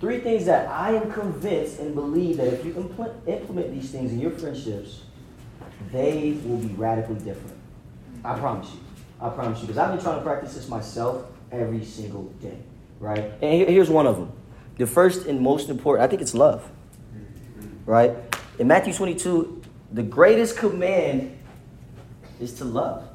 Three 0.00 0.20
things 0.20 0.46
that 0.46 0.68
I 0.68 0.94
am 0.94 1.12
convinced 1.12 1.80
and 1.80 1.94
believe 1.94 2.38
that 2.38 2.48
if 2.48 2.64
you 2.64 2.74
implement, 2.76 3.28
implement 3.28 3.72
these 3.72 3.90
things 3.90 4.10
in 4.12 4.20
your 4.20 4.30
friendships, 4.30 5.02
they 5.92 6.38
will 6.44 6.58
be 6.58 6.74
radically 6.74 7.16
different. 7.16 7.56
I 8.24 8.38
promise 8.38 8.72
you. 8.72 8.80
I 9.20 9.28
promise 9.28 9.60
you. 9.60 9.66
Because 9.66 9.78
I've 9.78 9.94
been 9.94 10.02
trying 10.02 10.18
to 10.18 10.22
practice 10.24 10.54
this 10.54 10.68
myself 10.68 11.26
every 11.52 11.84
single 11.84 12.24
day, 12.40 12.56
right? 13.00 13.32
And 13.42 13.68
here's 13.68 13.90
one 13.90 14.06
of 14.06 14.16
them. 14.16 14.32
The 14.78 14.86
first 14.86 15.26
and 15.26 15.40
most 15.40 15.68
important, 15.68 16.04
I 16.04 16.08
think 16.08 16.20
it's 16.22 16.34
love, 16.34 16.68
right? 17.86 18.12
In 18.58 18.66
Matthew 18.66 18.92
22, 18.92 19.62
the 19.94 20.02
greatest 20.02 20.56
command 20.56 21.38
is 22.40 22.52
to 22.54 22.64
love. 22.64 23.08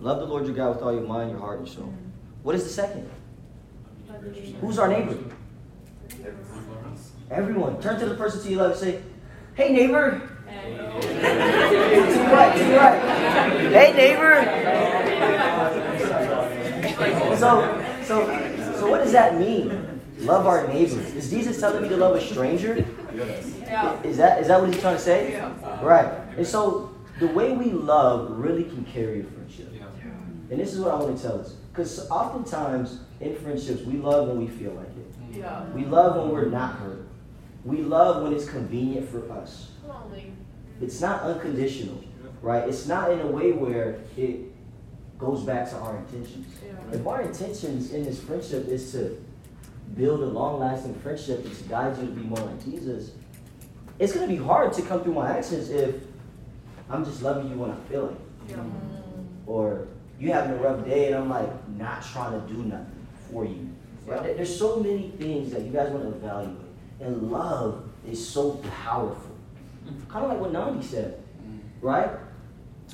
Love 0.00 0.18
the 0.18 0.26
Lord 0.26 0.44
your 0.46 0.54
God 0.54 0.74
with 0.74 0.82
all 0.82 0.92
your 0.92 1.06
mind, 1.06 1.30
your 1.30 1.38
heart, 1.38 1.60
and 1.60 1.68
soul. 1.68 1.94
What 2.42 2.56
is 2.56 2.64
the 2.64 2.70
second? 2.70 3.08
Who's 4.60 4.78
our 4.78 4.88
neighbor? 4.88 5.16
Everyone. 7.30 7.80
Turn 7.80 8.00
to 8.00 8.06
the 8.06 8.16
person 8.16 8.42
to 8.42 8.50
your 8.50 8.64
left 8.64 8.82
and 8.82 8.92
say, 8.94 9.02
Hey, 9.54 9.72
neighbor. 9.72 10.28
to 10.50 10.68
your 10.68 10.80
right, 12.32 12.58
to 12.58 12.66
your 12.66 12.78
right. 12.78 13.00
Hey, 13.72 13.92
neighbor. 13.94 14.44
So, 17.36 17.84
so, 18.04 18.26
so, 18.78 18.90
what 18.90 18.98
does 18.98 19.12
that 19.12 19.38
mean? 19.38 19.93
Love 20.24 20.46
our 20.46 20.66
neighbors. 20.68 21.14
Is 21.14 21.30
Jesus 21.30 21.60
telling 21.60 21.82
me 21.82 21.88
to 21.88 21.96
love 21.96 22.16
a 22.16 22.20
stranger? 22.20 22.84
Is 24.02 24.16
that 24.16 24.40
is 24.40 24.48
that 24.48 24.60
what 24.60 24.72
he's 24.72 24.80
trying 24.80 24.96
to 24.96 25.02
say? 25.02 25.40
Right. 25.82 26.06
And 26.36 26.46
so 26.46 26.94
the 27.20 27.28
way 27.28 27.52
we 27.52 27.66
love 27.66 28.30
really 28.32 28.64
can 28.64 28.84
carry 28.84 29.20
a 29.20 29.24
friendship. 29.24 29.72
And 30.50 30.60
this 30.60 30.74
is 30.74 30.80
what 30.80 30.90
I 30.92 30.96
want 30.96 31.16
to 31.16 31.22
tell 31.22 31.40
us. 31.40 31.52
Because 31.72 32.08
oftentimes 32.10 33.00
in 33.20 33.34
friendships, 33.36 33.82
we 33.82 33.94
love 33.94 34.28
when 34.28 34.38
we 34.38 34.48
feel 34.48 34.72
like 34.72 34.88
it. 34.88 35.38
Yeah. 35.38 35.64
We 35.70 35.84
love 35.84 36.16
when 36.16 36.30
we're 36.30 36.50
not 36.50 36.76
hurt. 36.76 37.06
We 37.64 37.78
love 37.78 38.22
when 38.22 38.32
it's 38.32 38.48
convenient 38.48 39.08
for 39.08 39.30
us. 39.32 39.70
It's 40.80 41.00
not 41.00 41.22
unconditional, 41.22 42.02
right? 42.42 42.68
It's 42.68 42.86
not 42.86 43.10
in 43.10 43.20
a 43.20 43.26
way 43.26 43.52
where 43.52 44.00
it 44.16 44.52
goes 45.18 45.42
back 45.42 45.70
to 45.70 45.76
our 45.76 45.96
intentions. 45.96 46.46
Yeah. 46.64 46.98
If 46.98 47.06
our 47.06 47.22
intentions 47.22 47.92
in 47.92 48.04
this 48.04 48.20
friendship 48.20 48.68
is 48.68 48.92
to 48.92 49.24
build 49.94 50.20
a 50.20 50.26
long 50.26 50.58
lasting 50.60 50.94
friendship 50.96 51.44
and 51.44 51.56
to 51.56 51.64
guide 51.64 51.96
you 51.98 52.06
to 52.06 52.12
be 52.12 52.22
more 52.22 52.38
like 52.38 52.64
Jesus, 52.64 53.12
it's 53.98 54.12
going 54.12 54.28
to 54.28 54.34
be 54.34 54.42
hard 54.42 54.72
to 54.74 54.82
come 54.82 55.02
through 55.02 55.14
my 55.14 55.36
actions 55.36 55.70
if 55.70 55.94
I'm 56.90 57.04
just 57.04 57.22
loving 57.22 57.50
you 57.50 57.56
when 57.56 57.70
I 57.70 57.76
feel 57.88 58.08
it. 58.08 58.56
Or 59.46 59.86
you 60.18 60.32
having 60.32 60.52
a 60.52 60.56
rough 60.56 60.84
day 60.84 61.06
and 61.06 61.16
I'm 61.16 61.28
like 61.28 61.68
not 61.70 62.02
trying 62.02 62.40
to 62.40 62.52
do 62.52 62.62
nothing 62.62 63.06
for 63.30 63.44
you. 63.44 63.68
Right? 64.06 64.22
There- 64.22 64.34
There's 64.34 64.58
so 64.58 64.80
many 64.80 65.10
things 65.18 65.52
that 65.52 65.62
you 65.62 65.70
guys 65.72 65.90
want 65.90 66.04
to 66.04 66.10
evaluate. 66.10 66.56
And 67.00 67.30
love 67.30 67.88
is 68.06 68.26
so 68.26 68.52
powerful. 68.84 69.34
Mm-hmm. 69.86 70.10
Kind 70.10 70.24
of 70.24 70.30
like 70.30 70.40
what 70.40 70.52
Nandi 70.52 70.86
said, 70.86 71.22
mm-hmm. 71.42 71.86
right? 71.86 72.10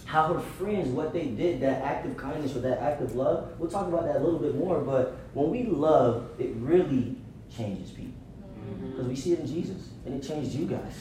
How 0.04 0.32
her 0.32 0.40
friends, 0.40 0.88
what 0.88 1.12
they 1.12 1.26
did, 1.26 1.60
that 1.60 1.82
act 1.82 2.06
of 2.06 2.16
kindness 2.16 2.56
or 2.56 2.60
that 2.60 2.78
act 2.80 3.00
of 3.00 3.14
love. 3.14 3.52
We'll 3.58 3.70
talk 3.70 3.86
about 3.86 4.04
that 4.06 4.16
a 4.16 4.18
little 4.18 4.38
bit 4.40 4.56
more, 4.56 4.80
but 4.80 5.16
when 5.34 5.50
we 5.50 5.64
love, 5.64 6.30
it 6.38 6.50
really 6.56 7.16
changes 7.54 7.90
people. 7.90 8.20
Mm-hmm. 8.42 8.90
Because 8.90 9.06
we 9.06 9.16
see 9.16 9.32
it 9.32 9.40
in 9.40 9.46
Jesus, 9.46 9.90
and 10.04 10.14
it 10.14 10.26
changed 10.26 10.52
you 10.52 10.66
guys. 10.66 10.96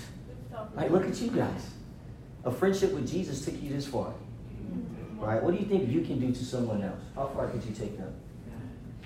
Like, 0.76 0.92
look 0.92 1.08
at 1.08 1.20
you 1.22 1.30
guys. 1.30 1.72
A 2.46 2.52
friendship 2.52 2.94
with 2.94 3.10
Jesus 3.10 3.44
took 3.44 3.62
you 3.62 3.70
this 3.70 3.88
far. 3.88 4.08
Mm-hmm. 4.08 5.20
Right? 5.20 5.42
What 5.42 5.54
do 5.54 5.60
you 5.60 5.66
think 5.66 5.90
you 5.90 6.02
can 6.02 6.20
do 6.20 6.32
to 6.32 6.46
someone 6.46 6.84
else? 6.84 7.02
How 7.16 7.28
far 7.28 7.48
could 7.48 7.64
you 7.64 7.74
take 7.74 7.98
them? 7.98 8.14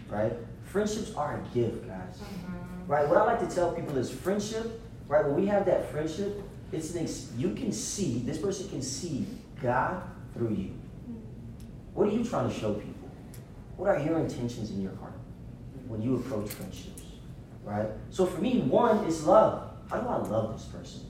Right? 0.10 0.34
Friendships 0.66 1.14
are 1.16 1.40
a 1.40 1.56
gift, 1.56 1.88
guys. 1.88 2.18
Mm-hmm. 2.18 2.92
Right? 2.92 3.08
What 3.08 3.18
I 3.18 3.24
like 3.24 3.48
to 3.48 3.56
tell 3.56 3.72
people 3.72 3.98
is 3.98 4.12
friendship, 4.12 4.82
right? 5.08 5.26
When 5.26 5.36
we 5.36 5.46
have 5.48 5.66
that 5.66 5.90
friendship, 5.92 6.42
it's 6.72 6.94
an 6.96 7.04
ex- 7.04 7.32
you 7.38 7.54
can 7.54 7.72
see, 7.72 8.20
this 8.26 8.38
person 8.38 8.70
can 8.70 8.82
see 8.82 9.26
God 9.64 10.04
through 10.34 10.54
you. 10.54 10.74
What 11.94 12.10
are 12.10 12.12
you 12.12 12.24
trying 12.24 12.50
to 12.50 12.54
show 12.54 12.74
people? 12.74 13.10
What 13.78 13.90
are 13.90 14.00
your 14.00 14.20
intentions 14.20 14.70
in 14.70 14.82
your 14.82 14.96
heart 14.98 15.14
when 15.88 16.02
you 16.02 16.18
approach 16.18 16.50
friendships? 16.50 17.02
Right? 17.64 17.88
So 18.12 18.26
for 18.26 18.42
me, 18.42 18.60
one 18.60 19.06
is 19.06 19.26
love. 19.26 19.72
How 19.90 20.02
do 20.02 20.08
I 20.08 20.18
love 20.18 20.54
this 20.54 20.66
person? 20.66 21.02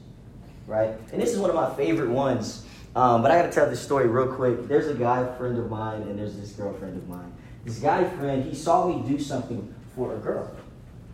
Right? 0.68 0.92
And 1.12 1.22
this 1.22 1.34
is 1.34 1.40
one 1.40 1.50
of 1.50 1.56
my 1.56 1.74
favorite 1.76 2.10
ones. 2.10 2.66
Um, 2.96 3.24
but 3.24 3.32
I 3.32 3.42
got 3.42 3.48
to 3.48 3.52
tell 3.52 3.70
this 3.70 3.82
story 3.82 4.08
real 4.08 4.28
quick. 4.28 4.68
There's 4.68 4.88
a 4.88 4.94
guy 4.94 5.26
friend 5.36 5.58
of 5.58 5.70
mine, 5.70 6.04
and 6.04 6.18
there's 6.18 6.38
this 6.38 6.52
girlfriend 6.52 6.96
of 6.96 7.10
mine. 7.10 7.34
This 7.66 7.80
guy 7.80 8.04
friend, 8.04 8.44
he 8.44 8.54
saw 8.54 8.88
me 8.88 9.08
do 9.08 9.18
something 9.18 9.74
for 9.96 10.16
a 10.16 10.18
girl, 10.20 10.56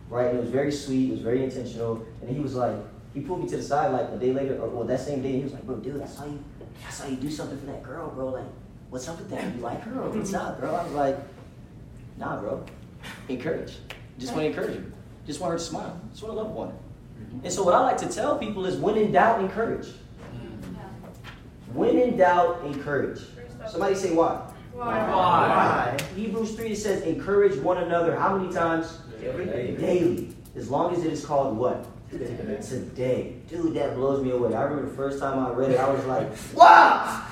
right? 0.08 0.34
It 0.34 0.40
was 0.40 0.50
very 0.50 0.72
sweet, 0.72 1.08
it 1.08 1.12
was 1.12 1.20
very 1.20 1.44
intentional, 1.44 2.04
and 2.20 2.28
he 2.28 2.40
was 2.40 2.54
like, 2.54 2.74
he 3.14 3.20
pulled 3.20 3.42
me 3.42 3.48
to 3.48 3.56
the 3.56 3.62
side 3.62 3.92
like 3.92 4.08
a 4.10 4.16
day 4.16 4.32
later, 4.32 4.60
or 4.60 4.68
well, 4.68 4.84
that 4.84 5.00
same 5.00 5.22
day, 5.22 5.32
he 5.32 5.42
was 5.42 5.52
like, 5.52 5.62
bro, 5.62 5.76
dude, 5.76 6.02
I 6.02 6.06
saw 6.06 6.24
you, 6.24 6.42
I 6.86 6.90
saw 6.90 7.06
you 7.06 7.16
do 7.16 7.30
something 7.30 7.58
for 7.58 7.66
that 7.66 7.82
girl, 7.82 8.10
bro. 8.10 8.28
Like, 8.28 8.46
what's 8.90 9.08
up 9.08 9.18
with 9.18 9.30
that? 9.30 9.54
You 9.54 9.60
like 9.60 9.82
her? 9.82 10.02
Or 10.02 10.10
what's 10.10 10.34
up, 10.34 10.60
bro? 10.60 10.74
I 10.74 10.84
was 10.84 10.92
like, 10.92 11.18
nah, 12.18 12.40
bro. 12.40 12.64
Encourage. 13.28 13.76
Just 14.18 14.32
want 14.32 14.42
to 14.42 14.48
encourage 14.48 14.76
her. 14.76 14.84
Just 15.26 15.40
want 15.40 15.52
her 15.52 15.58
to 15.58 15.64
smile. 15.64 16.00
Just 16.10 16.22
want 16.22 16.34
to 16.34 16.42
love 16.42 16.50
one. 16.50 16.68
Mm-hmm. 16.70 17.44
And 17.44 17.52
so 17.52 17.62
what 17.62 17.74
I 17.74 17.80
like 17.80 17.98
to 17.98 18.08
tell 18.08 18.38
people 18.38 18.66
is, 18.66 18.76
when 18.76 18.96
in 18.96 19.12
doubt, 19.12 19.40
encourage. 19.40 19.88
When 21.72 21.96
in 21.98 22.16
doubt, 22.16 22.64
encourage. 22.64 23.20
Somebody 23.68 23.94
say 23.94 24.12
why. 24.12 24.50
Why? 24.72 25.08
Why? 25.08 25.96
Hebrews 26.16 26.56
3 26.56 26.74
says, 26.74 27.02
encourage 27.02 27.56
one 27.58 27.78
another. 27.78 28.16
How 28.16 28.36
many 28.36 28.52
times? 28.52 28.98
Daily. 29.20 29.76
Daily. 29.76 30.34
as 30.56 30.70
long 30.70 30.94
as 30.94 31.04
it 31.04 31.12
is 31.12 31.24
called 31.24 31.56
what? 31.56 31.86
Today. 32.10 33.36
Dude, 33.48 33.74
that 33.74 33.94
blows 33.94 34.24
me 34.24 34.32
away. 34.32 34.52
I 34.54 34.62
remember 34.62 34.90
the 34.90 34.96
first 34.96 35.20
time 35.20 35.38
I 35.38 35.50
read 35.50 35.70
it, 35.70 35.78
I 35.78 35.88
was 35.88 36.04
like, 36.06 36.28
wow! 36.54 37.24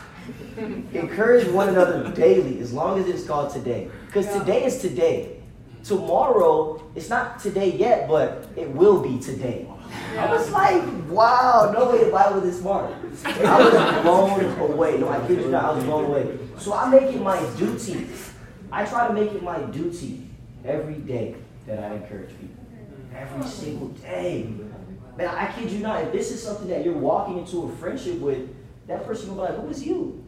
Encourage 0.92 1.48
one 1.48 1.68
another 1.68 2.12
daily, 2.12 2.60
as 2.60 2.72
long 2.72 2.98
as 3.00 3.08
it 3.08 3.14
is 3.14 3.26
called 3.26 3.52
today. 3.52 3.90
Because 4.06 4.26
today 4.32 4.64
is 4.64 4.80
today. 4.80 5.40
Tomorrow, 5.82 6.82
it's 6.94 7.08
not 7.08 7.40
today 7.40 7.72
yet, 7.76 8.08
but 8.08 8.46
it 8.56 8.68
will 8.68 9.02
be 9.02 9.18
today. 9.18 9.68
I 10.16 10.30
was 10.30 10.50
like, 10.50 10.82
wow, 11.08 11.72
no 11.76 11.90
way 11.90 12.04
the 12.04 12.10
Bible 12.10 12.42
is 12.44 12.58
smart. 12.58 12.92
I 13.24 13.58
was 13.62 14.02
blown 14.02 14.70
away. 14.70 14.98
No, 14.98 15.08
I 15.08 15.26
kid 15.26 15.40
you 15.40 15.48
not, 15.48 15.64
I 15.64 15.70
was 15.74 15.84
blown 15.84 16.04
away. 16.04 16.38
So 16.58 16.74
I 16.74 16.88
make 16.88 17.14
it 17.14 17.20
my 17.20 17.40
duty. 17.56 18.06
I 18.70 18.84
try 18.84 19.08
to 19.08 19.14
make 19.14 19.32
it 19.32 19.42
my 19.42 19.60
duty 19.60 20.28
every 20.64 20.96
day 20.96 21.34
that 21.66 21.82
I 21.82 21.96
encourage 21.96 22.30
people. 22.38 22.64
Every 23.14 23.46
single 23.48 23.88
day. 23.88 24.52
Man, 25.18 25.34
I 25.34 25.50
kid 25.50 25.72
you 25.72 25.80
not, 25.80 26.04
if 26.04 26.12
this 26.12 26.30
is 26.30 26.40
something 26.40 26.68
that 26.68 26.84
you're 26.84 26.94
walking 26.96 27.38
into 27.38 27.64
a 27.64 27.76
friendship 27.78 28.20
with, 28.20 28.54
that 28.86 29.04
person 29.04 29.28
will 29.28 29.34
be 29.34 29.52
like, 29.52 29.60
who 29.60 29.68
is 29.68 29.84
you? 29.84 30.24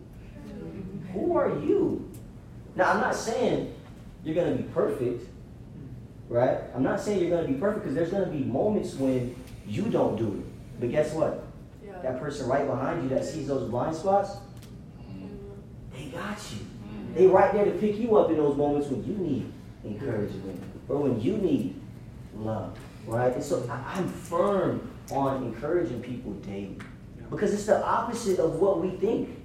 Who 1.12 1.36
are 1.36 1.48
you? 1.48 2.10
Now, 2.74 2.90
I'm 2.90 3.00
not 3.00 3.14
saying 3.14 3.72
you're 4.24 4.34
going 4.34 4.56
to 4.56 4.60
be 4.60 4.68
perfect, 4.70 5.28
right? 6.28 6.58
I'm 6.74 6.82
not 6.82 7.00
saying 7.00 7.20
you're 7.20 7.30
going 7.30 7.46
to 7.46 7.52
be 7.52 7.56
perfect 7.56 7.84
because 7.84 7.94
there's 7.94 8.10
going 8.10 8.24
to 8.24 8.36
be 8.36 8.42
moments 8.42 8.94
when 8.94 9.36
you 9.64 9.84
don't 9.84 10.16
do 10.16 10.26
it. 10.26 10.80
But 10.80 10.90
guess 10.90 11.12
what? 11.12 11.46
Yeah. 11.86 11.92
That 12.02 12.18
person 12.18 12.48
right 12.48 12.66
behind 12.66 13.04
you 13.04 13.08
that 13.10 13.24
sees 13.24 13.46
those 13.46 13.70
blind 13.70 13.94
spots, 13.94 14.38
they 15.94 16.06
got 16.06 16.36
you. 16.50 16.58
Mm-hmm. 16.58 17.14
They 17.14 17.26
right 17.28 17.52
there 17.52 17.64
to 17.64 17.72
pick 17.72 17.96
you 17.96 18.16
up 18.16 18.30
in 18.30 18.38
those 18.38 18.56
moments 18.56 18.88
when 18.88 19.04
you 19.04 19.16
need 19.16 19.52
encouragement 19.84 20.60
or 20.88 20.96
when 20.96 21.20
you 21.20 21.36
need 21.36 21.80
love, 22.34 22.76
right? 23.10 23.34
And 23.34 23.42
so 23.42 23.68
I, 23.70 23.98
I'm 23.98 24.08
firm 24.08 24.88
on 25.12 25.42
encouraging 25.44 26.00
people 26.00 26.32
daily 26.34 26.78
because 27.30 27.52
it's 27.52 27.66
the 27.66 27.84
opposite 27.84 28.38
of 28.38 28.56
what 28.56 28.80
we 28.80 28.90
think. 28.90 29.36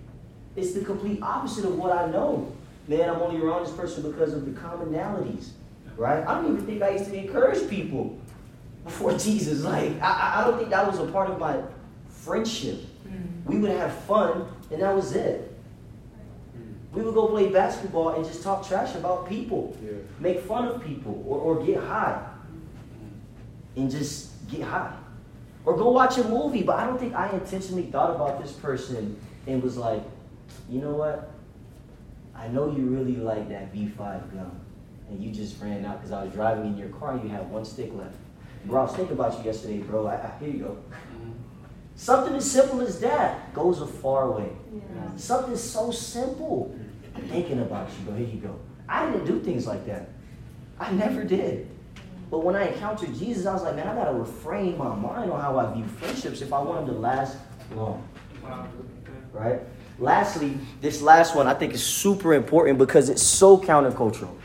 It's 0.55 0.73
the 0.73 0.85
complete 0.85 1.21
opposite 1.21 1.65
of 1.65 1.77
what 1.77 1.91
I 1.91 2.09
know. 2.09 2.51
Man, 2.87 3.09
I'm 3.09 3.21
only 3.21 3.41
around 3.41 3.65
this 3.65 3.73
person 3.73 4.09
because 4.09 4.33
of 4.33 4.45
the 4.45 4.51
commonalities, 4.59 5.49
right? 5.97 6.25
I 6.25 6.35
don't 6.35 6.53
even 6.53 6.65
think 6.65 6.81
I 6.81 6.91
used 6.91 7.05
to 7.05 7.15
encourage 7.17 7.67
people 7.69 8.17
before 8.83 9.13
Jesus. 9.17 9.63
Like, 9.63 9.99
I, 10.01 10.35
I 10.41 10.43
don't 10.45 10.57
think 10.57 10.69
that 10.69 10.85
was 10.87 10.99
a 10.99 11.11
part 11.11 11.29
of 11.29 11.39
my 11.39 11.59
friendship. 12.07 12.77
Mm. 13.07 13.45
We 13.45 13.57
would 13.57 13.71
have 13.71 13.93
fun, 14.03 14.47
and 14.71 14.81
that 14.81 14.95
was 14.95 15.13
it. 15.13 15.51
We 16.93 17.01
would 17.01 17.13
go 17.13 17.27
play 17.27 17.49
basketball 17.49 18.09
and 18.09 18.23
just 18.23 18.41
talk 18.41 18.65
trash 18.65 18.95
about 18.95 19.27
people, 19.27 19.75
Yeah. 19.83 19.91
make 20.19 20.39
fun 20.41 20.67
of 20.69 20.81
people, 20.85 21.23
or, 21.27 21.39
or 21.39 21.65
get 21.65 21.83
high. 21.83 22.25
And 23.75 23.89
just 23.89 24.31
get 24.49 24.61
high. 24.61 24.95
Or 25.65 25.75
go 25.75 25.89
watch 25.89 26.17
a 26.17 26.23
movie, 26.23 26.63
but 26.63 26.77
I 26.77 26.85
don't 26.85 26.99
think 26.99 27.15
I 27.15 27.31
intentionally 27.31 27.83
thought 27.83 28.11
about 28.11 28.41
this 28.41 28.51
person 28.51 29.19
and 29.47 29.61
was 29.61 29.77
like, 29.77 30.03
you 30.69 30.79
know 30.79 30.91
what? 30.91 31.31
I 32.35 32.47
know 32.49 32.71
you 32.75 32.85
really 32.85 33.15
like 33.15 33.49
that 33.49 33.73
V5 33.73 33.97
gun. 34.33 34.59
And 35.09 35.23
you 35.23 35.31
just 35.31 35.61
ran 35.61 35.85
out 35.85 35.97
because 35.97 36.11
I 36.11 36.23
was 36.23 36.33
driving 36.33 36.67
in 36.67 36.77
your 36.77 36.89
car 36.89 37.11
and 37.11 37.23
you 37.23 37.29
had 37.29 37.49
one 37.49 37.65
stick 37.65 37.91
left. 37.93 38.15
Bro, 38.65 38.81
I 38.81 38.83
was 38.85 38.95
thinking 38.95 39.13
about 39.13 39.37
you 39.37 39.45
yesterday, 39.45 39.77
bro. 39.77 40.07
I, 40.07 40.15
I, 40.15 40.31
here 40.39 40.49
you 40.49 40.59
go. 40.59 40.77
Something 41.95 42.35
as 42.35 42.49
simple 42.49 42.81
as 42.81 42.99
that 42.99 43.53
goes 43.53 43.81
a 43.81 43.87
far 43.87 44.31
way. 44.31 44.49
Something 45.15 45.55
so 45.55 45.91
simple. 45.91 46.75
I'm 47.15 47.21
thinking 47.23 47.61
about 47.61 47.89
you, 47.89 48.05
bro. 48.05 48.15
Here 48.15 48.27
you 48.27 48.41
go. 48.41 48.59
I 48.89 49.05
didn't 49.05 49.25
do 49.25 49.39
things 49.39 49.65
like 49.65 49.85
that. 49.85 50.09
I 50.79 50.91
never 50.91 51.23
did. 51.23 51.69
But 52.29 52.39
when 52.39 52.55
I 52.55 52.69
encountered 52.69 53.13
Jesus, 53.15 53.45
I 53.45 53.53
was 53.53 53.63
like, 53.63 53.75
man, 53.75 53.87
I 53.87 53.95
gotta 53.95 54.13
refrain 54.17 54.77
my 54.77 54.93
mind 54.93 55.31
on 55.31 55.39
how 55.39 55.57
I 55.59 55.73
view 55.73 55.85
friendships 55.85 56.41
if 56.41 56.51
I 56.51 56.59
want 56.59 56.85
them 56.85 56.95
to 56.95 57.01
last 57.01 57.37
long. 57.75 58.07
Right? 59.31 59.61
Lastly, 59.99 60.57
this 60.81 61.01
last 61.01 61.35
one 61.35 61.47
I 61.47 61.53
think 61.53 61.73
is 61.73 61.83
super 61.83 62.33
important 62.33 62.77
because 62.77 63.09
it's 63.09 63.23
so 63.23 63.57
countercultural. 63.57 64.35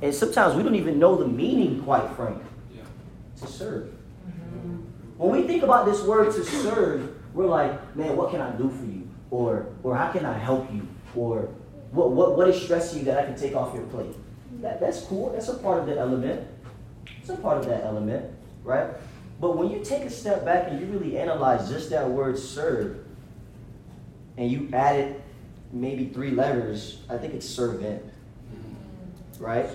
And 0.00 0.12
sometimes 0.12 0.56
we 0.56 0.62
don't 0.62 0.74
even 0.74 0.98
know 0.98 1.16
the 1.16 1.28
meaning, 1.28 1.82
quite 1.82 2.08
frankly. 2.16 2.44
To 3.40 3.46
serve. 3.46 3.92
When 5.16 5.30
we 5.30 5.46
think 5.46 5.62
about 5.62 5.86
this 5.86 6.02
word 6.02 6.32
to 6.34 6.44
serve, 6.44 7.16
we're 7.34 7.46
like, 7.46 7.96
man, 7.96 8.16
what 8.16 8.30
can 8.30 8.40
I 8.40 8.50
do 8.52 8.68
for 8.70 8.84
you? 8.84 9.08
Or 9.30 9.66
or 9.82 9.96
how 9.96 10.10
can 10.10 10.26
I 10.26 10.36
help 10.36 10.72
you? 10.72 10.86
Or 11.14 11.48
what 11.92 12.10
what, 12.10 12.36
what 12.36 12.48
is 12.48 12.60
stressing 12.60 13.00
you 13.00 13.04
that 13.06 13.18
I 13.18 13.24
can 13.24 13.36
take 13.36 13.54
off 13.54 13.74
your 13.74 13.84
plate? 13.84 14.14
That, 14.60 14.80
that's 14.80 15.02
cool. 15.02 15.32
That's 15.32 15.48
a 15.48 15.54
part 15.54 15.78
of 15.78 15.86
the 15.86 15.96
element. 15.96 16.46
It's 17.22 17.30
a 17.30 17.36
part 17.36 17.58
of 17.58 17.66
that 17.66 17.84
element, 17.84 18.28
right? 18.64 18.90
But 19.40 19.56
when 19.56 19.70
you 19.70 19.84
take 19.84 20.02
a 20.02 20.10
step 20.10 20.44
back 20.44 20.68
and 20.68 20.80
you 20.80 20.86
really 20.86 21.16
analyze 21.16 21.70
just 21.70 21.88
that 21.90 22.10
word 22.10 22.36
serve, 22.36 22.98
and 24.36 24.50
you 24.50 24.68
add 24.72 24.96
it 24.96 25.22
maybe 25.70 26.06
three 26.06 26.32
letters, 26.32 26.98
I 27.08 27.16
think 27.16 27.32
it's 27.32 27.48
servant, 27.48 28.02
right? 29.38 29.70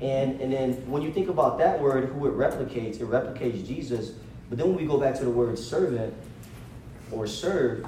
And 0.00 0.40
and 0.40 0.52
then 0.52 0.72
when 0.88 1.02
you 1.02 1.12
think 1.12 1.28
about 1.28 1.58
that 1.58 1.80
word, 1.80 2.08
who 2.10 2.28
it 2.28 2.34
replicates, 2.34 3.00
it 3.00 3.08
replicates 3.08 3.66
Jesus. 3.66 4.12
But 4.48 4.58
then 4.58 4.68
when 4.68 4.76
we 4.76 4.86
go 4.86 4.98
back 4.98 5.16
to 5.16 5.24
the 5.24 5.30
word 5.30 5.58
servant 5.58 6.14
or 7.10 7.26
serve, 7.26 7.84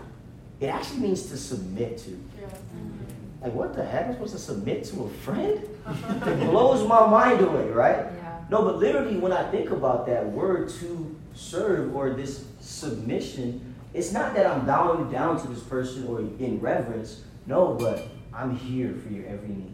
it 0.59 0.67
actually 0.67 0.99
means 0.99 1.27
to 1.27 1.37
submit 1.37 1.99
to. 1.99 2.19
Like 3.41 3.53
what 3.53 3.77
the 3.77 3.85
heck? 3.85 4.07
I'm 4.07 4.15
supposed 4.15 4.33
to 4.33 4.41
submit 4.41 4.83
to 4.87 5.05
a 5.05 5.09
friend? 5.09 5.61
it 6.27 6.51
blows 6.51 6.87
my 6.89 7.07
mind 7.07 7.41
away, 7.41 7.69
right? 7.69 8.07
Yeah. 8.51 8.59
No, 8.59 8.65
but 8.65 8.79
literally 8.79 9.17
when 9.17 9.33
I 9.33 9.51
think 9.51 9.71
about 9.71 10.07
that 10.07 10.25
word 10.27 10.69
to 10.81 11.17
serve 11.35 11.95
or 11.95 12.11
this 12.11 12.45
submission, 12.61 13.75
it's 13.93 14.13
not 14.13 14.35
that 14.35 14.47
I'm 14.47 14.67
bowing 14.67 15.11
down 15.11 15.41
to 15.41 15.49
this 15.49 15.63
person 15.63 16.07
or 16.07 16.21
in 16.21 16.61
reverence. 16.61 17.23
No, 17.47 17.75
but 17.75 18.09
I'm 18.33 18.57
here 18.57 18.95
for 18.95 19.13
your 19.13 19.27
every 19.27 19.49
need. 19.49 19.73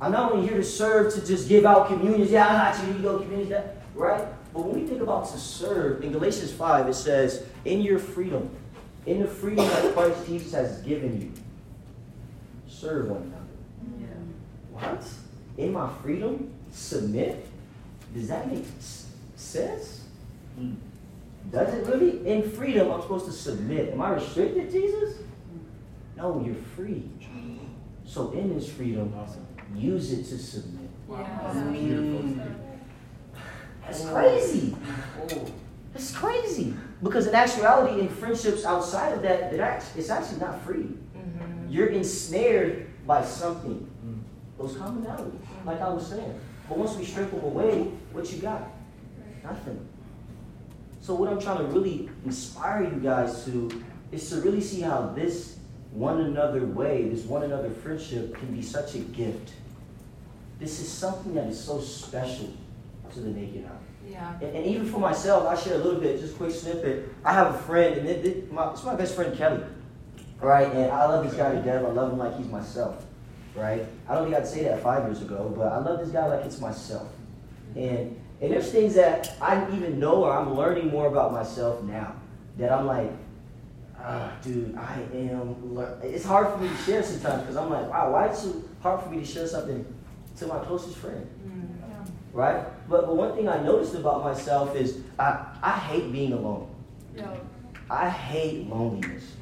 I'm 0.00 0.12
not 0.12 0.32
only 0.32 0.46
here 0.46 0.56
to 0.58 0.64
serve 0.64 1.12
to 1.14 1.26
just 1.26 1.48
give 1.48 1.66
out 1.66 1.88
communions. 1.88 2.30
Yeah, 2.30 2.46
I 2.46 2.72
got 2.72 2.86
you. 2.86 2.94
You 2.94 3.00
go 3.00 3.18
communions, 3.18 3.50
that 3.50 3.76
right? 3.94 4.24
But 4.54 4.64
when 4.64 4.80
we 4.80 4.86
think 4.86 5.02
about 5.02 5.28
to 5.32 5.38
serve 5.38 6.04
in 6.04 6.12
Galatians 6.12 6.52
five, 6.52 6.88
it 6.88 6.94
says, 6.94 7.44
"In 7.64 7.80
your 7.80 7.98
freedom, 7.98 8.48
in 9.06 9.20
the 9.20 9.26
freedom 9.26 9.66
that 9.66 9.92
Christ 9.94 10.26
Jesus 10.26 10.52
has 10.52 10.80
given 10.82 11.20
you, 11.20 11.32
serve 12.68 13.10
one 13.10 13.22
another." 13.22 13.34
What? 14.72 15.04
In 15.56 15.72
my 15.72 15.90
freedom, 16.02 16.52
submit? 16.72 17.46
Does 18.14 18.28
that 18.28 18.50
make 18.50 18.64
s- 18.78 19.06
sense? 19.36 20.04
Does 21.50 21.72
it 21.74 21.86
really? 21.86 22.26
In 22.26 22.50
freedom, 22.50 22.90
I'm 22.90 23.00
supposed 23.02 23.26
to 23.26 23.32
submit. 23.32 23.92
Am 23.92 24.00
I 24.02 24.10
restricted, 24.10 24.70
Jesus? 24.70 25.16
No, 26.16 26.42
you're 26.44 26.54
free. 26.76 27.08
So 28.04 28.32
in 28.32 28.54
this 28.54 28.68
freedom, 28.70 29.12
use 29.74 30.12
it 30.12 30.24
to 30.24 30.38
submit. 30.38 30.88
Mm. 31.08 32.54
That's 33.84 34.04
crazy. 34.06 34.76
That's 35.92 36.14
crazy. 36.16 36.74
Because 37.02 37.26
in 37.28 37.34
actuality, 37.34 38.00
in 38.00 38.08
friendships 38.08 38.64
outside 38.64 39.12
of 39.12 39.22
that, 39.22 39.52
it 39.54 39.60
act- 39.60 39.86
it's 39.96 40.10
actually 40.10 40.40
not 40.40 40.60
free. 40.62 40.82
Mm-hmm. 41.16 41.68
You're 41.70 41.88
ensnared 41.88 42.86
by 43.06 43.24
something. 43.24 43.86
Those 44.58 44.74
commonalities, 44.74 45.38
like 45.64 45.80
I 45.80 45.88
was 45.88 46.06
saying. 46.08 46.34
But 46.68 46.78
once 46.78 46.96
we 46.96 47.04
strip 47.04 47.30
them 47.30 47.42
away, 47.44 47.90
what 48.12 48.30
you 48.32 48.38
got? 48.40 48.68
Nothing. 49.42 49.86
So 51.00 51.14
what 51.14 51.30
I'm 51.30 51.40
trying 51.40 51.58
to 51.58 51.64
really 51.64 52.10
inspire 52.24 52.84
you 52.84 53.00
guys 53.00 53.44
to 53.46 53.84
is 54.12 54.28
to 54.30 54.40
really 54.40 54.60
see 54.60 54.80
how 54.80 55.12
this 55.14 55.58
one 55.92 56.20
another 56.20 56.64
way, 56.64 57.08
this 57.08 57.24
one 57.24 57.42
another 57.42 57.70
friendship 57.70 58.34
can 58.34 58.54
be 58.54 58.62
such 58.62 58.94
a 58.94 58.98
gift. 58.98 59.52
This 60.58 60.80
is 60.80 60.88
something 60.88 61.34
that 61.34 61.46
is 61.46 61.62
so 61.62 61.80
special 61.80 62.52
to 63.14 63.20
the 63.20 63.30
naked 63.30 63.64
eye. 63.64 64.10
Yeah. 64.10 64.34
And, 64.40 64.56
and 64.56 64.66
even 64.66 64.90
for 64.90 64.98
myself, 64.98 65.46
I 65.46 65.54
share 65.54 65.74
a 65.74 65.78
little 65.78 66.00
bit, 66.00 66.20
just 66.20 66.36
quick 66.36 66.50
snippet. 66.50 67.08
I 67.24 67.32
have 67.32 67.54
a 67.54 67.58
friend, 67.58 67.96
and 67.96 68.08
it, 68.08 68.24
it, 68.24 68.52
my, 68.52 68.70
it's 68.72 68.84
my 68.84 68.94
best 68.94 69.14
friend 69.14 69.36
Kelly, 69.36 69.62
right? 70.40 70.70
And 70.72 70.90
I 70.90 71.06
love 71.06 71.24
this 71.24 71.34
guy 71.34 71.52
to 71.54 71.62
death. 71.62 71.84
I 71.84 71.88
love 71.88 72.12
him 72.12 72.18
like 72.18 72.36
he's 72.36 72.48
myself, 72.48 73.04
right? 73.54 73.84
I 74.08 74.14
don't 74.14 74.24
think 74.24 74.36
I'd 74.36 74.46
say 74.46 74.64
that 74.64 74.82
five 74.82 75.04
years 75.04 75.22
ago, 75.22 75.52
but 75.56 75.72
I 75.72 75.78
love 75.78 76.00
this 76.00 76.10
guy 76.10 76.26
like 76.26 76.44
it's 76.44 76.60
myself. 76.60 77.08
And 77.76 78.20
and 78.40 78.52
there's 78.52 78.70
things 78.70 78.94
that 78.94 79.34
I 79.40 79.66
even 79.76 79.98
know 79.98 80.24
or 80.24 80.32
I'm 80.32 80.54
learning 80.54 80.88
more 80.88 81.08
about 81.08 81.32
myself 81.32 81.82
now 81.82 82.14
that 82.56 82.70
I'm 82.70 82.86
like, 82.86 83.10
ah, 83.98 84.32
dude, 84.42 84.76
I 84.76 85.00
am. 85.12 85.74
lear-" 85.74 85.98
It's 86.02 86.24
hard 86.24 86.52
for 86.52 86.58
me 86.58 86.68
to 86.68 86.76
share 86.76 87.02
sometimes 87.02 87.42
because 87.42 87.56
I'm 87.56 87.70
like, 87.70 87.90
wow, 87.90 88.12
why 88.12 88.28
is 88.28 88.46
it 88.46 88.56
hard 88.80 89.02
for 89.02 89.10
me 89.10 89.18
to 89.18 89.24
share 89.24 89.46
something 89.46 89.84
to 90.38 90.46
my 90.46 90.58
closest 90.60 90.96
friend? 90.98 91.26
right? 92.32 92.64
But, 92.88 93.06
but 93.06 93.16
one 93.16 93.34
thing 93.34 93.48
I 93.48 93.60
noticed 93.62 93.94
about 93.94 94.22
myself 94.22 94.76
is 94.76 94.98
I, 95.18 95.44
I 95.62 95.72
hate 95.72 96.12
being 96.12 96.32
alone. 96.32 96.68
I 97.90 98.08
hate 98.08 98.68
loneliness. 98.68 99.32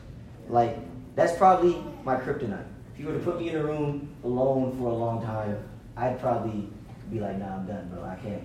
Like, 0.48 0.78
that's 1.14 1.36
probably 1.36 1.76
my 2.04 2.16
kryptonite. 2.16 2.64
If 2.96 3.00
you 3.00 3.08
were 3.08 3.18
to 3.18 3.24
put 3.24 3.38
me 3.38 3.50
in 3.50 3.56
a 3.56 3.62
room 3.62 4.08
alone 4.24 4.74
for 4.78 4.88
a 4.88 4.94
long 4.94 5.22
time, 5.22 5.58
I'd 5.98 6.18
probably 6.18 6.66
be 7.10 7.20
like, 7.20 7.38
nah, 7.38 7.56
I'm 7.56 7.66
done, 7.66 7.90
bro. 7.92 8.02
I 8.02 8.14
can't. 8.16 8.42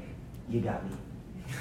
you 0.50 0.60
got 0.60 0.84
me. 0.84 0.92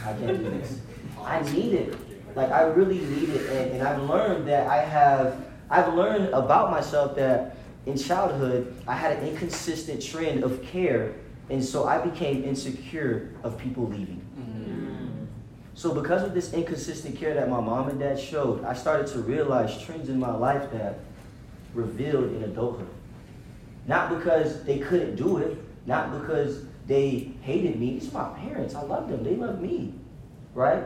I 0.05 0.12
can't 0.14 0.38
do 0.38 0.51
this. 0.51 0.80
I 1.22 1.41
need 1.53 1.74
it. 1.74 1.97
Like 2.34 2.51
I 2.51 2.62
really 2.62 2.99
need 2.99 3.28
it, 3.28 3.49
and, 3.51 3.72
and 3.74 3.82
I've 3.86 4.03
learned 4.03 4.49
that 4.49 4.66
I 4.66 4.78
have. 4.78 5.36
I've 5.70 5.95
learned 5.95 6.30
about 6.34 6.72
myself 6.72 7.14
that 7.14 7.59
in 7.86 7.97
childhood 7.97 8.74
I 8.88 8.97
had 8.97 9.18
an 9.18 9.28
inconsistent 9.28 10.03
trend 10.03 10.43
of 10.43 10.61
care, 10.61 11.14
and 11.49 11.64
so 11.64 11.84
I 11.84 11.99
became 11.99 12.43
insecure 12.43 13.30
of 13.45 13.57
people 13.57 13.86
leaving. 13.86 14.20
Mm-hmm. 14.36 15.24
So 15.74 15.95
because 15.95 16.24
of 16.24 16.34
this 16.34 16.53
inconsistent 16.53 17.16
care 17.16 17.34
that 17.34 17.49
my 17.49 17.61
mom 17.61 17.88
and 17.88 18.01
dad 18.01 18.18
showed, 18.18 18.64
I 18.64 18.74
started 18.74 19.07
to 19.12 19.20
realize 19.20 19.80
trends 19.80 20.09
in 20.09 20.18
my 20.18 20.34
life 20.34 20.72
that 20.72 20.99
revealed 21.75 22.35
in 22.35 22.43
adulthood. 22.45 22.89
Not 23.87 24.11
because 24.18 24.62
they 24.64 24.79
couldn't 24.79 25.16
do 25.16 25.39
it, 25.39 25.59
not 25.87 26.21
because 26.21 26.64
they 26.87 27.33
hated 27.43 27.79
me. 27.79 27.99
These 27.99 28.14
are 28.14 28.31
my 28.31 28.39
parents. 28.39 28.75
I 28.75 28.83
love 28.83 29.09
them. 29.09 29.25
They 29.25 29.37
love 29.37 29.61
me. 29.61 29.95
Right? 30.55 30.85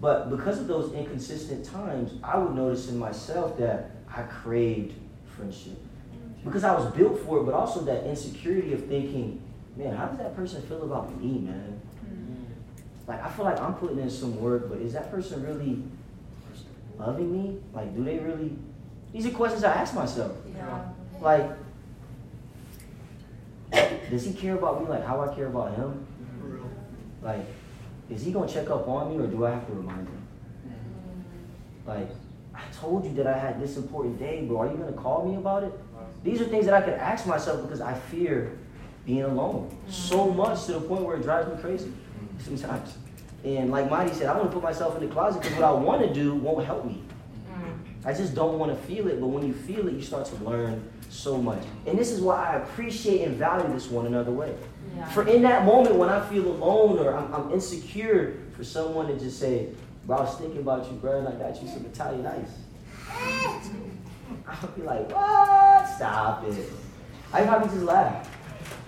But 0.00 0.30
because 0.30 0.58
of 0.58 0.66
those 0.66 0.92
inconsistent 0.92 1.64
times, 1.64 2.12
I 2.22 2.38
would 2.38 2.54
notice 2.54 2.88
in 2.88 2.98
myself 2.98 3.58
that 3.58 3.90
I 4.08 4.22
craved 4.22 4.94
friendship. 5.36 5.78
Because 6.44 6.64
I 6.64 6.74
was 6.74 6.86
built 6.94 7.18
for 7.20 7.40
it, 7.40 7.44
but 7.44 7.54
also 7.54 7.80
that 7.82 8.04
insecurity 8.04 8.72
of 8.72 8.86
thinking, 8.86 9.42
man, 9.76 9.94
how 9.94 10.06
does 10.06 10.18
that 10.18 10.36
person 10.36 10.62
feel 10.62 10.82
about 10.84 11.20
me, 11.20 11.38
man? 11.38 11.80
Like, 13.08 13.24
I 13.24 13.30
feel 13.30 13.46
like 13.46 13.58
I'm 13.58 13.74
putting 13.74 13.98
in 13.98 14.10
some 14.10 14.38
work, 14.38 14.68
but 14.68 14.78
is 14.78 14.92
that 14.92 15.10
person 15.10 15.42
really 15.42 15.82
loving 16.98 17.32
me? 17.32 17.58
Like, 17.72 17.96
do 17.96 18.04
they 18.04 18.18
really? 18.18 18.56
These 19.12 19.26
are 19.26 19.30
questions 19.30 19.64
I 19.64 19.72
ask 19.72 19.94
myself. 19.94 20.32
Yeah. 20.54 20.88
Like, 21.20 21.50
does 24.10 24.24
he 24.24 24.32
care 24.32 24.54
about 24.54 24.82
me 24.82 24.88
like 24.88 25.04
how 25.04 25.20
I 25.20 25.34
care 25.34 25.46
about 25.46 25.74
him? 25.74 26.06
Like, 27.22 27.44
is 28.10 28.22
he 28.22 28.32
gonna 28.32 28.48
check 28.48 28.70
up 28.70 28.88
on 28.88 29.10
me 29.10 29.22
or 29.22 29.26
do 29.26 29.44
I 29.44 29.50
have 29.50 29.66
to 29.66 29.72
remind 29.72 30.08
him? 30.08 30.22
Mm-hmm. 30.66 31.88
Like, 31.88 32.10
I 32.54 32.62
told 32.72 33.04
you 33.04 33.12
that 33.14 33.26
I 33.26 33.36
had 33.36 33.60
this 33.60 33.76
important 33.76 34.18
day, 34.18 34.44
bro. 34.46 34.60
Are 34.60 34.70
you 34.70 34.76
gonna 34.76 34.92
call 34.92 35.26
me 35.26 35.36
about 35.36 35.64
it? 35.64 35.72
These 36.24 36.40
are 36.40 36.46
things 36.46 36.64
that 36.66 36.74
I 36.74 36.80
could 36.80 36.94
ask 36.94 37.26
myself 37.26 37.62
because 37.62 37.80
I 37.80 37.94
fear 37.94 38.58
being 39.06 39.22
alone 39.22 39.76
so 39.88 40.26
mm-hmm. 40.26 40.36
much 40.36 40.66
to 40.66 40.72
the 40.72 40.80
point 40.80 41.02
where 41.02 41.16
it 41.16 41.22
drives 41.22 41.48
me 41.48 41.60
crazy 41.60 41.88
mm-hmm. 41.88 42.56
sometimes. 42.56 42.96
And 43.44 43.70
like 43.70 43.88
Mighty 43.88 44.12
said, 44.14 44.26
I 44.26 44.36
want 44.36 44.50
to 44.50 44.52
put 44.52 44.62
myself 44.62 44.96
in 45.00 45.06
the 45.06 45.12
closet 45.12 45.42
because 45.42 45.56
what 45.56 45.64
I 45.64 45.72
want 45.72 46.02
to 46.02 46.12
do 46.12 46.34
won't 46.34 46.66
help 46.66 46.84
me. 46.84 47.02
I 48.04 48.12
just 48.12 48.34
don't 48.34 48.58
want 48.58 48.72
to 48.72 48.86
feel 48.86 49.08
it, 49.08 49.20
but 49.20 49.26
when 49.26 49.46
you 49.46 49.52
feel 49.52 49.88
it, 49.88 49.94
you 49.94 50.02
start 50.02 50.26
to 50.26 50.36
learn 50.44 50.88
so 51.10 51.36
much. 51.36 51.62
And 51.86 51.98
this 51.98 52.10
is 52.10 52.20
why 52.20 52.52
I 52.52 52.56
appreciate 52.56 53.26
and 53.26 53.36
value 53.36 53.72
this 53.72 53.88
one 53.88 54.06
another 54.06 54.30
way. 54.30 54.54
Yeah. 54.96 55.08
For 55.08 55.26
in 55.26 55.42
that 55.42 55.64
moment 55.64 55.96
when 55.96 56.08
I 56.08 56.26
feel 56.28 56.46
alone 56.46 56.98
or 56.98 57.16
I'm, 57.16 57.34
I'm 57.34 57.52
insecure, 57.52 58.38
for 58.58 58.64
someone 58.64 59.06
to 59.06 59.18
just 59.18 59.38
say, 59.38 59.68
bro, 60.04 60.16
I 60.16 60.20
was 60.22 60.34
thinking 60.36 60.58
about 60.58 60.90
you, 60.90 60.98
bro, 60.98 61.20
and 61.20 61.28
I 61.28 61.32
got 61.32 61.62
you 61.62 61.68
some 61.68 61.84
Italian 61.86 62.26
ice. 62.26 62.50
I'll 64.46 64.68
be 64.70 64.82
like, 64.82 65.12
what? 65.12 65.88
Stop 65.88 66.44
it. 66.44 66.72
I 67.32 67.44
probably 67.44 67.68
just 67.68 67.82
laugh. 67.82 68.28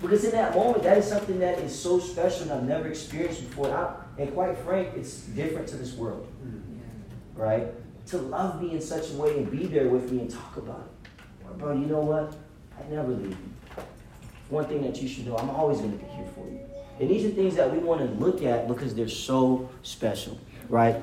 Because 0.01 0.25
in 0.25 0.31
that 0.31 0.55
moment, 0.55 0.83
that 0.83 0.97
is 0.97 1.07
something 1.07 1.39
that 1.39 1.59
is 1.59 1.77
so 1.77 1.99
special 1.99 2.43
and 2.43 2.51
I've 2.51 2.63
never 2.63 2.89
experienced 2.89 3.47
before. 3.47 3.67
And, 3.67 3.75
I, 3.75 3.93
and 4.17 4.33
quite 4.33 4.57
frank, 4.57 4.89
it's 4.95 5.21
different 5.21 5.67
to 5.69 5.77
this 5.77 5.93
world. 5.93 6.27
Mm. 6.45 6.61
Right? 7.35 7.67
To 8.07 8.17
love 8.17 8.61
me 8.61 8.73
in 8.73 8.81
such 8.81 9.11
a 9.11 9.13
way 9.13 9.37
and 9.37 9.49
be 9.49 9.67
there 9.67 9.87
with 9.87 10.11
me 10.11 10.19
and 10.19 10.29
talk 10.29 10.57
about 10.57 10.89
it. 10.89 11.57
Bro, 11.57 11.73
you 11.73 11.85
know 11.85 11.99
what? 11.99 12.35
I 12.77 12.89
never 12.89 13.11
leave 13.11 13.29
you. 13.29 13.83
One 14.49 14.65
thing 14.65 14.81
that 14.83 15.01
you 15.01 15.07
should 15.07 15.27
know, 15.27 15.37
I'm 15.37 15.49
always 15.49 15.79
going 15.79 15.97
to 15.97 15.97
be 15.97 16.11
here 16.11 16.25
for 16.35 16.45
you. 16.45 16.59
And 16.99 17.09
these 17.09 17.25
are 17.25 17.29
things 17.29 17.55
that 17.55 17.71
we 17.71 17.79
want 17.79 18.01
to 18.01 18.07
look 18.23 18.43
at 18.43 18.67
because 18.67 18.93
they're 18.93 19.07
so 19.07 19.69
special, 19.81 20.37
right? 20.69 20.97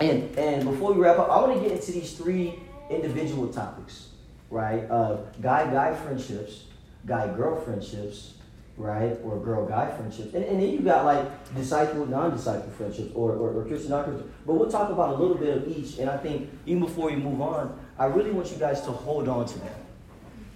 And 0.00 0.36
and 0.38 0.64
before 0.64 0.92
we 0.92 1.00
wrap 1.00 1.18
up, 1.18 1.28
I 1.30 1.40
want 1.40 1.54
to 1.54 1.60
get 1.60 1.78
into 1.78 1.92
these 1.92 2.14
three 2.14 2.58
individual 2.88 3.48
topics, 3.48 4.08
right? 4.50 4.90
Uh, 4.90 4.94
of 4.94 5.42
guy-guy 5.42 5.94
friendships, 5.94 6.64
guy-girl 7.06 7.60
friendships, 7.60 8.34
right? 8.80 9.18
Or 9.22 9.38
girl-guy 9.38 9.94
friendships. 9.96 10.32
And, 10.34 10.42
and 10.44 10.60
then 10.60 10.68
you've 10.70 10.84
got 10.84 11.04
like 11.04 11.54
disciple, 11.54 12.06
non-disciple 12.06 12.70
friendships 12.70 13.12
or, 13.14 13.32
or, 13.32 13.50
or 13.52 13.64
Christian, 13.64 13.90
non-Christian. 13.90 14.32
But 14.46 14.54
we'll 14.54 14.70
talk 14.70 14.90
about 14.90 15.10
a 15.10 15.16
little 15.22 15.36
bit 15.36 15.56
of 15.56 15.68
each. 15.68 15.98
And 15.98 16.08
I 16.08 16.16
think 16.16 16.50
even 16.64 16.80
before 16.80 17.10
we 17.10 17.16
move 17.16 17.42
on, 17.42 17.78
I 17.98 18.06
really 18.06 18.30
want 18.30 18.50
you 18.50 18.56
guys 18.56 18.80
to 18.82 18.92
hold 18.92 19.28
on 19.28 19.44
to 19.46 19.58
that. 19.60 19.76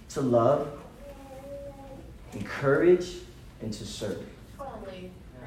To 0.09 0.21
love, 0.21 0.71
encourage, 2.33 3.13
and 3.61 3.71
to 3.71 3.85
serve. 3.85 4.25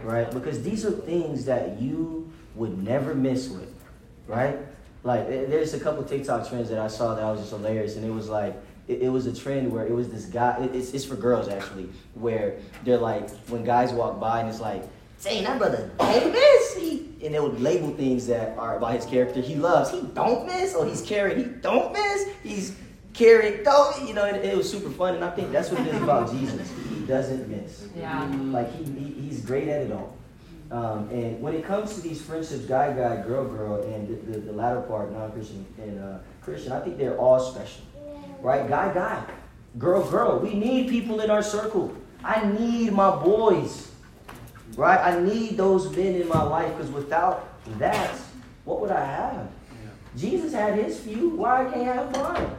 Right? 0.03 0.31
Because 0.31 0.63
these 0.63 0.87
are 0.87 0.93
things 0.93 1.45
that 1.47 1.81
you 1.83 2.31
would 2.55 2.83
never 2.83 3.15
miss 3.15 3.49
with. 3.49 3.75
Right? 4.29 4.57
Like, 5.03 5.29
there's 5.29 5.75
a 5.75 5.81
couple 5.81 6.05
TikTok 6.05 6.49
trends 6.49 6.69
that 6.71 6.79
I 6.79 6.89
saw 6.89 7.15
that 7.15 7.25
I 7.25 7.31
was 7.33 7.41
just 7.41 7.51
hilarious. 7.51 7.97
And 7.97 8.05
it 8.05 8.13
was 8.13 8.29
like, 8.29 8.55
it, 8.89 9.03
it 9.03 9.09
was 9.09 9.27
a 9.27 9.35
trend 9.35 9.71
where 9.71 9.87
it 9.87 9.93
was 9.93 10.09
this 10.09 10.25
guy, 10.25 10.59
it, 10.63 10.75
it's, 10.75 10.93
it's 10.93 11.05
for 11.05 11.15
girls 11.15 11.49
actually, 11.49 11.89
where 12.15 12.57
they're 12.85 12.99
like, 12.99 13.31
when 13.49 13.65
guys 13.65 13.93
walk 13.93 14.19
by 14.19 14.41
and 14.41 14.49
it's 14.49 14.61
like, 14.61 14.85
saying 15.19 15.45
that 15.45 15.59
brother 15.59 15.91
can't 15.99 16.33
miss. 16.33 16.77
He, 16.77 17.09
and 17.25 17.35
they 17.35 17.41
would 17.41 17.61
label 17.61 17.91
things 17.91 18.27
that 18.29 18.57
are 18.57 18.77
about 18.77 18.95
his 18.95 19.05
character. 19.05 19.41
He 19.41 19.57
loves, 19.57 19.91
he 19.91 20.03
don't 20.15 20.47
miss, 20.47 20.75
or 20.75 20.87
he's 20.87 21.03
caring, 21.03 21.39
he 21.39 21.45
don't 21.45 21.93
miss. 21.93 22.29
He's 22.43 22.77
caring, 23.13 23.65
don't, 23.65 24.07
you 24.07 24.15
know, 24.15 24.25
and 24.25 24.37
it 24.37 24.57
was 24.57 24.71
super 24.71 24.91
fun. 24.91 25.17
And 25.17 25.25
I 25.25 25.31
think 25.31 25.51
that's 25.51 25.71
what 25.71 25.81
it 25.81 25.89
is 25.89 26.03
about 26.03 26.31
Jesus. 26.39 26.71
He 26.89 27.01
doesn't 27.07 27.49
miss. 27.49 27.89
Yeah. 27.97 28.25
Like 28.27 28.73
he, 28.77 28.85
he 28.85 29.29
he's 29.29 29.45
great 29.45 29.69
at 29.69 29.83
it 29.83 29.93
all. 29.93 30.17
Um, 30.71 31.09
and 31.11 31.41
when 31.41 31.55
it 31.55 31.65
comes 31.65 31.95
to 31.95 32.01
these 32.01 32.21
friendships, 32.21 32.67
guy, 32.67 32.93
guy, 32.93 33.23
girl, 33.23 33.45
girl, 33.45 33.83
and 33.83 34.07
the, 34.07 34.33
the, 34.33 34.39
the 34.39 34.53
latter 34.53 34.83
part, 34.83 35.11
non-Christian 35.13 35.65
and 35.79 35.99
uh, 35.99 36.19
Christian, 36.43 36.73
I 36.73 36.81
think 36.81 36.99
they're 36.99 37.17
all 37.17 37.41
special, 37.41 37.83
right? 38.41 38.69
Guy, 38.69 38.93
guy, 38.95 39.25
girl, 39.79 40.09
girl. 40.09 40.39
We 40.39 40.55
need 40.55 40.89
people 40.89 41.21
in 41.21 41.31
our 41.31 41.43
circle. 41.43 41.95
I 42.25 42.47
need 42.47 42.93
my 42.93 43.11
boys, 43.11 43.91
right? 44.77 44.99
I 44.99 45.21
need 45.21 45.57
those 45.57 45.95
men 45.95 46.15
in 46.15 46.29
my 46.29 46.43
life 46.43 46.77
because 46.77 46.91
without 46.91 47.49
that, 47.79 48.17
what 48.65 48.81
would 48.81 48.91
I 48.91 49.05
have? 49.05 49.49
Jesus 50.17 50.53
had 50.53 50.75
his 50.75 50.99
few. 50.99 51.31
Why 51.31 51.67
I 51.67 51.73
can't 51.73 51.85
have 51.85 52.13
mine? 52.13 52.51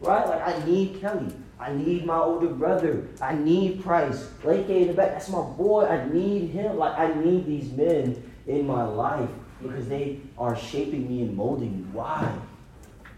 Right? 0.00 0.28
Like 0.28 0.42
I 0.46 0.64
need 0.64 1.00
Kelly. 1.00 1.34
I 1.58 1.72
need 1.72 2.04
my 2.04 2.18
older 2.18 2.48
brother. 2.48 3.08
I 3.20 3.34
need 3.34 3.82
Price. 3.82 4.30
Lake 4.44 4.68
in 4.68 4.88
the 4.88 4.92
back. 4.92 5.12
That's 5.12 5.28
my 5.28 5.42
boy. 5.42 5.86
I 5.86 6.06
need 6.08 6.50
him. 6.50 6.76
Like 6.76 6.98
I 6.98 7.12
need 7.14 7.46
these 7.46 7.72
men 7.72 8.22
in 8.46 8.66
my 8.66 8.84
life 8.84 9.30
because 9.62 9.88
they 9.88 10.20
are 10.38 10.56
shaping 10.56 11.08
me 11.08 11.22
and 11.22 11.34
molding 11.34 11.78
me. 11.78 11.86
Why? 11.92 12.30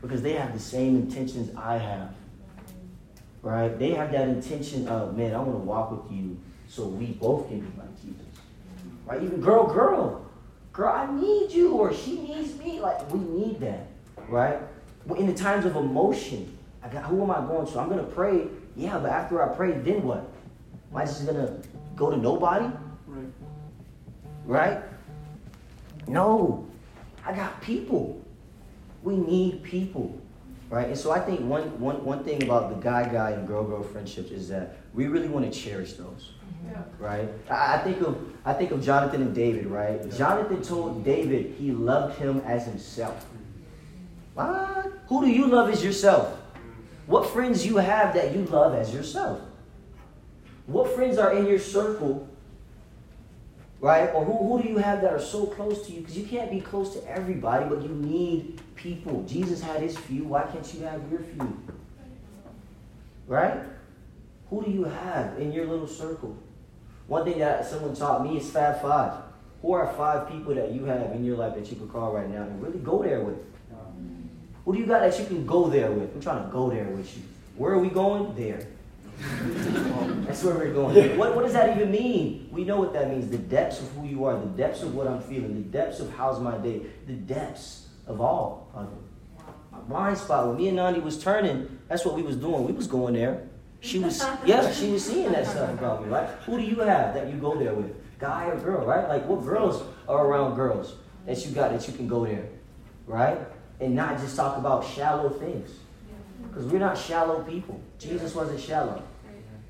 Because 0.01 0.23
they 0.23 0.33
have 0.33 0.53
the 0.53 0.61
same 0.61 0.97
intentions 0.97 1.55
I 1.57 1.79
have. 1.79 2.15
Right? 3.43 3.77
They 3.79 3.91
have 3.91 4.13
that 4.13 4.29
intention 4.29 4.89
of, 4.89 5.17
man, 5.17 5.35
I 5.35 5.39
want 5.39 5.53
to 5.53 5.59
walk 5.59 5.91
with 5.91 6.13
you 6.13 6.39
so 6.69 6.87
we 6.87 7.07
both 7.07 7.49
can 7.49 7.61
be 7.61 7.79
like 7.79 8.03
Jesus. 8.03 8.27
Right? 9.07 9.23
Even 9.23 9.41
girl, 9.41 9.67
girl. 9.67 10.27
Girl, 10.73 10.93
I 10.93 11.11
need 11.13 11.51
you 11.51 11.73
or 11.73 11.93
she 11.93 12.21
needs 12.21 12.57
me. 12.59 12.79
Like 12.81 13.11
we 13.13 13.21
need 13.21 13.61
that. 13.61 13.87
Right? 14.29 14.59
In 15.17 15.27
the 15.27 15.35
times 15.35 15.65
of 15.65 15.77
emotion, 15.77 16.57
I 16.83 16.89
got, 16.89 17.05
who 17.05 17.23
am 17.23 17.31
I 17.31 17.41
going 17.41 17.67
to? 17.67 17.79
I'm 17.79 17.89
going 17.89 18.05
to 18.05 18.11
pray. 18.13 18.47
Yeah, 18.77 18.99
but 18.99 19.11
after 19.11 19.43
I 19.43 19.55
pray, 19.57 19.73
then 19.73 20.03
what? 20.05 20.31
Am 20.91 20.97
I 20.97 21.05
just 21.05 21.25
going 21.27 21.37
to 21.37 21.61
go 21.97 22.11
to 22.11 22.17
nobody? 22.17 22.67
Right. 23.07 23.33
Right? 24.45 24.79
No. 26.07 26.67
I 27.25 27.33
got 27.33 27.61
people. 27.61 28.25
We 29.09 29.17
need 29.17 29.63
people. 29.63 30.21
Right? 30.69 30.89
And 30.89 30.99
so 30.99 31.11
I 31.11 31.19
think 31.19 31.41
one, 31.41 31.81
one, 31.81 32.05
one 32.05 32.25
thing 32.25 32.43
about 32.43 32.69
the 32.69 32.77
guy 32.77 33.09
guy 33.09 33.31
and 33.31 33.49
girl 33.49 33.65
girl 33.65 33.83
friendships 33.83 34.31
is 34.31 34.51
that 34.51 34.77
we 34.93 35.07
really 35.07 35.29
want 35.29 35.51
to 35.51 35.59
cherish 35.59 35.95
those. 35.95 36.33
Yeah. 36.71 36.83
Right? 36.99 37.27
I, 37.51 37.77
I 37.77 37.79
think 37.79 38.03
of 38.03 38.19
I 38.45 38.53
think 38.53 38.71
of 38.71 38.85
Jonathan 38.85 39.23
and 39.23 39.35
David, 39.35 39.65
right? 39.65 39.99
Jonathan 40.15 40.61
told 40.61 41.07
David 41.07 41.55
he 41.59 41.71
loved 41.71 42.19
him 42.19 42.43
as 42.45 42.67
himself. 42.67 43.25
What? 44.35 44.93
Who 45.09 45.25
do 45.25 45.31
you 45.31 45.47
love 45.47 45.71
as 45.71 45.83
yourself? 45.83 46.39
What 47.07 47.31
friends 47.31 47.65
you 47.65 47.79
have 47.79 48.13
that 48.13 48.35
you 48.35 48.45
love 48.45 48.75
as 48.75 48.93
yourself? 48.93 49.41
What 50.67 50.95
friends 50.95 51.17
are 51.17 51.33
in 51.33 51.47
your 51.47 51.59
circle, 51.59 52.28
right? 53.81 54.11
Or 54.15 54.25
who, 54.25 54.37
who 54.37 54.63
do 54.63 54.69
you 54.69 54.79
have 54.79 55.03
that 55.03 55.13
are 55.13 55.21
so 55.21 55.47
close 55.47 55.87
to 55.87 55.93
you? 55.93 56.01
Because 56.01 56.17
you 56.17 56.25
can't 56.25 56.51
be 56.51 56.61
close 56.61 56.95
to 56.95 57.09
everybody, 57.09 57.67
but 57.69 57.83
you 57.83 57.91
need 57.91 58.61
people. 58.75 59.23
Jesus 59.25 59.61
had 59.61 59.81
his 59.81 59.97
few. 59.97 60.25
Why 60.25 60.43
can't 60.43 60.75
you 60.75 60.83
have 60.83 61.03
your 61.11 61.21
few? 61.21 61.63
Right? 63.27 63.61
Who 64.51 64.65
do 64.65 64.71
you 64.71 64.85
have 64.85 65.39
in 65.39 65.53
your 65.53 65.67
little 65.67 65.87
circle? 65.87 66.37
One 67.07 67.25
thing 67.25 67.39
that 67.39 67.67
someone 67.67 67.95
taught 67.95 68.23
me 68.25 68.39
is 68.39 68.51
Fab 68.51 68.83
Five. 68.83 69.13
Who 69.63 69.73
are 69.73 69.93
five 69.95 70.29
people 70.31 70.55
that 70.55 70.73
you 70.73 70.85
have 70.85 71.13
in 71.13 71.25
your 71.25 71.37
life 71.37 71.55
that 71.55 71.71
you 71.71 71.77
could 71.77 71.91
call 71.91 72.13
right 72.13 72.29
now 72.29 72.43
and 72.43 72.63
really 72.63 72.79
go 72.79 73.03
there 73.03 73.21
with? 73.21 73.39
Who 74.65 74.75
do 74.75 74.79
you 74.81 74.87
got 74.87 75.01
that 75.01 75.19
you 75.19 75.25
can 75.25 75.47
go 75.47 75.69
there 75.69 75.91
with? 75.91 76.15
I'm 76.15 76.21
trying 76.21 76.45
to 76.45 76.53
go 76.53 76.71
there 76.71 76.85
with 76.85 77.17
you. 77.17 77.23
Where 77.57 77.73
are 77.73 77.79
we 77.79 77.89
going? 77.89 78.35
There. 78.37 78.67
That's 79.19 80.45
where 80.45 80.55
we're 80.55 80.73
going. 80.73 81.19
What, 81.19 81.35
what 81.35 81.45
does 81.45 81.55
that 81.55 81.77
even 81.77 81.91
mean? 81.91 82.49
We 82.53 82.65
know 82.65 82.79
what 82.79 82.93
that 82.93 83.11
means. 83.11 83.29
The 83.31 83.39
depths 83.39 83.81
of 83.81 83.91
who 83.93 84.07
you 84.07 84.25
are, 84.25 84.39
the 84.39 84.47
depths 84.47 84.83
of 84.83 84.95
what 84.95 85.09
I'm 85.09 85.21
feeling, 85.21 85.55
the 85.55 85.69
depths 85.69 86.01
of 86.01 86.13
how's 86.15 86.41
my 86.41 86.57
day, 86.59 86.83
the 87.07 87.15
depths 87.15 87.89
of 88.07 88.21
all 88.21 88.71
of 88.75 88.87
it. 88.87 89.45
My 89.73 89.79
blind 89.81 90.19
spot, 90.19 90.49
when 90.49 90.57
me 90.57 90.69
and 90.69 90.77
Nandi 90.77 91.01
was 91.01 91.23
turning, 91.23 91.79
that's 91.89 92.05
what 92.05 92.15
we 92.15 92.23
was 92.23 92.37
doing. 92.37 92.65
We 92.65 92.73
was 92.73 92.87
going 92.87 93.15
there. 93.15 93.49
She 93.81 93.99
was, 93.99 94.25
yeah, 94.45 94.73
she 94.73 94.91
was 94.91 95.05
seeing 95.05 95.31
that 95.33 95.47
stuff 95.47 95.71
about 95.71 96.05
me, 96.05 96.11
right? 96.11 96.29
Who 96.47 96.59
do 96.59 96.65
you 96.65 96.81
have 96.81 97.15
that 97.15 97.29
you 97.29 97.35
go 97.35 97.57
there 97.57 97.75
with? 97.75 97.95
Guy 98.19 98.47
or 98.47 98.59
girl, 98.59 98.85
right? 98.85 99.09
Like 99.09 99.25
what 99.27 99.45
girls 99.45 99.85
are 100.09 100.27
around 100.27 100.57
girls 100.57 100.97
that 101.27 101.45
you 101.47 101.53
got 101.53 101.71
that 101.71 101.87
you 101.87 101.95
can 101.95 102.09
go 102.09 102.25
there, 102.25 102.49
right? 103.07 103.39
And 103.81 103.95
not 103.95 104.19
just 104.19 104.35
talk 104.35 104.59
about 104.59 104.85
shallow 104.85 105.31
things. 105.31 105.71
Because 106.49 106.65
we're 106.65 106.81
not 106.81 106.99
shallow 106.99 107.43
people. 107.43 107.81
Jesus 107.99 108.35
wasn't 108.35 108.61
shallow, 108.61 109.03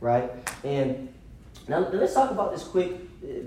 right? 0.00 0.30
And 0.64 1.12
now 1.66 1.80
let's 1.92 2.14
talk 2.14 2.30
about 2.30 2.52
this 2.52 2.64
quick. 2.64 2.92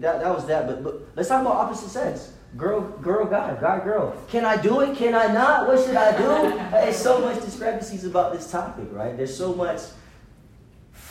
That, 0.01 0.19
that 0.21 0.35
was 0.35 0.45
that, 0.47 0.67
but, 0.67 0.83
but 0.83 1.01
let's 1.15 1.29
talk 1.29 1.41
about 1.41 1.55
opposite 1.55 1.89
sex. 1.89 2.33
Girl, 2.57 2.81
girl, 2.81 3.25
guy, 3.25 3.57
guy, 3.61 3.81
girl. 3.83 4.13
Can 4.27 4.43
I 4.43 4.61
do 4.61 4.81
it? 4.81 4.97
Can 4.97 5.15
I 5.15 5.27
not? 5.27 5.67
What 5.67 5.79
should 5.85 5.95
I 5.95 6.11
do? 6.17 6.57
There's 6.71 6.97
so 6.97 7.21
much 7.21 7.41
discrepancies 7.41 8.03
about 8.03 8.33
this 8.33 8.51
topic, 8.51 8.87
right? 8.91 9.15
There's 9.15 9.35
so 9.35 9.53
much 9.53 9.79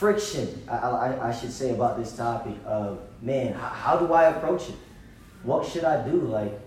friction, 0.01 0.63
I, 0.67 0.77
I, 0.77 1.29
I 1.29 1.31
should 1.31 1.51
say, 1.51 1.71
about 1.71 1.97
this 1.97 2.15
topic 2.15 2.55
of, 2.65 2.99
man, 3.21 3.53
how, 3.53 3.69
how 3.69 3.97
do 3.97 4.13
I 4.13 4.25
approach 4.25 4.69
it? 4.69 4.75
What 5.43 5.67
should 5.67 5.83
I 5.83 6.07
do? 6.07 6.21
Like, 6.21 6.59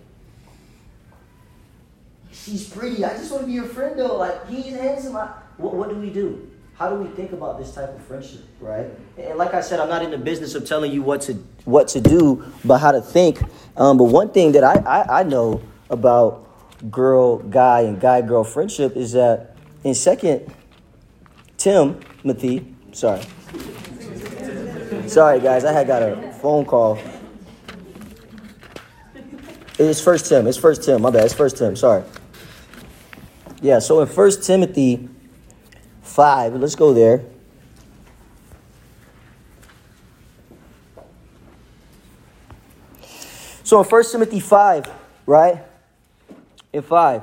she's 2.31 2.69
pretty. 2.69 3.05
I 3.05 3.11
just 3.11 3.31
want 3.31 3.43
to 3.43 3.47
be 3.47 3.53
your 3.53 3.65
friend, 3.65 3.99
though. 3.99 4.17
Like, 4.17 4.49
he's 4.49 4.67
handsome. 4.67 5.17
I, 5.17 5.27
what, 5.57 5.75
what 5.75 5.89
do 5.89 5.97
we 5.97 6.11
do? 6.11 6.51
How 6.77 6.91
do 6.91 6.97
we 6.97 7.09
think 7.11 7.31
about 7.33 7.59
this 7.59 7.73
type 7.73 7.95
of 7.95 8.03
friendship, 8.03 8.41
right? 8.61 8.87
And 9.17 9.39
like 9.39 9.55
I 9.55 9.61
said, 9.61 9.79
I'm 9.79 9.89
not 9.89 10.03
in 10.03 10.11
the 10.11 10.19
business 10.19 10.57
of 10.57 10.67
telling 10.67 10.91
you 10.91 11.03
what 11.03 11.21
to 11.23 11.35
what 11.65 11.87
to 11.89 12.01
do, 12.01 12.45
but 12.65 12.79
how 12.79 12.91
to 12.91 13.01
think. 13.01 13.41
Um, 13.77 13.97
but 13.97 14.05
one 14.05 14.31
thing 14.31 14.53
that 14.53 14.65
I, 14.65 14.75
I, 14.85 15.21
I 15.21 15.23
know 15.23 15.63
about 15.89 16.51
girl 16.91 17.39
guy 17.39 17.83
and 17.83 18.01
guy 18.01 18.23
girl 18.23 18.43
friendship 18.43 18.97
is 18.97 19.13
that 19.13 19.57
in 19.85 19.95
Second 19.95 20.53
Timothy, 21.57 22.75
sorry, 22.93 23.23
sorry 25.07 25.39
guys, 25.39 25.65
I 25.65 25.73
had 25.73 25.87
got 25.87 26.03
a 26.03 26.33
phone 26.43 26.65
call. 26.65 26.99
It's 29.79 30.01
First 30.01 30.27
Tim. 30.27 30.49
It's 30.49 30.59
First 30.59 30.83
Tim. 30.83 31.03
My 31.03 31.11
bad. 31.11 31.25
It's 31.25 31.35
First 31.35 31.57
Tim. 31.57 31.77
Sorry. 31.77 32.03
Yeah. 33.61 33.79
So 33.79 34.01
in 34.01 34.09
First 34.09 34.43
Timothy 34.43 35.09
5. 36.15 36.55
Let's 36.55 36.77
go 36.77 36.95
there. 36.95 37.25
So 43.65 43.83
in 43.83 43.89
1 43.89 44.05
Timothy 44.13 44.39
5, 44.39 44.93
right? 45.27 45.65
In 46.73 46.83
5, 46.83 47.23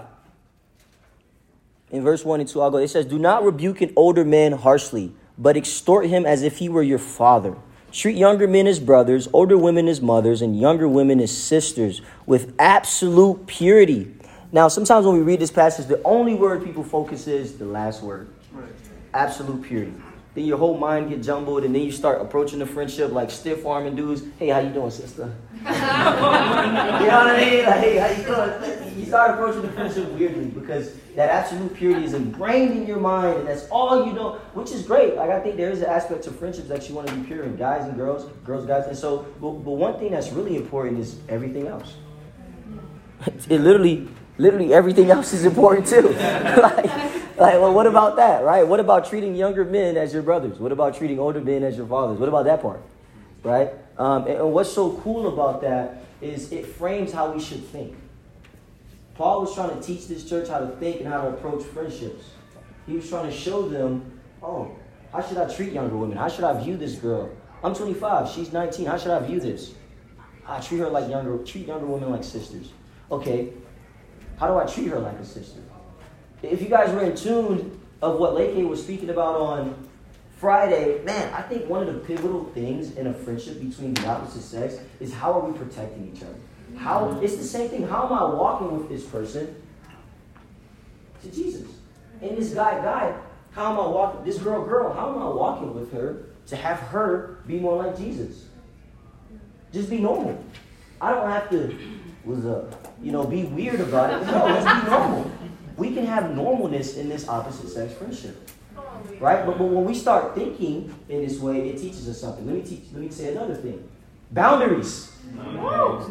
in 1.92 2.04
verse 2.04 2.26
1 2.26 2.42
and 2.42 2.50
2, 2.50 2.62
I'll 2.62 2.72
go. 2.72 2.78
It 2.78 2.90
says, 2.90 3.06
Do 3.06 3.18
not 3.18 3.46
rebuke 3.46 3.80
an 3.80 3.94
older 3.96 4.26
man 4.26 4.52
harshly, 4.52 5.14
but 5.38 5.56
extort 5.56 6.08
him 6.08 6.26
as 6.26 6.44
if 6.44 6.58
he 6.58 6.68
were 6.68 6.84
your 6.84 7.00
father. 7.00 7.56
Treat 7.94 8.18
younger 8.18 8.48
men 8.48 8.68
as 8.68 8.82
brothers, 8.82 9.30
older 9.32 9.58
women 9.58 9.88
as 9.88 10.02
mothers, 10.02 10.42
and 10.42 10.60
younger 10.60 10.90
women 10.90 11.22
as 11.22 11.32
sisters 11.36 12.02
with 12.26 12.54
absolute 12.60 13.48
purity. 13.48 14.14
Now, 14.52 14.68
sometimes 14.68 15.06
when 15.06 15.16
we 15.16 15.22
read 15.22 15.40
this 15.40 15.52
passage, 15.52 15.88
the 15.88 16.04
only 16.04 16.34
word 16.34 16.66
people 16.66 16.84
focus 16.84 17.28
is 17.28 17.58
the 17.58 17.66
last 17.66 18.04
word 18.04 18.28
absolute 19.14 19.64
purity. 19.64 19.94
Then 20.34 20.46
your 20.46 20.58
whole 20.58 20.78
mind 20.78 21.10
get 21.10 21.22
jumbled, 21.22 21.66
and 21.66 21.76
then 21.76 21.82
you 21.82 21.92
start 21.92 22.22
approaching 22.22 22.60
the 22.60 22.66
friendship 22.66 23.12
like 23.12 23.30
stiff 23.30 23.66
arming 23.66 23.96
dudes. 23.98 24.24
Hey, 24.40 24.48
how 24.48 24.60
you 24.60 24.70
doing, 24.70 24.90
sister? 24.90 25.34
you 25.56 25.64
know 25.64 25.70
what 25.70 25.76
I 25.76 27.38
mean? 27.38 27.66
Like, 27.66 27.80
hey, 27.82 27.98
how 27.98 28.08
you 28.08 28.24
doing? 28.24 29.00
You 29.00 29.06
start 29.06 29.32
approaching 29.32 29.62
the 29.62 29.72
friendship 29.74 30.10
weirdly 30.14 30.46
because 30.46 30.96
that 31.18 31.30
absolute 31.30 31.74
purity 31.74 32.06
is 32.06 32.14
ingrained 32.14 32.72
in 32.72 32.88
your 32.88 33.00
mind, 33.00 33.40
and 33.40 33.48
that's 33.48 33.68
all 33.68 34.06
you 34.06 34.14
know, 34.14 34.36
which 34.54 34.72
is 34.72 34.84
great. 34.84 35.16
Like 35.16 35.30
I 35.30 35.42
think 35.42 35.58
there 35.58 35.70
is 35.70 35.82
an 35.82 35.88
aspect 35.88 36.24
to 36.24 36.32
friendships 36.32 36.70
that 36.70 36.88
you 36.88 36.96
want 36.96 37.10
to 37.10 37.16
be 37.16 37.24
pure 37.26 37.44
in 37.44 37.58
guys 37.58 37.86
and 37.86 37.98
girls, 37.98 38.26
girls, 38.46 38.66
guys. 38.66 38.88
And 38.88 38.98
so, 38.98 39.26
but, 39.42 39.52
but 39.52 39.72
one 39.72 40.00
thing 40.00 40.12
that's 40.12 40.32
really 40.32 40.56
important 40.56 41.00
is 41.00 41.20
everything 41.28 41.68
else. 41.68 41.96
It 43.50 43.62
literally, 43.62 44.08
literally 44.38 44.74
everything 44.74 45.12
else 45.12 45.34
is 45.34 45.46
important 45.46 45.86
too. 45.86 46.10
like, 46.10 47.21
like, 47.42 47.56
well, 47.56 47.74
what 47.74 47.88
about 47.88 48.18
that, 48.18 48.44
right? 48.44 48.66
What 48.66 48.80
about 48.80 49.10
treating 49.10 49.36
younger 49.36 49.66
men 49.66 49.98
as 49.98 50.14
your 50.14 50.22
brothers? 50.22 50.60
What 50.60 50.72
about 50.72 50.96
treating 50.96 51.20
older 51.20 51.42
men 51.42 51.64
as 51.64 51.76
your 51.76 51.88
fathers? 51.88 52.20
What 52.20 52.30
about 52.30 52.46
that 52.46 52.62
part, 52.62 52.82
right? 53.44 53.72
Um, 53.98 54.28
and, 54.28 54.38
and 54.38 54.54
what's 54.54 54.72
so 54.72 54.94
cool 54.98 55.28
about 55.34 55.62
that 55.62 56.06
is 56.22 56.52
it 56.52 56.68
frames 56.68 57.12
how 57.12 57.32
we 57.32 57.42
should 57.42 57.66
think. 57.66 57.96
Paul 59.16 59.42
was 59.42 59.56
trying 59.56 59.76
to 59.76 59.82
teach 59.82 60.08
this 60.08 60.28
church 60.30 60.48
how 60.50 60.60
to 60.60 60.68
think 60.78 61.02
and 61.02 61.10
how 61.10 61.24
to 61.24 61.30
approach 61.30 61.64
friendships. 61.64 62.26
He 62.86 62.94
was 62.94 63.10
trying 63.10 63.30
to 63.30 63.36
show 63.36 63.68
them, 63.68 64.20
oh, 64.42 64.76
how 65.12 65.22
should 65.22 65.38
I 65.38 65.54
treat 65.54 65.74
younger 65.74 65.98
women? 65.98 66.18
How 66.18 66.30
should 66.30 66.44
I 66.44 66.62
view 66.64 66.78
this 66.78 66.96
girl? 66.96 67.32
I'm 67.64 67.74
25, 67.74 68.30
she's 68.30 68.54
19. 68.54 68.86
How 68.86 68.98
should 68.98 69.12
I 69.12 69.20
view 69.20 69.40
this? 69.40 69.74
I 70.48 70.60
treat 70.60 70.80
her 70.80 70.90
like 70.90 71.10
younger, 71.10 71.38
treat 71.44 71.68
younger 71.68 71.86
women 71.86 72.12
like 72.12 72.24
sisters. 72.24 72.72
Okay, 73.12 73.54
how 74.38 74.48
do 74.48 74.58
I 74.58 74.66
treat 74.66 74.88
her 74.88 75.00
like 75.00 75.18
a 75.18 75.26
sister? 75.26 75.60
If 76.44 76.62
you 76.62 76.70
guys 76.70 76.92
were 76.92 77.04
in 77.04 77.16
tune 77.16 77.80
of 78.02 78.20
what 78.20 78.34
Leke 78.34 78.68
was 78.68 78.84
speaking 78.84 79.10
about 79.10 79.36
on 79.36 79.88
Friday, 80.38 81.04
man, 81.04 81.32
I 81.34 81.42
think 81.44 81.70
one 81.70 81.88
of 81.88 81.94
the 81.94 82.00
pivotal 82.00 82.46
things 82.46 82.98
in 82.98 83.08
a 83.08 83.14
friendship 83.14 83.60
between 83.62 83.94
the 83.94 84.08
opposite 84.08 84.42
sex 84.42 84.78
is 85.00 85.14
how 85.14 85.34
are 85.34 85.48
we 85.48 85.58
protecting 85.58 86.12
each 86.14 86.24
other? 86.24 86.36
How 86.78 87.20
it's 87.22 87.36
the 87.36 87.44
same 87.44 87.70
thing. 87.70 87.88
How 87.88 88.06
am 88.06 88.14
I 88.14 88.24
walking 88.24 88.78
with 88.78 88.90
this 88.90 89.06
person 89.06 89.56
to 91.22 91.32
Jesus? 91.32 91.68
And 92.22 92.38
this 92.38 92.54
guy, 92.54 92.82
guy, 92.82 93.14
how 93.52 93.74
am 93.74 93.80
I 93.80 93.88
walking? 93.88 94.26
This 94.26 94.40
girl, 94.40 94.66
girl, 94.66 94.94
how 94.94 95.14
am 95.14 95.22
I 95.22 95.30
walking 95.30 95.76
with 95.76 95.92
her 95.94 96.26
to 96.48 96.56
have 96.56 96.80
her 96.80 97.40
be 97.46 97.60
more 97.60 97.84
like 97.84 97.98
Jesus? 97.98 98.46
Just 99.72 99.90
be 99.90 100.00
normal. 100.00 100.44
I 101.00 101.12
don't 101.12 101.30
have 101.30 101.50
to 101.52 101.78
was 102.24 102.46
uh, 102.46 102.72
you 103.02 103.12
know, 103.12 103.26
be 103.26 103.44
weird 103.44 103.80
about 103.80 104.22
it. 104.22 104.26
No, 104.28 104.46
let's 104.46 104.84
be 104.84 104.90
normal. 104.90 105.32
We 105.82 105.92
can 105.96 106.06
have 106.06 106.26
normalness 106.26 106.96
in 106.96 107.10
this 107.10 107.28
opposite 107.28 107.68
sex 107.68 107.92
friendship. 107.96 108.52
Right? 109.20 109.44
But, 109.48 109.58
but 109.58 109.64
when 109.64 109.84
we 109.84 109.96
start 109.96 110.36
thinking 110.36 110.94
in 111.10 111.24
this 111.26 111.40
way, 111.40 111.70
it 111.70 111.80
teaches 111.80 112.08
us 112.08 112.22
something. 112.22 112.46
Let 112.46 112.56
me 112.56 112.62
teach 112.62 112.84
let 112.94 113.02
me 113.02 113.10
say 113.10 113.32
another 113.32 113.56
thing. 113.56 113.90
Boundaries. 114.30 115.10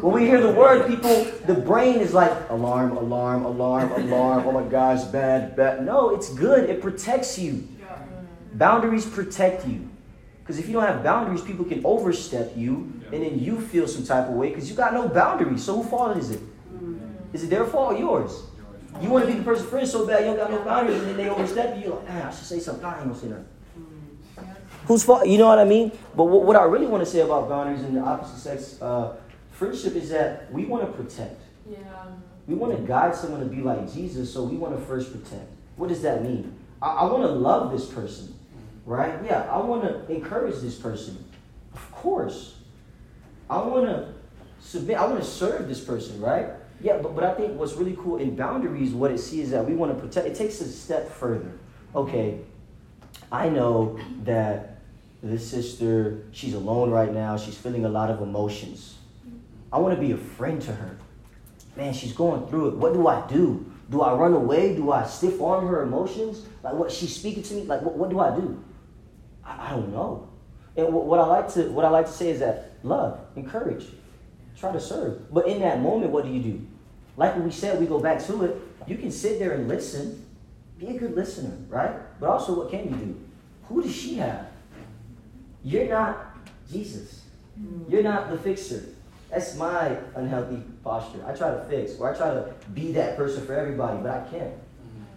When 0.01 0.13
we 0.13 0.25
hear 0.25 0.41
the 0.41 0.51
word, 0.51 0.89
people, 0.89 1.23
the 1.45 1.53
brain 1.53 1.99
is 1.99 2.13
like 2.13 2.49
alarm, 2.49 2.97
alarm, 2.97 3.45
alarm, 3.45 3.93
alarm. 3.93 4.45
Oh 4.45 4.51
my 4.51 4.69
gosh, 4.69 5.03
bad, 5.05 5.55
bad. 5.55 5.85
No, 5.85 6.09
it's 6.09 6.33
good. 6.33 6.69
It 6.69 6.81
protects 6.81 7.39
you. 7.39 7.65
Boundaries 8.55 9.05
protect 9.05 9.65
you. 9.65 9.89
Because 10.41 10.59
if 10.59 10.67
you 10.67 10.73
don't 10.73 10.85
have 10.85 11.01
boundaries, 11.01 11.43
people 11.43 11.63
can 11.63 11.81
overstep 11.85 12.57
you, 12.57 12.91
and 13.13 13.23
then 13.23 13.39
you 13.39 13.61
feel 13.61 13.87
some 13.87 14.03
type 14.03 14.27
of 14.27 14.33
way 14.33 14.49
because 14.49 14.69
you 14.69 14.75
got 14.75 14.93
no 14.93 15.07
boundaries. 15.07 15.63
So 15.63 15.81
whose 15.81 15.89
fault 15.89 16.17
is 16.17 16.29
it? 16.29 16.41
Is 17.31 17.45
it 17.45 17.49
their 17.49 17.63
fault 17.63 17.93
or 17.93 17.97
yours? 17.97 18.50
You 18.99 19.09
want 19.09 19.25
to 19.25 19.31
be 19.31 19.37
the 19.37 19.43
person's 19.43 19.69
friend 19.69 19.87
so 19.87 20.05
bad 20.05 20.21
you 20.21 20.25
don't 20.27 20.37
got 20.37 20.51
no 20.51 20.61
boundaries, 20.63 20.99
and 20.99 21.09
then 21.09 21.17
they 21.17 21.29
overstep 21.29 21.77
you. 21.77 21.83
You're 21.83 21.95
like, 21.95 22.05
ah, 22.09 22.27
I 22.27 22.31
should 22.31 22.45
say 22.45 22.59
something. 22.59 22.83
I 22.83 22.97
ain't 22.97 23.07
gonna 23.07 23.19
say 23.19 23.27
nothing. 23.27 23.45
Whose 24.85 25.03
fault? 25.03 25.27
You 25.27 25.37
know 25.37 25.47
what 25.47 25.59
I 25.59 25.63
mean? 25.63 25.91
But 26.15 26.25
what, 26.25 26.43
what 26.43 26.55
I 26.55 26.63
really 26.63 26.87
want 26.87 27.03
to 27.03 27.09
say 27.09 27.21
about 27.21 27.47
boundaries 27.47 27.81
and 27.83 27.95
the 27.95 28.01
opposite 28.01 28.37
sex 28.37 28.81
uh, 28.81 29.15
friendship 29.51 29.95
is 29.95 30.09
that 30.09 30.51
we 30.51 30.65
want 30.65 30.85
to 30.85 30.91
protect. 30.91 31.39
Yeah. 31.69 31.77
We 32.47 32.55
want 32.55 32.75
to 32.75 32.81
guide 32.83 33.15
someone 33.15 33.39
to 33.39 33.45
be 33.45 33.61
like 33.61 33.91
Jesus, 33.93 34.33
so 34.33 34.43
we 34.43 34.57
want 34.57 34.77
to 34.77 34.85
first 34.85 35.11
protect. 35.11 35.49
What 35.77 35.89
does 35.89 36.01
that 36.01 36.23
mean? 36.23 36.53
I, 36.81 36.89
I 36.89 37.03
want 37.05 37.23
to 37.23 37.29
love 37.29 37.71
this 37.71 37.85
person, 37.85 38.35
right? 38.85 39.13
Yeah, 39.23 39.43
I 39.51 39.57
want 39.57 39.83
to 39.83 40.11
encourage 40.13 40.59
this 40.61 40.75
person. 40.75 41.23
Of 41.73 41.91
course. 41.91 42.55
I 43.49 43.57
want 43.57 43.85
to 43.85 44.13
submit, 44.59 44.97
I 44.97 45.05
want 45.05 45.19
to 45.19 45.25
serve 45.25 45.67
this 45.67 45.81
person, 45.81 46.19
right? 46.21 46.47
Yeah, 46.81 46.97
but, 46.97 47.15
but 47.15 47.23
I 47.23 47.33
think 47.35 47.59
what's 47.59 47.73
really 47.73 47.95
cool 47.95 48.17
in 48.17 48.35
boundaries, 48.35 48.91
what 48.91 49.11
it 49.11 49.19
sees 49.19 49.51
that 49.51 49.65
we 49.65 49.75
want 49.75 49.95
to 49.95 49.99
protect, 49.99 50.27
it 50.27 50.35
takes 50.35 50.61
a 50.61 50.71
step 50.71 51.11
further. 51.11 51.51
Okay, 51.95 52.39
I 53.31 53.49
know 53.49 53.99
that 54.23 54.79
this 55.21 55.49
sister, 55.49 56.25
she's 56.31 56.53
alone 56.53 56.89
right 56.89 57.13
now, 57.13 57.37
she's 57.37 57.57
feeling 57.57 57.85
a 57.85 57.89
lot 57.89 58.09
of 58.09 58.21
emotions. 58.21 58.97
I 59.71 59.77
want 59.77 59.95
to 59.95 60.01
be 60.01 60.11
a 60.11 60.17
friend 60.17 60.61
to 60.63 60.73
her. 60.73 60.97
Man, 61.75 61.93
she's 61.93 62.13
going 62.13 62.47
through 62.47 62.69
it. 62.69 62.75
What 62.75 62.93
do 62.93 63.07
I 63.07 63.25
do? 63.27 63.71
Do 63.89 64.01
I 64.01 64.13
run 64.13 64.33
away? 64.33 64.75
Do 64.75 64.91
I 64.91 65.05
stiff 65.05 65.41
arm 65.41 65.67
her 65.67 65.83
emotions? 65.83 66.45
Like 66.63 66.73
what 66.73 66.91
she's 66.91 67.15
speaking 67.15 67.43
to 67.43 67.53
me? 67.53 67.63
Like 67.63 67.81
what, 67.81 67.95
what 67.95 68.09
do 68.09 68.19
I 68.19 68.35
do? 68.35 68.61
I, 69.45 69.67
I 69.67 69.69
don't 69.71 69.91
know. 69.91 70.27
And 70.75 70.93
what, 70.93 71.05
what 71.05 71.19
I 71.19 71.25
like 71.25 71.53
to 71.53 71.69
what 71.71 71.85
I 71.85 71.89
like 71.89 72.07
to 72.07 72.11
say 72.11 72.29
is 72.29 72.39
that 72.39 72.71
love, 72.83 73.19
encourage, 73.35 73.85
try 74.57 74.71
to 74.71 74.79
serve. 74.79 75.33
But 75.33 75.47
in 75.47 75.59
that 75.59 75.81
moment, 75.81 76.11
what 76.11 76.25
do 76.25 76.31
you 76.31 76.41
do? 76.41 76.67
Like 77.17 77.37
we 77.37 77.51
said, 77.51 77.79
we 77.79 77.85
go 77.85 77.99
back 77.99 78.23
to 78.25 78.43
it. 78.45 78.61
You 78.87 78.97
can 78.97 79.11
sit 79.11 79.39
there 79.39 79.53
and 79.53 79.67
listen. 79.67 80.25
Be 80.79 80.87
a 80.87 80.99
good 80.99 81.15
listener, 81.15 81.55
right? 81.69 81.93
But 82.19 82.29
also, 82.29 82.57
what 82.57 82.71
can 82.71 82.89
you 82.89 82.95
do? 82.95 83.19
Who 83.67 83.83
does 83.83 83.95
she 83.95 84.15
have? 84.15 84.47
you're 85.63 85.87
not 85.87 86.35
Jesus. 86.71 87.21
You're 87.87 88.03
not 88.03 88.29
the 88.31 88.37
fixer. 88.37 88.85
That's 89.29 89.55
my 89.55 89.97
unhealthy 90.15 90.61
posture. 90.83 91.23
I 91.25 91.33
try 91.33 91.51
to 91.51 91.63
fix, 91.69 91.97
or 91.99 92.13
I 92.13 92.17
try 92.17 92.29
to 92.29 92.53
be 92.73 92.91
that 92.93 93.15
person 93.15 93.45
for 93.45 93.53
everybody, 93.53 94.01
but 94.01 94.11
I 94.11 94.29
can't. 94.29 94.53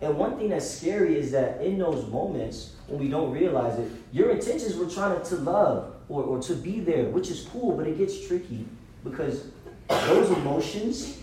And 0.00 0.18
one 0.18 0.36
thing 0.36 0.50
that's 0.50 0.68
scary 0.68 1.16
is 1.16 1.32
that 1.32 1.62
in 1.62 1.78
those 1.78 2.06
moments, 2.10 2.74
when 2.86 3.00
we 3.00 3.08
don't 3.08 3.32
realize 3.32 3.78
it, 3.78 3.90
your 4.12 4.30
intentions 4.30 4.76
were 4.76 4.88
trying 4.88 5.22
to 5.22 5.36
love 5.36 5.94
or, 6.08 6.22
or 6.22 6.40
to 6.42 6.54
be 6.54 6.80
there, 6.80 7.04
which 7.06 7.30
is 7.30 7.48
cool, 7.50 7.76
but 7.76 7.86
it 7.86 7.96
gets 7.96 8.26
tricky 8.26 8.66
because 9.02 9.46
those 9.88 10.30
emotions 10.30 11.18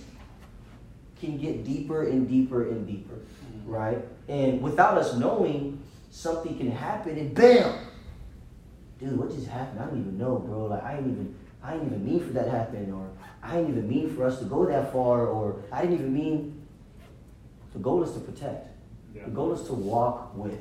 can 1.21 1.37
get 1.37 1.63
deeper 1.63 2.03
and 2.03 2.27
deeper 2.27 2.67
and 2.67 2.85
deeper, 2.85 3.13
mm-hmm. 3.13 3.71
right? 3.71 3.99
And 4.27 4.61
without 4.61 4.97
us 4.97 5.15
knowing, 5.15 5.81
something 6.09 6.57
can 6.57 6.71
happen 6.71 7.17
and 7.17 7.33
bam! 7.33 7.77
Dude, 8.99 9.17
what 9.17 9.31
just 9.31 9.47
happened? 9.47 9.79
I 9.79 9.85
don't 9.85 9.99
even 9.99 10.17
know, 10.17 10.37
bro. 10.37 10.65
Like 10.65 10.83
I 10.83 10.95
didn't 10.95 11.11
even 11.11 11.35
I 11.63 11.73
didn't 11.73 11.87
even 11.87 12.05
mean 12.05 12.19
for 12.19 12.33
that 12.33 12.45
to 12.45 12.51
happen, 12.51 12.91
or 12.91 13.09
I 13.41 13.55
didn't 13.57 13.69
even 13.69 13.87
mean 13.87 14.15
for 14.15 14.25
us 14.25 14.39
to 14.39 14.45
go 14.45 14.65
that 14.65 14.91
far, 14.91 15.27
or 15.27 15.61
I 15.71 15.81
didn't 15.81 15.95
even 15.95 16.13
mean 16.13 16.61
the 17.73 17.79
goal 17.79 18.03
is 18.03 18.11
to 18.13 18.19
protect. 18.19 18.67
Yeah. 19.15 19.25
The 19.25 19.31
goal 19.31 19.53
is 19.53 19.63
to 19.67 19.73
walk 19.73 20.35
with. 20.35 20.59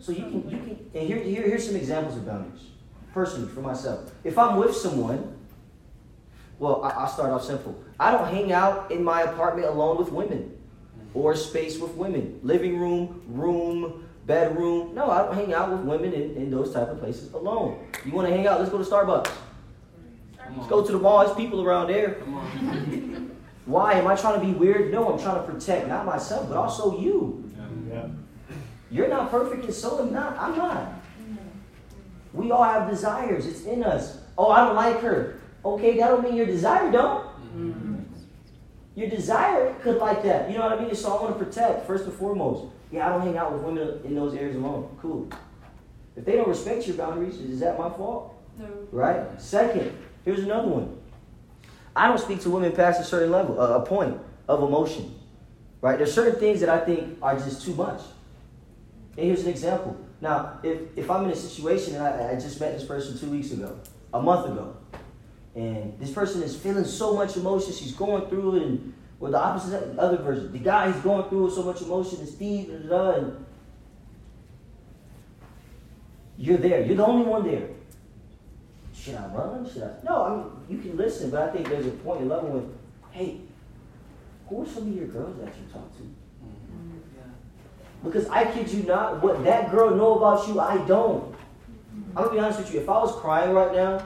So 0.00 0.12
you 0.12 0.22
can 0.24 0.50
you 0.50 0.58
can 0.58 0.90
and 0.94 1.06
here, 1.06 1.18
here 1.18 1.42
here's 1.42 1.66
some 1.66 1.76
examples 1.76 2.16
of 2.16 2.26
boundaries. 2.26 2.66
Personally, 3.12 3.48
for 3.48 3.60
myself. 3.60 4.10
If 4.24 4.36
I'm 4.38 4.56
with 4.56 4.74
someone, 4.74 5.36
well, 6.58 6.82
I, 6.82 6.90
I'll 6.90 7.08
start 7.08 7.30
off 7.30 7.44
simple. 7.44 7.83
I 7.98 8.10
don't 8.10 8.28
hang 8.28 8.52
out 8.52 8.90
in 8.90 9.04
my 9.04 9.22
apartment 9.22 9.68
alone 9.68 9.98
with 9.98 10.10
women 10.10 10.56
or 11.14 11.36
space 11.36 11.78
with 11.78 11.92
women. 11.92 12.40
Living 12.42 12.78
room, 12.78 13.22
room, 13.28 14.06
bedroom. 14.26 14.94
No, 14.94 15.10
I 15.10 15.22
don't 15.22 15.34
hang 15.34 15.54
out 15.54 15.70
with 15.70 15.80
women 15.82 16.12
in, 16.12 16.36
in 16.36 16.50
those 16.50 16.72
type 16.72 16.88
of 16.88 16.98
places 16.98 17.32
alone. 17.32 17.86
You 18.04 18.12
want 18.12 18.28
to 18.28 18.34
hang 18.34 18.46
out? 18.46 18.58
Let's 18.58 18.70
go 18.70 18.78
to 18.78 18.84
Starbucks. 18.84 19.30
Let's 20.56 20.68
go 20.68 20.84
to 20.84 20.92
the 20.92 20.98
mall. 20.98 21.24
There's 21.24 21.36
people 21.36 21.62
around 21.62 21.88
there. 21.88 22.14
Why? 23.66 23.94
Am 23.94 24.06
I 24.06 24.14
trying 24.14 24.40
to 24.40 24.46
be 24.46 24.52
weird? 24.52 24.92
No, 24.92 25.12
I'm 25.12 25.18
trying 25.18 25.36
to 25.36 25.50
protect 25.50 25.88
not 25.88 26.04
myself, 26.04 26.48
but 26.48 26.56
also 26.56 27.00
you. 27.00 27.50
Yeah. 27.88 28.08
You're 28.90 29.08
not 29.08 29.30
perfect, 29.30 29.64
and 29.64 29.72
so 29.74 30.00
am 30.00 30.12
not. 30.12 30.36
I'm 30.38 30.56
not. 30.56 30.92
We 32.32 32.50
all 32.50 32.64
have 32.64 32.90
desires. 32.90 33.46
It's 33.46 33.62
in 33.62 33.82
us. 33.82 34.18
Oh, 34.36 34.50
I 34.50 34.66
don't 34.66 34.76
like 34.76 35.00
her. 35.00 35.40
Okay, 35.64 35.96
that 35.98 36.08
don't 36.08 36.22
mean 36.22 36.36
your 36.36 36.46
desire 36.46 36.90
don't. 36.90 37.26
Mm-hmm. 37.54 38.02
Your 38.94 39.08
desire 39.08 39.74
could 39.82 39.98
like 39.98 40.22
that. 40.22 40.50
You 40.50 40.58
know 40.58 40.68
what 40.68 40.78
I 40.78 40.84
mean? 40.84 40.94
So 40.94 41.16
I 41.16 41.22
want 41.22 41.38
to 41.38 41.44
protect 41.44 41.86
first 41.86 42.04
and 42.04 42.12
foremost. 42.12 42.72
Yeah, 42.92 43.08
I 43.08 43.10
don't 43.10 43.22
hang 43.22 43.36
out 43.36 43.52
with 43.52 43.62
women 43.62 44.00
in 44.04 44.14
those 44.14 44.34
areas 44.34 44.56
alone. 44.56 44.96
Cool. 45.00 45.28
If 46.16 46.24
they 46.24 46.36
don't 46.36 46.48
respect 46.48 46.86
your 46.86 46.96
boundaries, 46.96 47.36
is 47.36 47.60
that 47.60 47.78
my 47.78 47.90
fault? 47.90 48.34
No. 48.56 48.66
Right? 48.92 49.40
Second, 49.40 49.96
here's 50.24 50.40
another 50.40 50.68
one. 50.68 50.96
I 51.96 52.08
don't 52.08 52.18
speak 52.18 52.40
to 52.42 52.50
women 52.50 52.72
past 52.72 53.00
a 53.00 53.04
certain 53.04 53.32
level, 53.32 53.60
a, 53.60 53.78
a 53.78 53.86
point 53.86 54.20
of 54.48 54.62
emotion. 54.62 55.14
Right? 55.80 55.98
There's 55.98 56.14
certain 56.14 56.38
things 56.38 56.60
that 56.60 56.68
I 56.68 56.78
think 56.78 57.18
are 57.20 57.36
just 57.36 57.64
too 57.64 57.74
much. 57.74 58.00
And 59.16 59.26
here's 59.26 59.42
an 59.42 59.50
example. 59.50 59.96
Now, 60.20 60.58
if, 60.62 60.78
if 60.96 61.10
I'm 61.10 61.24
in 61.24 61.30
a 61.30 61.36
situation 61.36 61.96
and 61.96 62.04
I, 62.04 62.30
I 62.30 62.34
just 62.34 62.60
met 62.60 62.78
this 62.78 62.86
person 62.86 63.18
two 63.18 63.30
weeks 63.30 63.50
ago, 63.50 63.78
a 64.12 64.22
month 64.22 64.50
ago, 64.50 64.76
and 65.54 65.98
this 65.98 66.10
person 66.10 66.42
is 66.42 66.56
feeling 66.56 66.84
so 66.84 67.14
much 67.14 67.36
emotion, 67.36 67.72
she's 67.72 67.92
going 67.92 68.28
through 68.28 68.56
it, 68.56 68.62
and 68.62 68.94
or 69.20 69.30
the 69.30 69.38
opposite 69.38 69.96
other 69.98 70.18
version, 70.18 70.52
the 70.52 70.58
guy 70.58 70.88
is 70.88 70.96
going 70.96 71.28
through 71.28 71.50
so 71.50 71.62
much 71.62 71.80
emotion, 71.80 72.18
and 72.18 72.28
Steve, 72.28 72.70
and 72.70 73.46
you're 76.36 76.58
there. 76.58 76.84
You're 76.84 76.96
the 76.96 77.06
only 77.06 77.26
one 77.26 77.44
there. 77.44 77.68
Should 78.92 79.14
I 79.14 79.26
run? 79.26 79.70
Should 79.70 79.82
I? 79.82 79.92
No, 80.04 80.24
I 80.24 80.36
mean 80.36 80.46
you 80.68 80.78
can 80.78 80.96
listen, 80.96 81.30
but 81.30 81.48
I 81.48 81.52
think 81.52 81.68
there's 81.68 81.86
a 81.86 81.90
point 81.90 82.22
in 82.22 82.28
level 82.28 82.50
with, 82.50 82.64
hey, 83.12 83.40
who 84.48 84.62
are 84.62 84.66
some 84.66 84.88
of 84.88 84.94
your 84.94 85.06
girls 85.06 85.36
that 85.38 85.46
you 85.46 85.72
talk 85.72 85.96
to? 85.96 86.02
Mm-hmm. 86.02 87.28
Because 88.02 88.28
I 88.28 88.44
kid 88.44 88.68
you 88.70 88.82
not, 88.82 89.22
what 89.22 89.44
that 89.44 89.70
girl 89.70 89.94
know 89.94 90.16
about 90.16 90.46
you, 90.48 90.58
I 90.58 90.78
don't. 90.86 91.34
I'm 92.16 92.24
gonna 92.24 92.34
be 92.34 92.38
honest 92.38 92.58
with 92.58 92.74
you. 92.74 92.80
If 92.80 92.88
I 92.88 92.98
was 92.98 93.14
crying 93.20 93.52
right 93.52 93.72
now, 93.72 94.04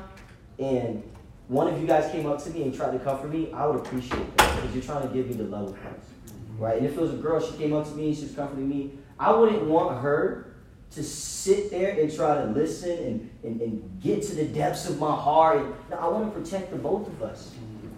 and 0.59 1.03
one 1.49 1.67
of 1.67 1.81
you 1.81 1.87
guys 1.87 2.11
came 2.13 2.27
up 2.27 2.43
to 2.45 2.51
me 2.51 2.63
and 2.63 2.75
tried 2.75 2.93
to 2.93 2.99
comfort 2.99 3.33
me, 3.33 3.51
I 3.53 3.67
would 3.67 3.77
appreciate 3.77 4.37
that 4.37 4.57
because 4.57 4.75
you're 4.75 4.85
trying 4.85 5.09
to 5.09 5.15
give 5.15 5.29
me 5.29 5.35
the 5.35 5.45
love 5.45 5.71
of 5.71 5.81
Christ, 5.81 5.97
mm-hmm. 6.27 6.63
right? 6.63 6.77
And 6.77 6.87
if 6.87 6.93
it 6.93 7.01
was 7.01 7.15
a 7.15 7.17
girl, 7.17 7.41
she 7.41 7.57
came 7.57 7.73
up 7.73 7.87
to 7.87 7.95
me, 7.95 8.09
and 8.09 8.17
she 8.17 8.25
was 8.25 8.35
comforting 8.35 8.69
me, 8.69 8.93
I 9.19 9.33
wouldn't 9.33 9.65
want 9.65 10.01
her 10.03 10.55
to 10.91 11.03
sit 11.03 11.71
there 11.71 11.99
and 11.99 12.15
try 12.15 12.35
to 12.35 12.45
listen 12.45 12.91
and, 12.91 13.31
and, 13.43 13.61
and 13.61 14.01
get 14.03 14.23
to 14.25 14.35
the 14.35 14.45
depths 14.45 14.89
of 14.89 14.99
my 14.99 15.15
heart. 15.15 15.59
And, 15.59 15.75
no, 15.91 15.97
I 15.97 16.09
want 16.09 16.33
to 16.33 16.41
protect 16.41 16.71
the 16.71 16.77
both 16.77 17.07
of 17.07 17.23
us. 17.23 17.49
Mm-hmm. 17.49 17.89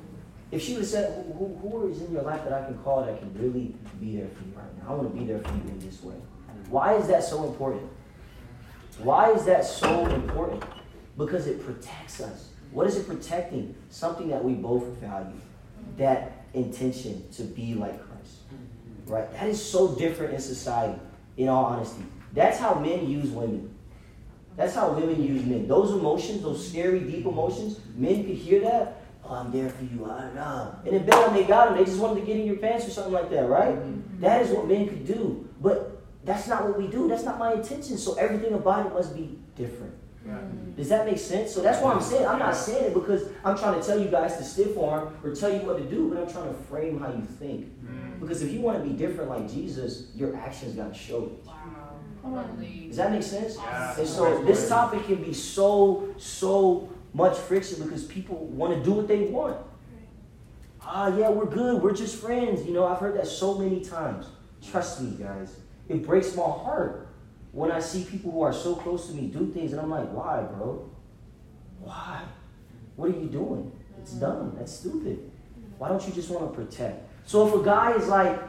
If 0.53 0.63
she 0.63 0.73
would 0.73 0.83
have 0.83 0.89
said, 0.89 1.25
who, 1.27 1.33
who, 1.33 1.69
who 1.69 1.91
is 1.91 2.03
in 2.03 2.13
your 2.13 2.23
life 2.23 2.43
that 2.45 2.53
I 2.53 2.65
can 2.65 2.79
call 2.79 3.05
that 3.05 3.19
can 3.19 3.33
really 3.35 3.75
be 4.01 4.17
there 4.17 4.29
for 4.29 4.45
you 4.45 4.53
right 4.57 4.79
now? 4.79 4.91
I 4.91 4.95
want 4.95 5.13
to 5.13 5.19
be 5.19 5.25
there 5.25 5.41
for 5.41 5.49
you 5.55 5.63
in 5.69 5.79
this 5.81 6.03
way. 6.03 6.15
Mm-hmm. 6.15 6.71
Why 6.71 6.95
is 6.95 7.09
that 7.09 7.25
so 7.25 7.45
important? 7.45 7.89
Why 8.99 9.31
is 9.33 9.45
that 9.45 9.65
so 9.65 10.07
important? 10.07 10.63
Because 11.17 11.47
it 11.47 11.65
protects 11.65 12.21
us. 12.21 12.50
What 12.73 12.87
is 12.87 12.97
it 12.97 13.07
protecting? 13.07 13.75
Something 13.89 14.29
that 14.29 14.43
we 14.43 14.55
both 14.55 14.85
value. 14.99 15.41
That 15.97 16.45
intention 16.55 17.29
to 17.33 17.43
be 17.43 17.75
like 17.75 17.97
Christ. 18.07 18.39
Mm-hmm. 18.49 19.13
Right? 19.13 19.33
That 19.33 19.49
is 19.49 19.63
so 19.63 19.95
different 19.95 20.35
in 20.35 20.41
society, 20.41 21.01
in 21.37 21.49
all 21.49 21.65
honesty. 21.65 22.03
That's 22.33 22.59
how 22.59 22.75
men 22.75 23.09
use 23.09 23.31
women. 23.31 23.75
That's 24.57 24.75
how 24.75 24.93
women 24.93 25.23
use 25.23 25.45
men. 25.45 25.67
Those 25.67 25.93
emotions, 25.93 26.43
those 26.43 26.67
scary, 26.69 27.01
deep 27.01 27.25
emotions, 27.25 27.81
men 27.97 28.25
could 28.25 28.37
hear 28.37 28.61
that. 28.61 29.03
Oh, 29.25 29.35
I'm 29.35 29.53
there 29.53 29.69
for 29.69 29.85
you. 29.85 30.05
I 30.11 30.33
know. 30.35 30.75
And 30.85 31.07
then 31.07 31.23
when 31.23 31.35
they 31.35 31.45
got 31.45 31.69
them, 31.69 31.79
they 31.79 31.85
just 31.85 31.99
wanted 31.99 32.21
to 32.21 32.27
get 32.27 32.37
in 32.37 32.47
your 32.47 32.57
pants 32.57 32.87
or 32.87 32.91
something 32.91 33.13
like 33.13 33.31
that, 33.31 33.49
right? 33.49 33.75
Mm-hmm. 33.75 34.21
That 34.21 34.43
is 34.43 34.51
what 34.51 34.67
men 34.67 34.89
could 34.89 35.07
do. 35.07 35.49
But 35.61 36.03
that's 36.25 36.49
not 36.49 36.65
what 36.65 36.79
we 36.79 36.89
do. 36.89 37.09
That's 37.09 37.25
not 37.25 37.39
my 37.39 37.55
intention. 37.55 37.97
So 37.97 38.15
everything 38.15 38.55
about 38.55 38.87
it 38.87 38.93
must 38.93 39.15
be 39.15 39.39
different. 39.57 39.95
Does 40.77 40.89
that 40.89 41.05
make 41.05 41.19
sense? 41.19 41.53
So 41.53 41.61
that's 41.61 41.83
why 41.83 41.93
I'm 41.93 42.01
saying 42.01 42.27
I'm 42.27 42.39
not 42.39 42.57
saying 42.57 42.87
it 42.87 42.95
because 42.95 43.29
I'm 43.45 43.59
trying 43.59 43.79
to 43.79 43.87
tell 43.87 44.01
you 44.01 44.09
guys 44.09 44.39
to 44.39 44.45
stiff 44.45 44.79
arm 44.79 45.15
or 45.23 45.35
tell 45.35 45.53
you 45.53 45.61
what 45.61 45.77
to 45.77 45.85
do, 45.85 46.09
but 46.09 46.23
I'm 46.23 46.31
trying 46.31 46.49
to 46.49 46.59
frame 46.63 46.99
how 46.99 47.09
you 47.09 47.27
think. 47.39 47.71
Because 48.19 48.43
if 48.43 48.51
you 48.51 48.61
want 48.61 48.83
to 48.83 48.89
be 48.89 48.97
different 48.97 49.29
like 49.31 49.51
Jesus, 49.51 50.09
your 50.15 50.37
actions 50.37 50.75
got 50.75 50.95
to 50.95 50.99
show 50.99 51.25
it. 51.25 52.89
Does 52.89 52.97
that 52.97 53.13
make 53.13 53.23
sense? 53.23 53.57
Yeah. 53.57 53.99
And 53.99 54.09
so 54.09 54.43
this 54.45 54.69
topic 54.69 55.05
can 55.07 55.23
be 55.23 55.33
so, 55.33 56.15
so 56.19 56.91
much 57.15 57.37
friction 57.37 57.83
because 57.83 58.05
people 58.05 58.47
want 58.47 58.75
to 58.75 58.83
do 58.83 58.93
what 58.93 59.09
they 59.09 59.25
want. 59.25 59.57
Ah, 60.83 61.15
yeah, 61.17 61.29
we're 61.31 61.47
good. 61.47 61.83
We're 61.83 61.95
just 61.95 62.17
friends. 62.17 62.65
You 62.65 62.73
know, 62.73 62.87
I've 62.87 62.99
heard 62.99 63.17
that 63.17 63.27
so 63.27 63.59
many 63.59 63.85
times. 63.85 64.27
Trust 64.71 65.03
me, 65.03 65.17
guys. 65.23 65.57
It 65.89 66.07
breaks 66.07 66.35
my 66.35 66.43
heart 66.43 67.10
when 67.53 67.73
I 67.73 67.81
see 67.81 68.05
people 68.05 68.31
who 68.31 68.43
are 68.43 68.53
so 68.53 68.75
close 68.75 69.09
to 69.09 69.15
me 69.15 69.27
do 69.27 69.51
things, 69.53 69.73
and 69.73 69.81
I'm 69.81 69.91
like, 69.91 70.11
why, 70.13 70.43
bro? 70.43 70.89
Why? 71.81 72.23
What 72.97 73.11
are 73.11 73.19
you 73.19 73.27
doing? 73.27 73.73
It's 74.01 74.13
dumb. 74.13 74.55
That's 74.57 74.73
stupid. 74.73 75.31
Why 75.79 75.89
don't 75.89 76.07
you 76.07 76.13
just 76.13 76.31
want 76.31 76.51
to 76.51 76.55
protect? 76.55 77.09
So 77.27 77.47
if 77.49 77.55
a 77.55 77.65
guy 77.65 77.93
is 77.93 78.09
like 78.09 78.41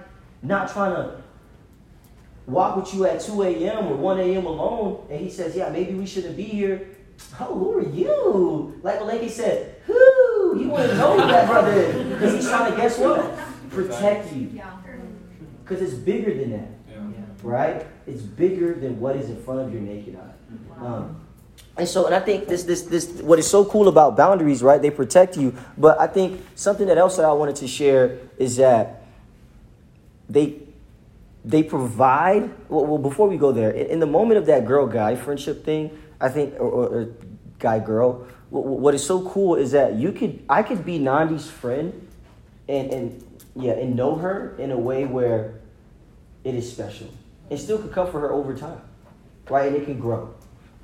not 0.43 0.71
trying 0.71 0.95
to 0.95 1.21
walk 2.45 2.75
with 2.75 2.93
you 2.93 3.05
at 3.05 3.21
2 3.21 3.43
a.m. 3.43 3.87
or 3.87 3.95
1 3.95 4.19
a.m. 4.19 4.45
alone, 4.45 5.05
and 5.09 5.19
he 5.19 5.29
says, 5.29 5.55
yeah, 5.55 5.69
maybe 5.69 5.93
we 5.93 6.05
shouldn't 6.05 6.35
be 6.35 6.43
here. 6.43 6.89
Oh, 7.39 7.57
who 7.57 7.77
are 7.77 7.89
you? 7.89 8.79
Like 8.83 8.99
Maleke 8.99 9.29
said, 9.29 9.75
who? 9.85 10.59
You 10.59 10.67
want 10.69 10.89
to 10.89 10.97
know 10.97 11.19
who 11.19 11.27
that 11.27 11.47
brother 11.47 11.71
is. 11.71 12.13
Because 12.13 12.33
he's 12.33 12.49
trying 12.49 12.71
to, 12.71 12.77
guess 12.77 12.97
what? 12.97 13.37
Protect 13.69 14.33
you. 14.33 14.61
Because 15.63 15.81
it's 15.81 15.93
bigger 15.93 16.33
than 16.35 16.51
that. 16.51 16.67
Right? 17.43 17.85
It's 18.05 18.21
bigger 18.21 18.75
than 18.75 18.99
what 18.99 19.15
is 19.15 19.29
in 19.29 19.41
front 19.43 19.61
of 19.61 19.73
your 19.73 19.81
naked 19.81 20.17
eye. 20.17 20.85
Um, 20.85 21.21
and 21.77 21.87
so, 21.87 22.05
and 22.05 22.13
I 22.13 22.19
think 22.19 22.47
this, 22.47 22.63
this, 22.63 22.83
this, 22.83 23.09
what 23.21 23.39
is 23.39 23.49
so 23.49 23.65
cool 23.65 23.87
about 23.87 24.15
boundaries, 24.15 24.61
right? 24.61 24.81
They 24.81 24.91
protect 24.91 25.37
you. 25.37 25.55
But 25.77 25.99
I 25.99 26.07
think 26.07 26.41
something 26.55 26.87
that 26.87 26.97
else 26.97 27.17
that 27.17 27.25
I 27.25 27.33
wanted 27.33 27.55
to 27.57 27.67
share 27.67 28.19
is 28.37 28.57
that 28.57 29.03
they, 30.29 30.59
they 31.43 31.63
provide. 31.63 32.51
Well, 32.69 32.85
well 32.85 32.97
before 32.97 33.27
we 33.27 33.37
go 33.37 33.51
there, 33.51 33.71
in, 33.71 33.87
in 33.87 33.99
the 33.99 34.07
moment 34.07 34.37
of 34.37 34.45
that 34.47 34.65
girl 34.65 34.85
guy 34.85 35.15
friendship 35.15 35.65
thing, 35.65 35.97
I 36.19 36.29
think, 36.29 36.53
or, 36.55 36.69
or, 36.69 36.87
or 36.87 37.13
guy 37.57 37.79
girl, 37.79 38.27
what, 38.49 38.65
what 38.65 38.93
is 38.93 39.03
so 39.03 39.27
cool 39.27 39.55
is 39.55 39.71
that 39.71 39.95
you 39.95 40.11
could, 40.11 40.43
I 40.49 40.61
could 40.61 40.85
be 40.85 40.99
Nandi's 40.99 41.49
friend, 41.49 42.07
and 42.67 42.91
and 42.91 43.41
yeah, 43.55 43.73
and 43.73 43.95
know 43.95 44.15
her 44.15 44.55
in 44.57 44.71
a 44.71 44.77
way 44.77 45.05
where 45.05 45.59
it 46.43 46.55
is 46.55 46.71
special, 46.71 47.09
and 47.51 47.59
still 47.59 47.77
could 47.77 47.91
come 47.91 48.09
for 48.09 48.21
her 48.21 48.31
over 48.31 48.55
time, 48.55 48.81
right? 49.49 49.67
And 49.67 49.75
it 49.75 49.85
can 49.85 49.99
grow. 49.99 50.33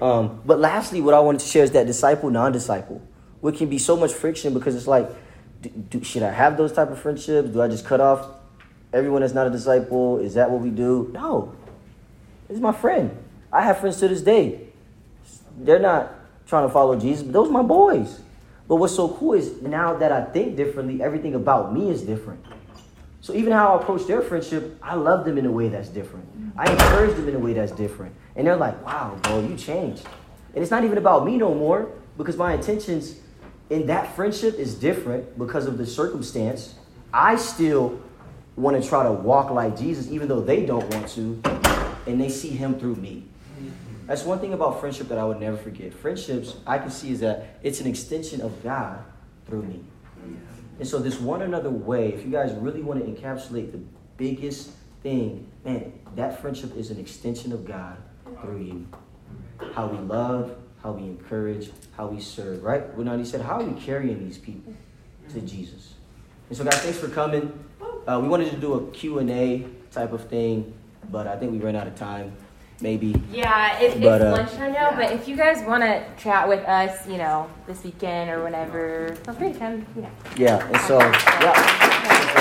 Um, 0.01 0.41
but 0.45 0.59
lastly, 0.59 1.01
what 1.01 1.13
I 1.13 1.19
wanted 1.19 1.39
to 1.39 1.47
share 1.47 1.63
is 1.63 1.71
that 1.71 1.87
disciple, 1.87 2.29
non-disciple, 2.29 3.01
what 3.39 3.55
can 3.55 3.69
be 3.69 3.79
so 3.79 3.95
much 3.95 4.13
friction 4.13 4.53
because 4.53 4.75
it's 4.75 4.85
like, 4.85 5.09
do, 5.61 5.69
do, 5.69 6.03
should 6.03 6.23
I 6.23 6.31
have 6.31 6.57
those 6.57 6.73
type 6.73 6.91
of 6.91 6.99
friendships? 6.99 7.49
Do 7.49 7.61
I 7.61 7.67
just 7.67 7.85
cut 7.85 8.01
off 8.01 8.27
everyone 8.93 9.21
that's 9.21 9.33
not 9.33 9.47
a 9.47 9.49
disciple? 9.49 10.19
Is 10.19 10.35
that 10.35 10.51
what 10.51 10.61
we 10.61 10.69
do? 10.69 11.09
No, 11.13 11.55
it's 12.49 12.59
my 12.59 12.73
friend. 12.73 13.17
I 13.51 13.63
have 13.63 13.79
friends 13.79 13.97
to 14.01 14.09
this 14.09 14.21
day. 14.21 14.67
They're 15.57 15.79
not 15.79 16.13
trying 16.47 16.67
to 16.67 16.73
follow 16.73 16.99
Jesus. 16.99 17.23
But 17.23 17.33
those 17.33 17.47
are 17.47 17.53
my 17.53 17.63
boys. 17.63 18.19
But 18.67 18.75
what's 18.75 18.93
so 18.93 19.07
cool 19.07 19.33
is 19.33 19.61
now 19.61 19.95
that 19.95 20.11
I 20.11 20.25
think 20.25 20.57
differently, 20.57 21.01
everything 21.01 21.33
about 21.33 21.73
me 21.73 21.89
is 21.89 22.01
different. 22.01 22.43
So 23.21 23.33
even 23.33 23.51
how 23.51 23.75
I 23.75 23.81
approach 23.81 24.05
their 24.05 24.21
friendship, 24.21 24.77
I 24.81 24.95
love 24.95 25.25
them 25.25 25.37
in 25.37 25.45
a 25.45 25.51
way 25.51 25.69
that's 25.69 25.89
different. 25.89 26.46
I 26.57 26.71
encourage 26.71 27.15
them 27.15 27.29
in 27.29 27.35
a 27.35 27.39
way 27.39 27.53
that's 27.53 27.71
different. 27.71 28.15
And 28.35 28.47
they're 28.47 28.55
like, 28.55 28.83
wow, 28.85 29.17
bro, 29.21 29.41
you 29.47 29.55
changed. 29.55 30.05
And 30.53 30.61
it's 30.63 30.71
not 30.71 30.83
even 30.83 30.97
about 30.97 31.25
me 31.25 31.37
no 31.37 31.53
more 31.53 31.91
because 32.17 32.35
my 32.35 32.53
intentions 32.53 33.19
in 33.69 33.85
that 33.87 34.15
friendship 34.15 34.55
is 34.55 34.75
different 34.75 35.37
because 35.37 35.67
of 35.67 35.77
the 35.77 35.85
circumstance. 35.85 36.75
I 37.13 37.35
still 37.35 38.01
want 38.55 38.81
to 38.81 38.87
try 38.87 39.03
to 39.03 39.11
walk 39.11 39.51
like 39.51 39.77
Jesus, 39.77 40.09
even 40.09 40.27
though 40.27 40.41
they 40.41 40.65
don't 40.65 40.91
want 40.93 41.07
to, 41.09 41.41
and 42.07 42.19
they 42.19 42.29
see 42.29 42.49
him 42.49 42.79
through 42.79 42.95
me. 42.95 43.23
That's 44.07 44.23
one 44.23 44.39
thing 44.39 44.53
about 44.53 44.79
friendship 44.79 45.09
that 45.09 45.17
I 45.17 45.25
would 45.25 45.39
never 45.39 45.57
forget. 45.57 45.93
Friendships, 45.93 46.55
I 46.65 46.77
can 46.79 46.89
see 46.89 47.11
is 47.11 47.19
that 47.19 47.59
it's 47.61 47.81
an 47.81 47.87
extension 47.87 48.41
of 48.41 48.63
God 48.63 49.03
through 49.45 49.63
me. 49.63 49.81
And 50.79 50.87
so, 50.87 50.99
this 50.99 51.19
one 51.19 51.41
another 51.41 51.69
way, 51.69 52.13
if 52.13 52.23
you 52.23 52.31
guys 52.31 52.53
really 52.53 52.81
want 52.81 53.03
to 53.03 53.11
encapsulate 53.11 53.71
the 53.71 53.79
biggest 54.15 54.71
thing, 55.07 55.47
man, 55.63 55.93
that 56.15 56.41
friendship 56.41 56.75
is 56.75 56.91
an 56.91 56.99
extension 56.99 57.53
of 57.53 57.65
God 57.65 57.97
through 58.41 58.59
you. 58.59 58.87
How 59.73 59.87
we 59.87 59.97
love, 59.99 60.55
how 60.83 60.91
we 60.91 61.03
encourage, 61.03 61.71
how 61.95 62.07
we 62.07 62.19
serve, 62.19 62.61
right? 62.61 62.93
When 62.93 63.07
he 63.17 63.25
said, 63.25 63.41
how 63.41 63.61
are 63.61 63.63
we 63.63 63.79
carrying 63.79 64.19
these 64.19 64.37
people 64.37 64.73
to 65.29 65.41
Jesus? 65.41 65.93
And 66.49 66.57
so, 66.57 66.63
guys, 66.65 66.79
thanks 66.81 66.99
for 66.99 67.07
coming. 67.07 67.57
Uh, 68.05 68.19
we 68.21 68.27
wanted 68.27 68.51
to 68.51 68.57
do 68.57 68.73
a 68.73 68.91
Q&A 68.91 69.65
type 69.91 70.11
of 70.11 70.27
thing, 70.27 70.73
but 71.09 71.25
I 71.25 71.37
think 71.37 71.53
we 71.53 71.59
ran 71.59 71.75
out 71.75 71.87
of 71.87 71.95
time 71.95 72.35
maybe. 72.79 73.15
Yeah, 73.31 73.79
it, 73.79 73.99
But, 73.99 74.21
it's 74.21 74.25
uh, 74.25 74.31
lunchtime 74.31 74.73
now, 74.73 74.95
but 74.95 75.11
if 75.11 75.27
you 75.27 75.35
guys 75.35 75.65
want 75.65 75.81
to 75.83 76.05
chat 76.21 76.47
with 76.47 76.63
us, 76.65 77.07
you 77.07 77.17
know, 77.17 77.49
this 77.65 77.83
weekend 77.83 78.29
or 78.29 78.43
whenever, 78.43 79.15
feel 79.23 79.33
free 79.33 79.53
to 79.53 79.57
come, 79.57 79.85
you 79.95 80.03
know. 80.03 80.11
Yeah, 80.35 80.67
and 80.67 80.77
so, 80.81 80.99
yeah. 80.99 82.36